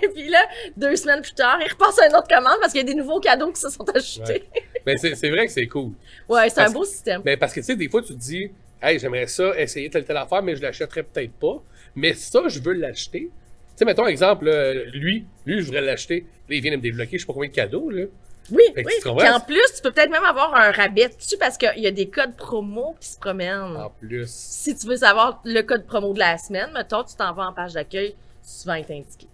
et 0.02 0.08
puis 0.08 0.28
là, 0.28 0.46
deux 0.76 0.94
semaines 0.94 1.20
plus 1.20 1.34
tard, 1.34 1.58
ils 1.60 1.70
repassent 1.72 1.98
à 1.98 2.06
une 2.06 2.14
autre 2.14 2.28
commande 2.28 2.58
parce 2.60 2.72
qu'il 2.72 2.80
y 2.80 2.84
a 2.84 2.86
des 2.86 2.94
nouveaux 2.94 3.18
cadeaux 3.18 3.50
qui 3.50 3.60
se 3.60 3.68
sont 3.70 3.84
ajoutés. 3.92 4.44
Mais 4.86 4.96
c'est, 4.96 5.16
c'est 5.16 5.30
vrai 5.30 5.46
que 5.46 5.52
c'est 5.52 5.66
cool. 5.66 5.92
Ouais, 6.28 6.48
c'est 6.48 6.60
un 6.60 6.70
beau 6.70 6.84
système. 6.84 7.22
Mais 7.24 7.36
parce 7.36 7.52
que, 7.52 7.58
tu 7.60 7.66
sais, 7.66 7.76
des 7.76 7.88
fois, 7.88 8.02
tu 8.02 8.14
te 8.14 8.18
dis, 8.18 8.52
hey, 8.80 9.00
j'aimerais 9.00 9.26
ça 9.26 9.58
essayer 9.58 9.90
telle 9.90 10.04
telle 10.04 10.16
affaire, 10.16 10.42
mais 10.42 10.54
je 10.54 10.62
l'achèterais 10.62 11.02
peut-être 11.02 11.32
pas. 11.32 11.60
Mais 11.96 12.14
ça, 12.14 12.42
je 12.46 12.60
veux 12.60 12.74
l'acheter. 12.74 13.30
Tu 13.30 13.30
sais, 13.76 13.84
mettons, 13.84 14.06
exemple, 14.06 14.48
lui, 14.92 15.26
lui, 15.44 15.60
je 15.60 15.64
voudrais 15.66 15.80
l'acheter. 15.80 16.26
Là, 16.48 16.54
il 16.54 16.62
vient 16.62 16.70
de 16.70 16.76
me 16.76 16.82
débloquer, 16.82 17.18
je 17.18 17.22
sais 17.22 17.26
pas 17.26 17.32
combien 17.32 17.48
de 17.48 17.54
cadeaux, 17.54 17.90
là. 17.90 18.04
Oui, 18.50 18.62
Fait 18.74 18.84
oui. 18.84 18.92
Puis 19.02 19.28
en 19.28 19.40
plus, 19.40 19.62
tu 19.76 19.82
peux 19.82 19.90
peut-être 19.90 20.10
même 20.10 20.24
avoir 20.24 20.54
un 20.54 20.70
rabais 20.70 21.08
dessus 21.08 21.36
parce 21.38 21.56
qu'il 21.56 21.78
y 21.78 21.86
a 21.86 21.90
des 21.90 22.08
codes 22.08 22.36
promo 22.36 22.94
qui 23.00 23.08
se 23.08 23.18
promènent. 23.18 23.76
En 23.76 23.90
plus. 23.90 24.28
Si 24.30 24.76
tu 24.76 24.86
veux 24.86 24.96
savoir 24.96 25.40
le 25.44 25.62
code 25.62 25.86
promo 25.86 26.12
de 26.12 26.18
la 26.18 26.36
semaine, 26.38 26.70
mettons, 26.74 27.02
tu 27.04 27.14
t'en 27.16 27.32
vas 27.32 27.44
en 27.48 27.52
page 27.52 27.72
d'accueil, 27.72 28.14
souvent 28.42 28.74
il 28.74 28.80
est 28.88 28.90
indiqué. 28.98 29.26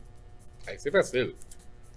Hey, 0.68 0.76
c'est 0.78 0.90
facile. 0.90 1.32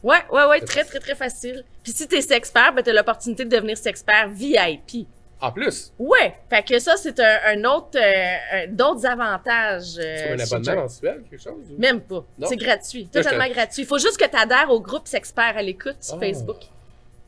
Ouais, 0.02 0.18
ouais, 0.32 0.46
ouais, 0.48 0.62
très, 0.62 0.84
très, 0.84 1.00
très 1.00 1.16
facile. 1.16 1.64
Puis 1.84 1.94
si 1.94 2.08
t'es 2.08 2.22
sexpert, 2.22 2.74
ben 2.74 2.82
t'as 2.82 2.92
l'opportunité 2.94 3.46
de 3.46 3.50
devenir 3.56 3.78
sexpert 3.78 4.30
VIP. 4.30 5.08
En 5.40 5.52
plus, 5.52 5.92
Ouais, 6.00 6.36
fait 6.50 6.64
que 6.64 6.80
ça, 6.80 6.96
c'est 6.96 7.20
un, 7.20 7.38
un 7.48 7.64
autre, 7.66 7.98
euh, 7.98 8.66
d'autres 8.70 9.06
avantages. 9.06 9.98
euh, 9.98 10.16
c'est 10.18 10.24
comme 10.30 10.40
un 10.40 10.44
abonnement 10.44 10.82
mensuel, 10.84 11.24
quelque 11.30 11.42
chose? 11.42 11.54
ou- 11.70 11.80
Même 11.82 12.00
pas. 12.02 12.24
C'est 12.48 12.56
gratuit. 12.56 13.08
Totalement 13.08 13.48
gratuit. 13.50 13.82
Il 13.84 13.86
faut 13.88 13.98
juste 13.98 14.18
que 14.18 14.26
tu 14.30 14.36
adhères 14.38 14.70
au 14.72 14.80
groupe 14.80 15.06
Sexpert 15.08 15.58
à 15.58 15.62
l'écoute 15.62 15.98
sur 16.02 16.16
Oh. 16.16 16.20
Facebook. 16.20 16.58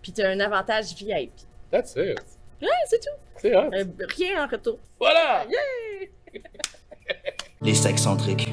Puis 0.06 0.14
tu 0.14 0.22
as 0.22 0.30
un 0.30 0.40
avantage 0.40 0.94
VIP. 0.94 1.32
That's 1.72 1.96
it. 1.96 2.20
Ouais, 2.62 2.68
c'est 2.88 3.00
tout. 3.00 3.18
C'est 3.38 3.56
hot. 3.56 3.72
Euh, 3.74 3.84
rien 4.16 4.46
en 4.46 4.48
retour. 4.48 4.78
Voilà! 5.00 5.48
Les 7.64 7.74
sexcentriques, 7.74 8.48